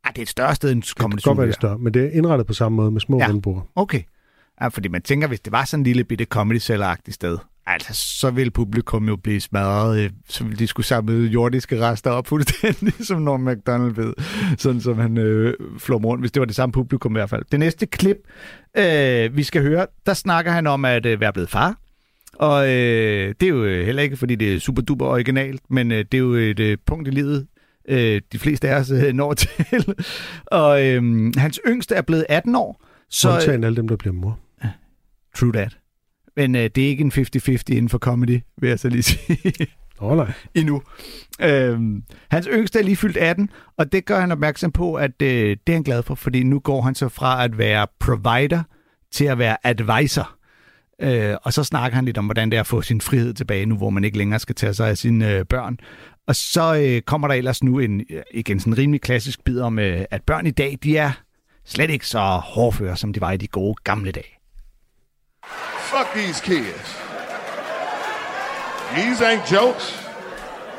Ah, 0.04 0.12
det 0.12 0.18
er 0.18 0.22
et 0.22 0.28
større 0.28 0.54
sted 0.54 0.72
end 0.72 0.82
Det 0.82 0.90
Comedy 0.90 1.18
kan 1.20 1.30
godt 1.30 1.38
være 1.38 1.44
Zoo. 1.44 1.48
det 1.48 1.54
større, 1.54 1.78
men 1.78 1.94
det 1.94 2.04
er 2.04 2.10
indrettet 2.10 2.46
på 2.46 2.52
samme 2.52 2.76
måde 2.76 2.90
med 2.90 3.00
små 3.00 3.18
Ja. 3.18 3.28
rundborde. 3.28 3.60
Okay. 3.76 4.02
Ja, 4.60 4.68
fordi 4.68 4.88
man 4.88 5.02
tænker, 5.02 5.28
hvis 5.28 5.40
det 5.40 5.52
var 5.52 5.64
sådan 5.64 5.80
en 5.80 5.84
lille 5.84 6.04
bitte 6.04 6.24
comedy 6.24 6.70
agtigt 6.70 7.14
sted, 7.14 7.38
altså 7.66 7.92
så 7.94 8.30
ville 8.30 8.50
publikum 8.50 9.08
jo 9.08 9.16
blive 9.16 9.40
smadret, 9.40 10.00
øh, 10.00 10.10
så 10.28 10.44
ville 10.44 10.58
de 10.58 10.66
skulle 10.66 10.86
samle 10.86 11.26
jordiske 11.26 11.80
rester 11.80 12.10
op 12.10 12.26
fuldstændig, 12.26 12.92
som 13.06 13.22
Norm 13.22 13.40
MacDonald 13.40 13.94
ved, 13.94 14.12
sådan 14.58 14.80
som 14.80 14.98
han 14.98 15.18
øh, 15.18 15.54
flår 15.78 15.98
rundt, 15.98 16.22
hvis 16.22 16.32
det 16.32 16.40
var 16.40 16.46
det 16.46 16.56
samme 16.56 16.72
publikum 16.72 17.12
i 17.12 17.18
hvert 17.18 17.30
fald. 17.30 17.42
Det 17.52 17.60
næste 17.60 17.86
klip, 17.86 18.16
øh, 18.78 19.36
vi 19.36 19.42
skal 19.42 19.62
høre, 19.62 19.86
der 20.06 20.14
snakker 20.14 20.52
han 20.52 20.66
om 20.66 20.84
at 20.84 21.06
øh, 21.06 21.20
være 21.20 21.32
blevet 21.32 21.50
far, 21.50 21.78
og 22.32 22.68
øh, 22.68 23.34
det 23.40 23.42
er 23.42 23.50
jo 23.50 23.64
øh, 23.64 23.86
heller 23.86 24.02
ikke, 24.02 24.16
fordi 24.16 24.34
det 24.34 24.54
er 24.54 24.58
super 24.58 24.82
duper 24.82 25.06
originalt, 25.06 25.60
men 25.70 25.92
øh, 25.92 25.98
det 25.98 26.14
er 26.14 26.18
jo 26.18 26.32
et 26.32 26.60
øh, 26.60 26.78
punkt 26.86 27.08
i 27.08 27.10
livet, 27.10 27.46
øh, 27.88 28.20
de 28.32 28.38
fleste 28.38 28.68
af 28.68 28.80
os 28.80 28.90
øh, 28.90 29.12
når 29.12 29.34
til. 29.68 29.94
og 30.46 30.86
øh, 30.86 31.32
hans 31.36 31.60
yngste 31.66 31.94
er 31.94 32.02
blevet 32.02 32.26
18 32.28 32.56
år. 32.56 32.82
Så, 33.10 33.32
Undtagen 33.32 33.64
alle 33.64 33.76
dem, 33.76 33.88
der 33.88 33.96
bliver 33.96 34.12
mor. 34.12 34.38
True 35.36 35.52
that. 35.52 35.78
Men 36.36 36.54
øh, 36.54 36.70
det 36.74 36.84
er 36.84 36.88
ikke 36.88 37.04
en 37.04 37.12
50-50 37.12 37.62
inden 37.68 37.88
for 37.88 37.98
comedy, 37.98 38.40
vil 38.58 38.68
jeg 38.68 38.78
så 38.78 38.88
lige 38.88 39.02
sige 39.12 39.66
oh, 39.98 40.16
nej. 40.16 40.32
endnu. 40.54 40.82
Øhm, 41.40 42.02
hans 42.30 42.48
yngste 42.52 42.78
er 42.78 42.82
lige 42.82 42.96
fyldt 42.96 43.16
18, 43.16 43.50
og 43.76 43.92
det 43.92 44.04
gør 44.04 44.20
han 44.20 44.32
opmærksom 44.32 44.72
på, 44.72 44.94
at 44.94 45.22
øh, 45.22 45.56
det 45.66 45.72
er 45.72 45.72
han 45.72 45.82
glad 45.82 46.02
for, 46.02 46.14
fordi 46.14 46.42
nu 46.42 46.58
går 46.58 46.82
han 46.82 46.94
så 46.94 47.08
fra 47.08 47.44
at 47.44 47.58
være 47.58 47.86
provider 48.00 48.62
til 49.12 49.24
at 49.24 49.38
være 49.38 49.56
advisor. 49.64 50.36
Øh, 51.02 51.36
og 51.42 51.52
så 51.52 51.64
snakker 51.64 51.94
han 51.94 52.04
lidt 52.04 52.18
om, 52.18 52.24
hvordan 52.24 52.50
det 52.50 52.56
er 52.56 52.60
at 52.60 52.66
få 52.66 52.82
sin 52.82 53.00
frihed 53.00 53.34
tilbage 53.34 53.66
nu, 53.66 53.76
hvor 53.76 53.90
man 53.90 54.04
ikke 54.04 54.18
længere 54.18 54.38
skal 54.38 54.54
tage 54.54 54.74
sig 54.74 54.88
af 54.88 54.98
sine 54.98 55.32
øh, 55.32 55.44
børn. 55.44 55.78
Og 56.26 56.36
så 56.36 56.76
øh, 56.76 57.02
kommer 57.02 57.28
der 57.28 57.34
ellers 57.34 57.62
nu 57.62 57.78
en 57.78 58.00
øh, 58.10 58.22
igen 58.34 58.60
sådan 58.60 58.72
en 58.72 58.78
rimelig 58.78 59.00
klassisk 59.00 59.44
bid 59.44 59.60
om, 59.60 59.78
øh, 59.78 60.04
at 60.10 60.22
børn 60.22 60.46
i 60.46 60.50
dag, 60.50 60.78
de 60.82 60.96
er 60.96 61.10
slet 61.64 61.90
ikke 61.90 62.06
så 62.06 62.20
hårdføre, 62.44 62.96
som 62.96 63.12
de 63.12 63.20
var 63.20 63.32
i 63.32 63.36
de 63.36 63.46
gode 63.46 63.74
gamle 63.84 64.12
dage. 64.12 64.38
These 66.16 66.40
kids. 66.40 66.96
These 68.94 69.20
ain't 69.20 69.44
jokes. 69.44 69.92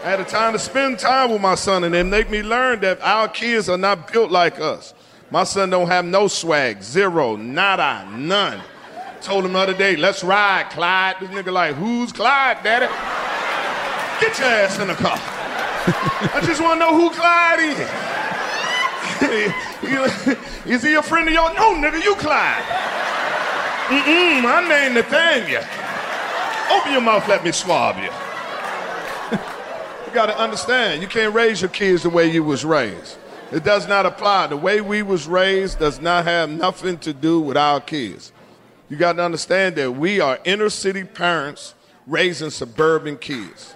I 0.03 0.09
had 0.09 0.19
a 0.19 0.25
time 0.25 0.53
to 0.53 0.59
spend 0.59 0.97
time 0.97 1.29
with 1.29 1.41
my 1.41 1.53
son 1.53 1.83
and 1.83 1.93
then 1.93 2.09
make 2.09 2.31
me 2.31 2.41
learn 2.41 2.79
that 2.79 2.99
our 3.03 3.27
kids 3.27 3.69
are 3.69 3.77
not 3.77 4.11
built 4.11 4.31
like 4.31 4.59
us. 4.59 4.95
My 5.29 5.43
son 5.43 5.69
don't 5.69 5.89
have 5.89 6.05
no 6.05 6.27
swag, 6.27 6.81
zero, 6.81 7.35
nada, 7.35 8.09
none. 8.17 8.59
Told 9.21 9.45
him 9.45 9.53
the 9.53 9.59
other 9.59 9.75
day, 9.75 9.95
let's 9.95 10.23
ride, 10.23 10.71
Clyde. 10.71 11.17
This 11.19 11.29
nigga 11.29 11.53
like, 11.53 11.75
who's 11.75 12.11
Clyde, 12.11 12.63
daddy? 12.63 12.87
Get 14.19 14.39
your 14.39 14.47
ass 14.47 14.79
in 14.79 14.87
the 14.87 14.95
car. 14.95 15.19
I 16.33 16.41
just 16.43 16.63
want 16.63 16.79
to 16.81 16.85
know 16.87 16.97
who 16.97 17.11
Clyde 17.11 17.59
is. 17.59 17.77
is 20.65 20.81
he 20.81 20.95
a 20.95 21.03
friend 21.03 21.27
of 21.27 21.33
yours? 21.35 21.53
No, 21.55 21.75
nigga, 21.75 22.03
you 22.03 22.15
Clyde. 22.15 23.16
Mm-mm, 23.87 24.43
my 24.43 24.67
name 24.67 24.95
Nathaniel. 24.95 25.63
Open 26.71 26.91
your 26.91 26.99
mouth, 26.99 27.25
let 27.29 27.43
me 27.43 27.51
swab 27.53 27.97
you. 27.97 28.09
You 30.07 30.13
got 30.13 30.27
to 30.27 30.37
understand, 30.37 31.01
you 31.01 31.07
can't 31.07 31.33
raise 31.33 31.61
your 31.61 31.69
kids 31.69 32.03
the 32.03 32.09
way 32.09 32.31
you 32.31 32.41
was 32.41 32.63
raised. 32.63 33.17
It 33.51 33.63
does 33.65 33.87
not 33.87 34.05
apply. 34.05 34.47
The 34.47 34.57
way 34.57 34.79
we 34.79 35.03
was 35.03 35.27
raised 35.27 35.79
does 35.79 36.01
not 36.01 36.25
have 36.25 36.49
nothing 36.49 36.97
to 36.99 37.13
do 37.13 37.41
with 37.41 37.57
our 37.57 37.81
kids. 37.81 38.31
You 38.89 38.95
got 38.95 39.13
to 39.13 39.23
understand 39.23 39.75
that 39.75 39.91
we 39.91 40.21
are 40.21 40.39
inner 40.45 40.69
city 40.69 41.03
parents 41.03 41.73
raising 42.07 42.49
suburban 42.49 43.17
kids. 43.17 43.75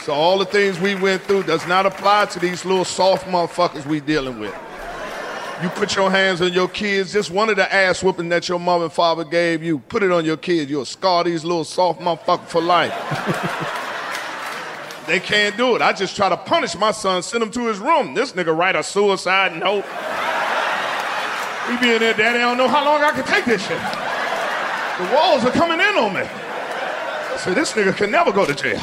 So 0.00 0.12
all 0.12 0.38
the 0.38 0.44
things 0.44 0.80
we 0.80 0.94
went 0.94 1.22
through 1.22 1.44
does 1.44 1.66
not 1.66 1.84
apply 1.86 2.26
to 2.26 2.38
these 2.38 2.64
little 2.64 2.84
soft 2.84 3.26
motherfuckers 3.26 3.86
we 3.86 4.00
dealing 4.00 4.38
with. 4.38 4.54
You 5.62 5.68
put 5.68 5.94
your 5.94 6.10
hands 6.10 6.40
on 6.40 6.52
your 6.52 6.66
kids, 6.66 7.12
just 7.12 7.30
one 7.30 7.48
of 7.48 7.54
the 7.54 7.72
ass 7.72 8.02
whooping 8.02 8.28
that 8.30 8.48
your 8.48 8.58
mom 8.58 8.82
and 8.82 8.92
father 8.92 9.22
gave 9.22 9.62
you, 9.62 9.78
put 9.78 10.02
it 10.02 10.10
on 10.10 10.24
your 10.24 10.36
kids. 10.36 10.68
You'll 10.68 10.84
scar 10.84 11.22
these 11.22 11.44
little 11.44 11.62
soft 11.62 12.00
motherfuckers 12.00 12.48
for 12.48 12.60
life. 12.60 12.90
they 15.06 15.20
can't 15.20 15.56
do 15.56 15.76
it. 15.76 15.82
I 15.82 15.92
just 15.92 16.16
try 16.16 16.28
to 16.28 16.36
punish 16.36 16.74
my 16.74 16.90
son, 16.90 17.22
send 17.22 17.44
him 17.44 17.52
to 17.52 17.68
his 17.68 17.78
room. 17.78 18.12
This 18.12 18.32
nigga 18.32 18.56
write 18.56 18.74
a 18.74 18.82
suicide 18.82 19.56
note. 19.56 19.84
He 21.70 21.76
be 21.76 21.94
in 21.94 22.00
there, 22.00 22.14
daddy, 22.14 22.40
I 22.40 22.42
don't 22.42 22.58
know 22.58 22.66
how 22.66 22.84
long 22.84 23.00
I 23.00 23.12
can 23.12 23.24
take 23.24 23.44
this 23.44 23.62
shit. 23.62 23.78
The 24.98 25.14
walls 25.14 25.44
are 25.44 25.52
coming 25.52 25.78
in 25.78 25.96
on 25.96 26.12
me. 26.12 26.22
I 26.22 27.36
said, 27.38 27.54
this 27.54 27.70
nigga 27.74 27.96
can 27.96 28.10
never 28.10 28.32
go 28.32 28.44
to 28.44 28.52
jail. 28.52 28.80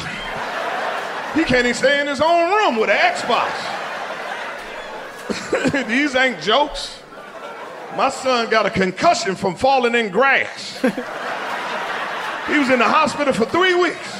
He 1.34 1.44
can't 1.44 1.66
even 1.66 1.74
stay 1.74 2.00
in 2.00 2.06
his 2.06 2.22
own 2.22 2.50
room 2.50 2.76
with 2.76 2.88
an 2.88 2.96
Xbox. 2.96 3.69
These 5.88 6.14
ain't 6.14 6.40
jokes. 6.40 7.02
My 7.96 8.08
son 8.08 8.48
got 8.50 8.66
a 8.66 8.70
concussion 8.70 9.34
from 9.34 9.56
falling 9.56 9.94
in 9.94 10.10
grass. 10.10 10.80
he 10.80 12.58
was 12.58 12.70
in 12.70 12.78
the 12.78 12.88
hospital 12.88 13.32
for 13.32 13.44
three 13.46 13.74
weeks. 13.74 14.12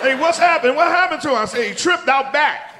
Hey, 0.00 0.18
what's 0.18 0.38
happened? 0.38 0.76
What 0.76 0.88
happened 0.88 1.22
to 1.22 1.30
him? 1.30 1.36
I 1.36 1.44
said, 1.44 1.68
he 1.68 1.74
tripped 1.74 2.08
out 2.08 2.32
back. 2.32 2.72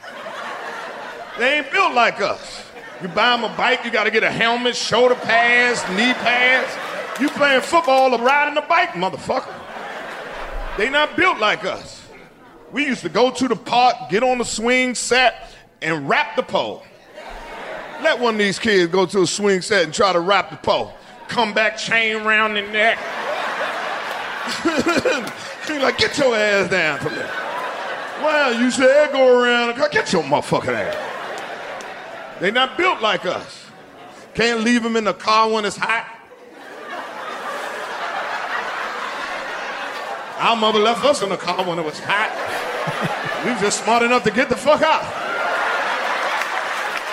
They 1.38 1.58
ain't 1.58 1.70
built 1.70 1.94
like 1.94 2.20
us. 2.20 2.64
You 3.02 3.08
buy 3.08 3.34
him 3.34 3.44
a 3.44 3.54
bike, 3.56 3.84
you 3.84 3.90
got 3.90 4.04
to 4.04 4.10
get 4.10 4.22
a 4.22 4.30
helmet, 4.30 4.76
shoulder 4.76 5.14
pads, 5.14 5.82
knee 5.90 6.14
pads. 6.14 6.72
You 7.20 7.28
playing 7.28 7.60
football 7.60 8.14
or 8.14 8.18
riding 8.18 8.56
a 8.56 8.66
bike, 8.66 8.90
motherfucker. 8.90 9.54
They 10.76 10.90
not 10.90 11.16
built 11.16 11.38
like 11.38 11.64
us. 11.64 12.06
We 12.72 12.86
used 12.86 13.02
to 13.02 13.08
go 13.08 13.30
to 13.30 13.46
the 13.46 13.56
park, 13.56 14.10
get 14.10 14.22
on 14.22 14.38
the 14.38 14.44
swing 14.44 14.94
set, 14.94 15.50
and 15.80 16.08
wrap 16.08 16.34
the 16.34 16.42
pole. 16.42 16.82
Let 18.04 18.20
one 18.20 18.34
of 18.34 18.38
these 18.38 18.58
kids 18.58 18.92
go 18.92 19.06
to 19.06 19.22
a 19.22 19.26
swing 19.26 19.62
set 19.62 19.84
and 19.84 19.94
try 19.94 20.12
to 20.12 20.20
rap 20.20 20.50
the 20.50 20.58
pole. 20.58 20.92
Come 21.26 21.54
back, 21.54 21.78
chain 21.78 22.16
around 22.16 22.52
the 22.52 22.60
neck. 22.60 22.98
He's 25.66 25.82
like, 25.82 25.96
get 25.96 26.18
your 26.18 26.36
ass 26.36 26.70
down 26.70 26.98
from 26.98 27.14
there. 27.14 27.32
Well, 28.20 28.60
you 28.60 28.70
said 28.70 29.10
go 29.10 29.42
around. 29.42 29.76
Get 29.90 30.12
your 30.12 30.22
motherfucking 30.22 30.74
ass. 30.74 32.40
They 32.40 32.50
not 32.50 32.76
built 32.76 33.00
like 33.00 33.24
us. 33.24 33.64
Can't 34.34 34.60
leave 34.60 34.82
them 34.82 34.96
in 34.96 35.04
the 35.04 35.14
car 35.14 35.50
when 35.50 35.64
it's 35.64 35.78
hot. 35.78 36.06
Our 40.40 40.56
mother 40.56 40.78
left 40.78 41.02
us 41.06 41.22
in 41.22 41.30
the 41.30 41.38
car 41.38 41.66
when 41.66 41.78
it 41.78 41.84
was 41.86 41.98
hot. 42.00 43.44
we 43.46 43.58
just 43.62 43.82
smart 43.82 44.02
enough 44.02 44.24
to 44.24 44.30
get 44.30 44.50
the 44.50 44.56
fuck 44.56 44.82
out. 44.82 45.33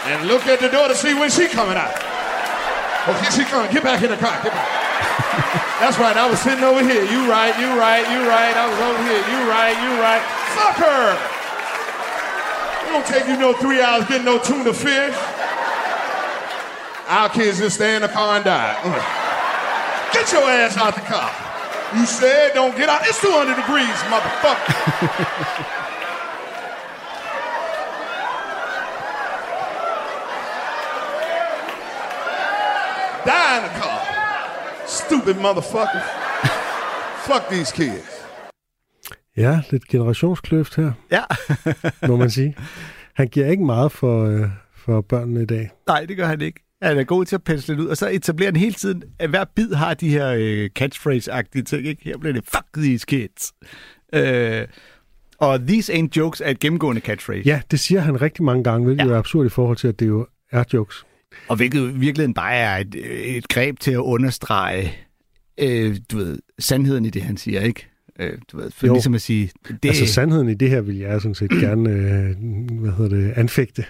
And 0.05 0.27
look 0.27 0.47
at 0.47 0.59
the 0.59 0.69
door 0.69 0.87
to 0.87 0.95
see 0.95 1.13
when 1.13 1.29
she 1.29 1.47
coming 1.47 1.77
out. 1.77 1.93
Oh, 3.05 3.13
here 3.21 3.31
she 3.31 3.43
coming. 3.45 3.71
Get 3.71 3.83
back 3.83 4.01
in 4.01 4.09
the 4.09 4.17
car. 4.17 4.33
Get 4.41 4.53
back. 4.53 4.69
That's 5.77 5.97
right. 5.97 6.17
I 6.17 6.29
was 6.29 6.39
sitting 6.41 6.63
over 6.63 6.81
here. 6.81 7.05
You 7.05 7.29
right. 7.29 7.53
You 7.57 7.69
right. 7.77 8.05
You 8.09 8.25
right. 8.25 8.53
I 8.57 8.65
was 8.69 8.77
over 8.81 9.01
here. 9.05 9.21
You 9.29 9.39
right. 9.49 9.77
You 9.77 9.91
right. 10.01 10.21
Fuck 10.57 10.77
her. 10.81 11.17
It 12.81 12.93
don't 12.93 13.05
take 13.05 13.27
you 13.29 13.37
no 13.37 13.53
three 13.53 13.81
hours 13.81 14.05
getting 14.05 14.25
no 14.25 14.37
tuna 14.37 14.73
fish. 14.73 15.15
Our 17.07 17.29
kids 17.29 17.59
just 17.59 17.75
stay 17.75 17.95
in 17.95 18.01
the 18.01 18.09
car 18.09 18.37
and 18.37 18.45
die. 18.45 18.73
Mm. 18.81 20.13
Get 20.13 20.31
your 20.31 20.49
ass 20.49 20.77
out 20.77 20.95
the 20.95 21.01
car. 21.01 21.29
You 21.97 22.05
said 22.05 22.53
don't 22.53 22.75
get 22.77 22.89
out. 22.89 23.01
It's 23.05 23.21
200 23.21 23.55
degrees, 23.55 23.85
motherfucker. 24.09 25.77
Die 33.32 33.57
in 33.57 33.61
the 33.67 33.73
car. 33.82 33.99
Stupid 34.88 35.36
motherfuckers. 35.45 36.07
Fuck 37.27 37.43
these 37.51 37.71
kids. 37.75 38.07
Ja, 39.38 39.61
lidt 39.71 39.88
generationskløft 39.88 40.75
her, 40.75 40.91
Ja. 41.11 41.23
må 42.07 42.15
man 42.15 42.29
sige. 42.29 42.55
Han 43.13 43.27
giver 43.27 43.47
ikke 43.47 43.63
meget 43.65 43.91
for, 43.91 44.25
øh, 44.25 44.49
for 44.75 45.01
børnene 45.01 45.41
i 45.41 45.45
dag. 45.45 45.69
Nej, 45.88 46.05
det 46.05 46.17
gør 46.17 46.25
han 46.25 46.41
ikke. 46.41 46.59
Han 46.82 46.97
er 46.99 47.03
god 47.03 47.25
til 47.25 47.36
at 47.36 47.43
pensle 47.43 47.75
det 47.75 47.82
ud, 47.82 47.88
og 47.88 47.97
så 47.97 48.09
etablerer 48.09 48.51
han 48.51 48.55
hele 48.55 48.73
tiden, 48.73 49.03
at 49.19 49.29
hver 49.29 49.43
bid 49.55 49.73
har 49.73 49.93
de 49.93 50.09
her 50.09 50.34
øh, 50.38 50.69
catchphrase-agtige 50.79 51.63
ting. 51.63 51.88
Ikke? 51.88 52.03
Her 52.03 52.17
bliver 52.17 52.34
det, 52.34 52.43
fuck 52.45 52.65
these 52.77 53.05
kids. 53.05 53.53
Øh, 54.13 54.67
og 55.39 55.59
these 55.59 55.93
ain't 55.93 56.07
jokes 56.17 56.41
er 56.41 56.49
et 56.49 56.59
gennemgående 56.59 57.01
catchphrase. 57.01 57.41
Ja, 57.45 57.61
det 57.71 57.79
siger 57.79 58.01
han 58.01 58.21
rigtig 58.21 58.43
mange 58.43 58.63
gange, 58.63 58.86
hvilket 58.86 59.05
ja. 59.07 59.11
er 59.13 59.17
absurd 59.17 59.45
i 59.45 59.49
forhold 59.49 59.77
til, 59.77 59.88
at 59.88 59.99
det 59.99 60.07
jo 60.07 60.27
er 60.51 60.63
jokes. 60.73 61.05
Og 61.47 61.55
hvilket 61.55 62.01
virkeligheden 62.01 62.34
bare 62.34 62.55
er 62.55 62.77
et, 62.77 62.95
et 63.38 63.47
greb 63.47 63.79
til 63.79 63.91
at 63.91 63.97
understrege, 63.97 64.93
øh, 65.57 65.97
du 66.11 66.17
ved, 66.17 66.39
sandheden 66.59 67.05
i 67.05 67.09
det, 67.09 67.21
han 67.21 67.38
siger, 67.38 67.61
ikke? 67.61 67.88
Øh, 68.19 68.38
du 68.51 68.57
ved, 68.57 68.71
for 68.71 68.88
Jo. 68.88 68.93
ligesom 68.93 69.13
at 69.13 69.21
sige, 69.21 69.51
det, 69.84 69.89
Altså 69.89 70.05
sandheden 70.05 70.49
i 70.49 70.53
det 70.53 70.69
her 70.69 70.82
vil 70.82 70.97
jeg 70.97 71.21
sådan 71.21 71.36
set 71.36 71.51
gerne, 71.51 71.89
øh, 71.89 72.79
hvad 72.79 72.91
hedder 72.91 73.15
det, 73.17 73.34
anfægte. 73.36 73.86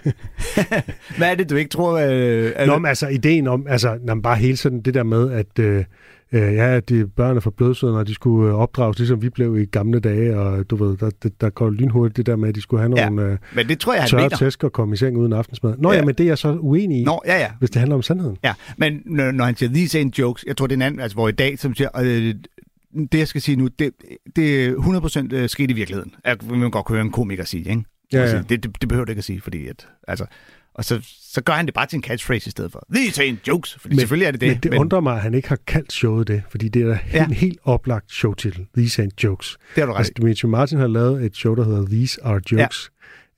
hvad 1.18 1.30
er 1.30 1.34
det, 1.34 1.50
du 1.50 1.56
ikke 1.56 1.70
tror? 1.70 1.92
Øh, 1.92 2.66
Nå, 2.66 2.78
men 2.78 2.88
altså 2.88 3.08
ideen 3.08 3.46
om, 3.46 3.66
altså 3.68 3.98
når 4.04 4.14
man 4.14 4.22
bare 4.22 4.36
hele 4.36 4.56
sådan 4.56 4.80
det 4.80 4.94
der 4.94 5.02
med, 5.02 5.30
at 5.32 5.58
øh, 5.58 5.84
øh, 6.32 6.54
ja, 6.54 6.80
de 6.80 7.06
børn 7.06 7.36
er 7.36 7.40
for 7.40 7.50
blødsødende, 7.50 8.00
og 8.00 8.06
de 8.06 8.14
skulle 8.14 8.48
øh, 8.50 8.54
opdrages, 8.54 8.98
ligesom 8.98 9.22
vi 9.22 9.30
blev 9.30 9.58
i 9.58 9.64
gamle 9.64 10.00
dage, 10.00 10.38
og 10.38 10.70
du 10.70 10.76
ved, 10.76 10.96
der, 10.96 11.10
der, 11.22 11.28
der 11.40 11.50
går 11.50 11.70
lynhurtigt 11.70 12.16
det 12.16 12.26
der 12.26 12.36
med, 12.36 12.48
at 12.48 12.54
de 12.54 12.60
skulle 12.60 12.80
have 12.82 12.98
Ja, 13.00 13.08
nogle 13.08 13.32
øh, 13.32 13.38
men 13.54 13.68
det 13.68 13.78
tror 13.78 13.94
jeg, 13.94 14.08
tørre 14.08 14.28
tæsk 14.30 14.64
og 14.64 14.72
komme 14.72 14.94
i 14.94 14.96
seng 14.96 15.16
uden 15.18 15.32
aftensmad. 15.32 15.74
Nå 15.78 15.92
Ja. 15.92 15.98
ja. 15.98 16.04
men 16.04 16.14
det 16.14 16.24
er 16.24 16.28
jeg 16.28 16.38
så 16.38 16.58
uenig 16.60 17.00
i, 17.00 17.04
Nå, 17.04 17.20
ja, 17.26 17.38
ja. 17.38 17.50
hvis 17.58 17.70
det 17.70 17.78
handler 17.78 17.96
om 17.96 18.02
sandheden. 18.02 18.36
Ja, 18.44 18.52
men 18.76 19.02
når, 19.06 19.30
når 19.30 19.44
han 19.44 19.56
siger, 19.56 19.72
these 19.72 20.00
ain't 20.00 20.10
jokes, 20.18 20.44
jeg 20.46 20.56
tror, 20.56 20.66
det 20.66 20.72
er 20.74 20.78
en 20.78 20.82
anden, 20.82 21.00
altså 21.00 21.16
hvor 21.16 21.28
i 21.28 21.32
dag, 21.32 21.58
som 21.58 21.74
siger, 21.74 21.88
øh, 22.02 22.34
det 23.12 23.18
jeg 23.18 23.28
skal 23.28 23.40
sige 23.40 23.56
nu, 23.56 23.68
det, 23.78 23.90
det 24.36 24.64
er 24.66 24.72
100% 25.30 25.34
øh, 25.36 25.48
sket 25.48 25.70
i 25.70 25.74
virkeligheden. 25.74 26.14
At 26.24 26.50
man 26.50 26.70
godt 26.70 26.84
kunne 26.86 26.96
høre 26.96 27.04
en 27.06 27.12
komiker 27.12 27.44
sige, 27.44 27.70
ikke? 27.70 27.84
Ja, 28.12 28.20
Altså, 28.20 28.36
ja. 28.36 28.42
Det, 28.42 28.62
det, 28.62 28.76
det 28.80 28.88
behøver 28.88 29.04
du 29.04 29.10
ikke 29.10 29.20
at 29.20 29.24
sige, 29.24 29.40
fordi 29.40 29.66
at, 29.66 29.88
altså, 30.08 30.26
og 30.74 30.84
så, 30.84 31.00
så 31.20 31.40
gør 31.42 31.52
han 31.52 31.66
det 31.66 31.74
bare 31.74 31.86
til 31.86 31.96
en 31.96 32.02
catchphrase 32.02 32.48
i 32.48 32.50
stedet 32.50 32.72
for. 32.72 32.86
These 32.94 33.22
ain't 33.22 33.36
jokes, 33.48 33.78
men, 33.84 33.98
selvfølgelig 33.98 34.26
er 34.26 34.30
det 34.30 34.40
det. 34.40 34.48
Men 34.48 34.58
det 34.58 34.70
men... 34.70 34.80
undrer 34.80 35.00
mig, 35.00 35.14
at 35.16 35.20
han 35.22 35.34
ikke 35.34 35.48
har 35.48 35.58
kaldt 35.66 35.92
showet 35.92 36.28
det, 36.28 36.42
fordi 36.50 36.68
det 36.68 36.82
er 36.82 36.86
da 36.86 36.98
Ja. 37.12 37.24
en 37.24 37.32
helt 37.32 37.58
oplagt 37.64 38.12
showtitel. 38.12 38.66
These 38.76 39.02
ain't 39.02 39.24
jokes. 39.24 39.56
det 39.74 39.80
har 39.82 39.86
du 39.86 39.92
ret 39.92 39.98
Altså. 39.98 40.12
Dimitri 40.16 40.48
Martin 40.48 40.78
har 40.78 40.86
lavet 40.86 41.24
et 41.24 41.36
show, 41.36 41.54
der 41.54 41.64
hedder 41.64 41.86
These 41.86 42.24
Are 42.24 42.40
Jokes. 42.52 42.90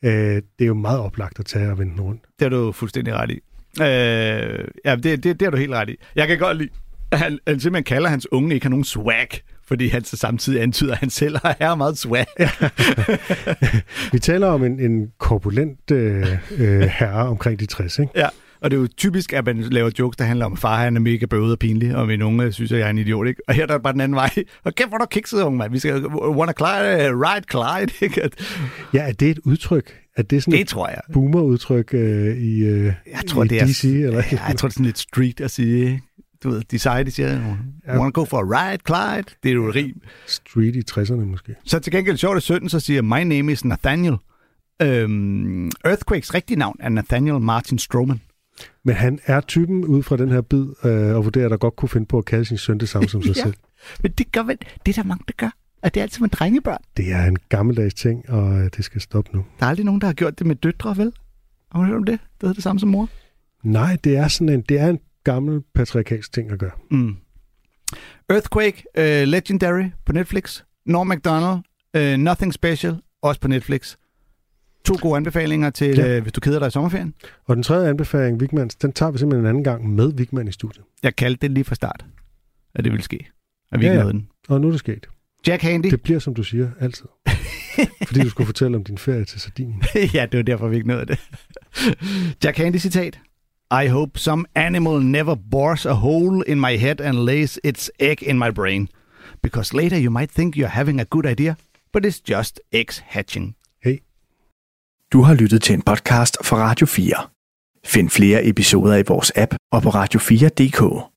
Ja. 0.02 0.08
Øh, 0.08 0.34
det 0.36 0.42
er 0.60 0.66
jo 0.66 0.74
meget 0.74 0.98
oplagt 1.00 1.38
at 1.38 1.46
tage 1.46 1.70
og 1.70 1.78
vende 1.78 2.02
rundt. 2.02 2.22
Det 2.38 2.42
har 2.42 2.48
du 2.48 2.72
fuldstændig 2.72 3.14
ret 3.14 3.30
i. 3.30 3.40
Øh, 3.82 4.68
ja, 4.84 4.96
det, 4.96 5.04
det, 5.04 5.24
det 5.24 5.42
har 5.42 5.50
du 5.50 5.56
helt 5.56 5.72
ret 5.72 5.88
i. 5.88 5.96
Jeg 6.14 6.28
kan 6.28 6.38
godt 6.38 6.56
lide, 6.58 6.68
at 7.14 7.20
han, 7.20 7.38
han 7.48 7.60
simpelthen 7.60 7.84
kalder 7.84 8.08
hans 8.08 8.32
unge 8.32 8.54
ikke 8.54 8.64
har 8.64 8.70
nogen 8.70 8.84
swag, 8.84 9.28
fordi 9.66 9.88
han 9.88 10.04
så 10.04 10.16
samtidig 10.16 10.62
antyder, 10.62 10.92
at 10.92 10.98
han 10.98 11.10
selv 11.10 11.36
har 11.42 11.74
meget 11.74 11.98
swag. 11.98 12.26
Vi 14.12 14.18
taler 14.18 14.46
om 14.46 14.64
en, 14.64 14.80
en 14.80 15.08
korpulent 15.18 15.90
øh, 15.90 16.26
øh, 16.58 16.80
herre 16.80 17.28
omkring 17.28 17.60
de 17.60 17.66
60, 17.66 17.98
ikke? 17.98 18.12
Ja, 18.16 18.28
og 18.60 18.70
det 18.70 18.76
er 18.76 18.80
jo 18.80 18.88
typisk, 18.96 19.32
at 19.32 19.46
man 19.46 19.60
laver 19.60 19.90
jokes, 19.98 20.16
der 20.16 20.24
handler 20.24 20.46
om, 20.46 20.56
far 20.56 20.76
han 20.76 20.96
er 20.96 21.00
mega 21.00 21.26
bøvet 21.26 21.52
og 21.52 21.58
pinlig, 21.58 21.96
og 21.96 22.06
min 22.06 22.22
unge 22.22 22.52
synes, 22.52 22.72
at 22.72 22.78
jeg 22.78 22.86
er 22.86 22.90
en 22.90 22.98
idiot, 22.98 23.26
ikke? 23.26 23.42
Og 23.48 23.54
her 23.54 23.66
der 23.66 23.74
er 23.74 23.78
bare 23.78 23.92
den 23.92 24.00
anden 24.00 24.16
vej. 24.16 24.30
Og 24.64 24.74
kæft, 24.74 24.88
hvor 24.88 24.98
du 24.98 25.06
kikset, 25.10 25.42
unge 25.42 25.58
mand. 25.58 25.72
Vi 25.72 25.78
skal 25.78 26.06
wanna 26.06 26.52
Clyde, 26.58 27.10
ride 27.10 27.44
Clyde, 27.50 27.92
ikke? 28.06 28.30
Ja, 28.94 29.08
er 29.08 29.12
det 29.12 29.30
et 29.30 29.38
udtryk? 29.44 30.00
Er 30.16 30.22
det 30.22 30.42
sådan 30.42 30.52
det 30.52 30.60
et 30.60 30.68
tror 30.68 30.88
jeg. 30.88 31.00
boomer-udtryk 31.12 31.94
øh, 31.94 32.36
i, 32.36 32.58
øh, 32.58 32.84
Jeg 32.84 32.94
tror, 33.28 33.44
i 33.44 33.48
det 33.48 33.62
er, 33.62 33.66
DC? 33.66 33.84
Eller? 33.84 34.22
Ja, 34.32 34.44
jeg 34.48 34.56
tror, 34.56 34.68
det 34.68 34.74
er 34.74 34.74
sådan 34.74 34.86
lidt 34.86 34.98
street 34.98 35.40
at 35.40 35.50
sige, 35.50 35.78
ikke? 35.86 36.02
Du 36.44 36.50
ved, 36.50 36.62
de 36.70 36.78
seje, 36.78 37.04
de 37.04 37.10
siger, 37.10 37.56
wanna 37.88 38.10
go 38.10 38.24
for 38.24 38.38
a 38.38 38.42
ride, 38.42 38.82
Clyde? 38.86 39.36
Det 39.42 39.48
er 39.50 39.54
jo 39.54 39.68
et 39.68 39.74
rim. 39.74 40.00
Street 40.26 40.76
i 40.76 40.82
60'erne 40.90 41.14
måske. 41.24 41.54
Så 41.64 41.78
til 41.78 41.92
gengæld 41.92 42.16
sjovt, 42.16 42.36
at 42.36 42.42
sønnen 42.42 42.68
så 42.68 42.80
siger, 42.80 43.02
my 43.02 43.22
name 43.22 43.52
is 43.52 43.64
Nathaniel. 43.64 44.16
Øhm, 44.82 45.70
Earthquakes 45.84 46.34
rigtige 46.34 46.58
navn 46.58 46.76
er 46.80 46.88
Nathaniel 46.88 47.40
Martin 47.40 47.78
Stroman. 47.78 48.20
Men 48.84 48.94
han 48.94 49.18
er 49.26 49.40
typen 49.40 49.84
ud 49.84 50.02
fra 50.02 50.16
den 50.16 50.28
her 50.28 50.40
bid, 50.40 50.66
øh, 50.84 51.16
og 51.16 51.24
vurderer, 51.24 51.48
der 51.48 51.56
godt 51.56 51.76
kunne 51.76 51.88
finde 51.88 52.06
på 52.06 52.18
at 52.18 52.24
kalde 52.24 52.44
sin 52.44 52.58
søn 52.58 52.78
det 52.80 52.88
samme 52.88 53.08
som 53.08 53.22
sig 53.26 53.36
Ja. 53.36 53.42
selv. 53.42 53.54
Men 54.02 54.12
det 54.12 54.32
gør 54.32 54.42
vel, 54.42 54.58
det 54.86 54.98
er 54.98 55.02
der 55.02 55.08
mange, 55.08 55.24
der 55.28 55.32
gør. 55.36 55.50
At 55.82 55.94
det 55.94 56.00
er 56.00 56.02
altid 56.02 56.20
med 56.20 56.28
drengebørn. 56.28 56.78
Det 56.96 57.12
er 57.12 57.24
en 57.24 57.36
gammeldags 57.48 57.94
ting, 57.94 58.30
og 58.30 58.58
øh, 58.58 58.70
det 58.76 58.84
skal 58.84 59.00
stoppe 59.00 59.30
nu. 59.36 59.44
Der 59.60 59.66
er 59.66 59.70
aldrig 59.70 59.84
nogen, 59.86 60.00
der 60.00 60.06
har 60.06 60.14
gjort 60.14 60.38
det 60.38 60.46
med 60.46 60.56
døtre, 60.56 60.96
vel? 60.96 61.12
Har 61.72 61.80
du 61.80 61.86
hørt 61.86 61.96
om 61.96 62.04
det? 62.04 62.12
Det 62.20 62.28
hedder 62.40 62.54
det 62.54 62.62
samme 62.62 62.80
som 62.80 62.88
mor. 62.88 63.08
Nej, 63.62 63.96
det 64.04 64.16
er 64.16 64.28
sådan 64.28 64.48
en, 64.48 64.60
det 64.68 64.78
er 64.80 64.88
en 64.88 64.98
gammel 65.24 65.60
patriarkalsk 65.74 66.32
ting 66.32 66.50
at 66.50 66.58
gøre. 66.58 66.70
Mm. 66.90 67.16
Earthquake, 68.30 68.84
uh, 68.98 69.28
Legendary 69.28 69.84
på 70.06 70.12
Netflix. 70.12 70.62
Norm 70.86 71.06
MacDonald, 71.06 71.58
uh, 71.98 72.20
Nothing 72.24 72.54
Special, 72.54 72.96
også 73.22 73.40
på 73.40 73.48
Netflix. 73.48 73.96
To 74.84 74.94
gode 75.02 75.16
anbefalinger 75.16 75.70
til, 75.70 75.96
Ja. 75.96 76.16
øh, 76.16 76.22
hvis 76.22 76.32
du 76.32 76.40
keder 76.40 76.58
dig 76.58 76.66
i 76.68 76.70
sommerferien. 76.70 77.14
Og 77.44 77.56
den 77.56 77.62
tredje 77.62 77.88
anbefaling, 77.90 78.40
Vigmans, 78.40 78.74
den 78.74 78.92
tager 78.92 79.12
vi 79.12 79.18
simpelthen 79.18 79.44
en 79.44 79.48
anden 79.48 79.64
gang 79.64 79.94
med 79.94 80.12
Vigman 80.12 80.48
i 80.48 80.52
studiet. 80.52 80.84
Jeg 81.02 81.16
kaldte 81.16 81.40
det 81.42 81.50
lige 81.50 81.64
fra 81.64 81.74
start, 81.74 82.04
at 82.74 82.84
det 82.84 82.92
ville 82.92 83.04
ske. 83.04 83.26
At 83.72 83.80
vi 83.80 83.86
Ja, 83.86 83.92
ikke 83.92 84.02
ja. 84.04 84.08
den. 84.08 84.28
Og 84.48 84.60
nu 84.60 84.66
er 84.66 84.70
det 84.70 84.80
sket. 84.80 85.06
Jack 85.46 85.62
Handy. 85.62 85.86
Det 85.90 86.02
bliver, 86.02 86.18
som 86.18 86.34
du 86.34 86.42
siger, 86.42 86.70
altid. 86.80 87.04
Fordi 88.06 88.20
du 88.20 88.28
skulle 88.30 88.46
fortælle 88.46 88.76
om 88.76 88.84
din 88.84 88.98
ferie 88.98 89.24
til 89.24 89.40
Sardinien. 89.40 89.82
ja, 90.14 90.26
det 90.32 90.36
var 90.38 90.42
derfor, 90.42 90.68
vi 90.68 90.76
ikke 90.76 90.88
nåede 90.88 91.06
det. 91.06 91.18
Jack 92.44 92.56
Handy 92.56 92.76
citat. 92.76 93.20
I 93.70 93.88
hope 93.88 94.18
some 94.18 94.46
animal 94.54 95.00
never 95.00 95.36
bores 95.36 95.86
a 95.86 95.94
hole 95.94 96.42
in 96.42 96.60
my 96.60 96.76
head 96.76 97.00
and 97.00 97.24
lays 97.24 97.58
its 97.64 97.90
egg 97.98 98.22
in 98.22 98.38
my 98.38 98.50
brain. 98.50 98.88
Because 99.42 99.74
later 99.74 99.98
you 99.98 100.10
might 100.10 100.30
think 100.30 100.56
you're 100.56 100.68
having 100.68 101.00
a 101.00 101.04
good 101.04 101.26
idea, 101.26 101.56
but 101.92 102.04
it's 102.04 102.20
just 102.20 102.60
eggs 102.72 102.98
hatching. 102.98 103.54
Hey. 103.82 103.98
Du 105.12 105.22
har 105.22 105.34
lyttet 105.34 105.62
til 105.62 105.74
en 105.74 105.82
podcast 105.82 106.36
fra 106.44 106.56
Radio 106.56 106.86
4. 106.86 107.28
Find 107.84 108.10
flere 108.10 108.46
episoder 108.46 108.96
i 108.96 109.02
vores 109.08 109.32
app 109.36 109.54
og 109.72 109.82
på 109.82 109.88
radio4.dk. 109.88 111.10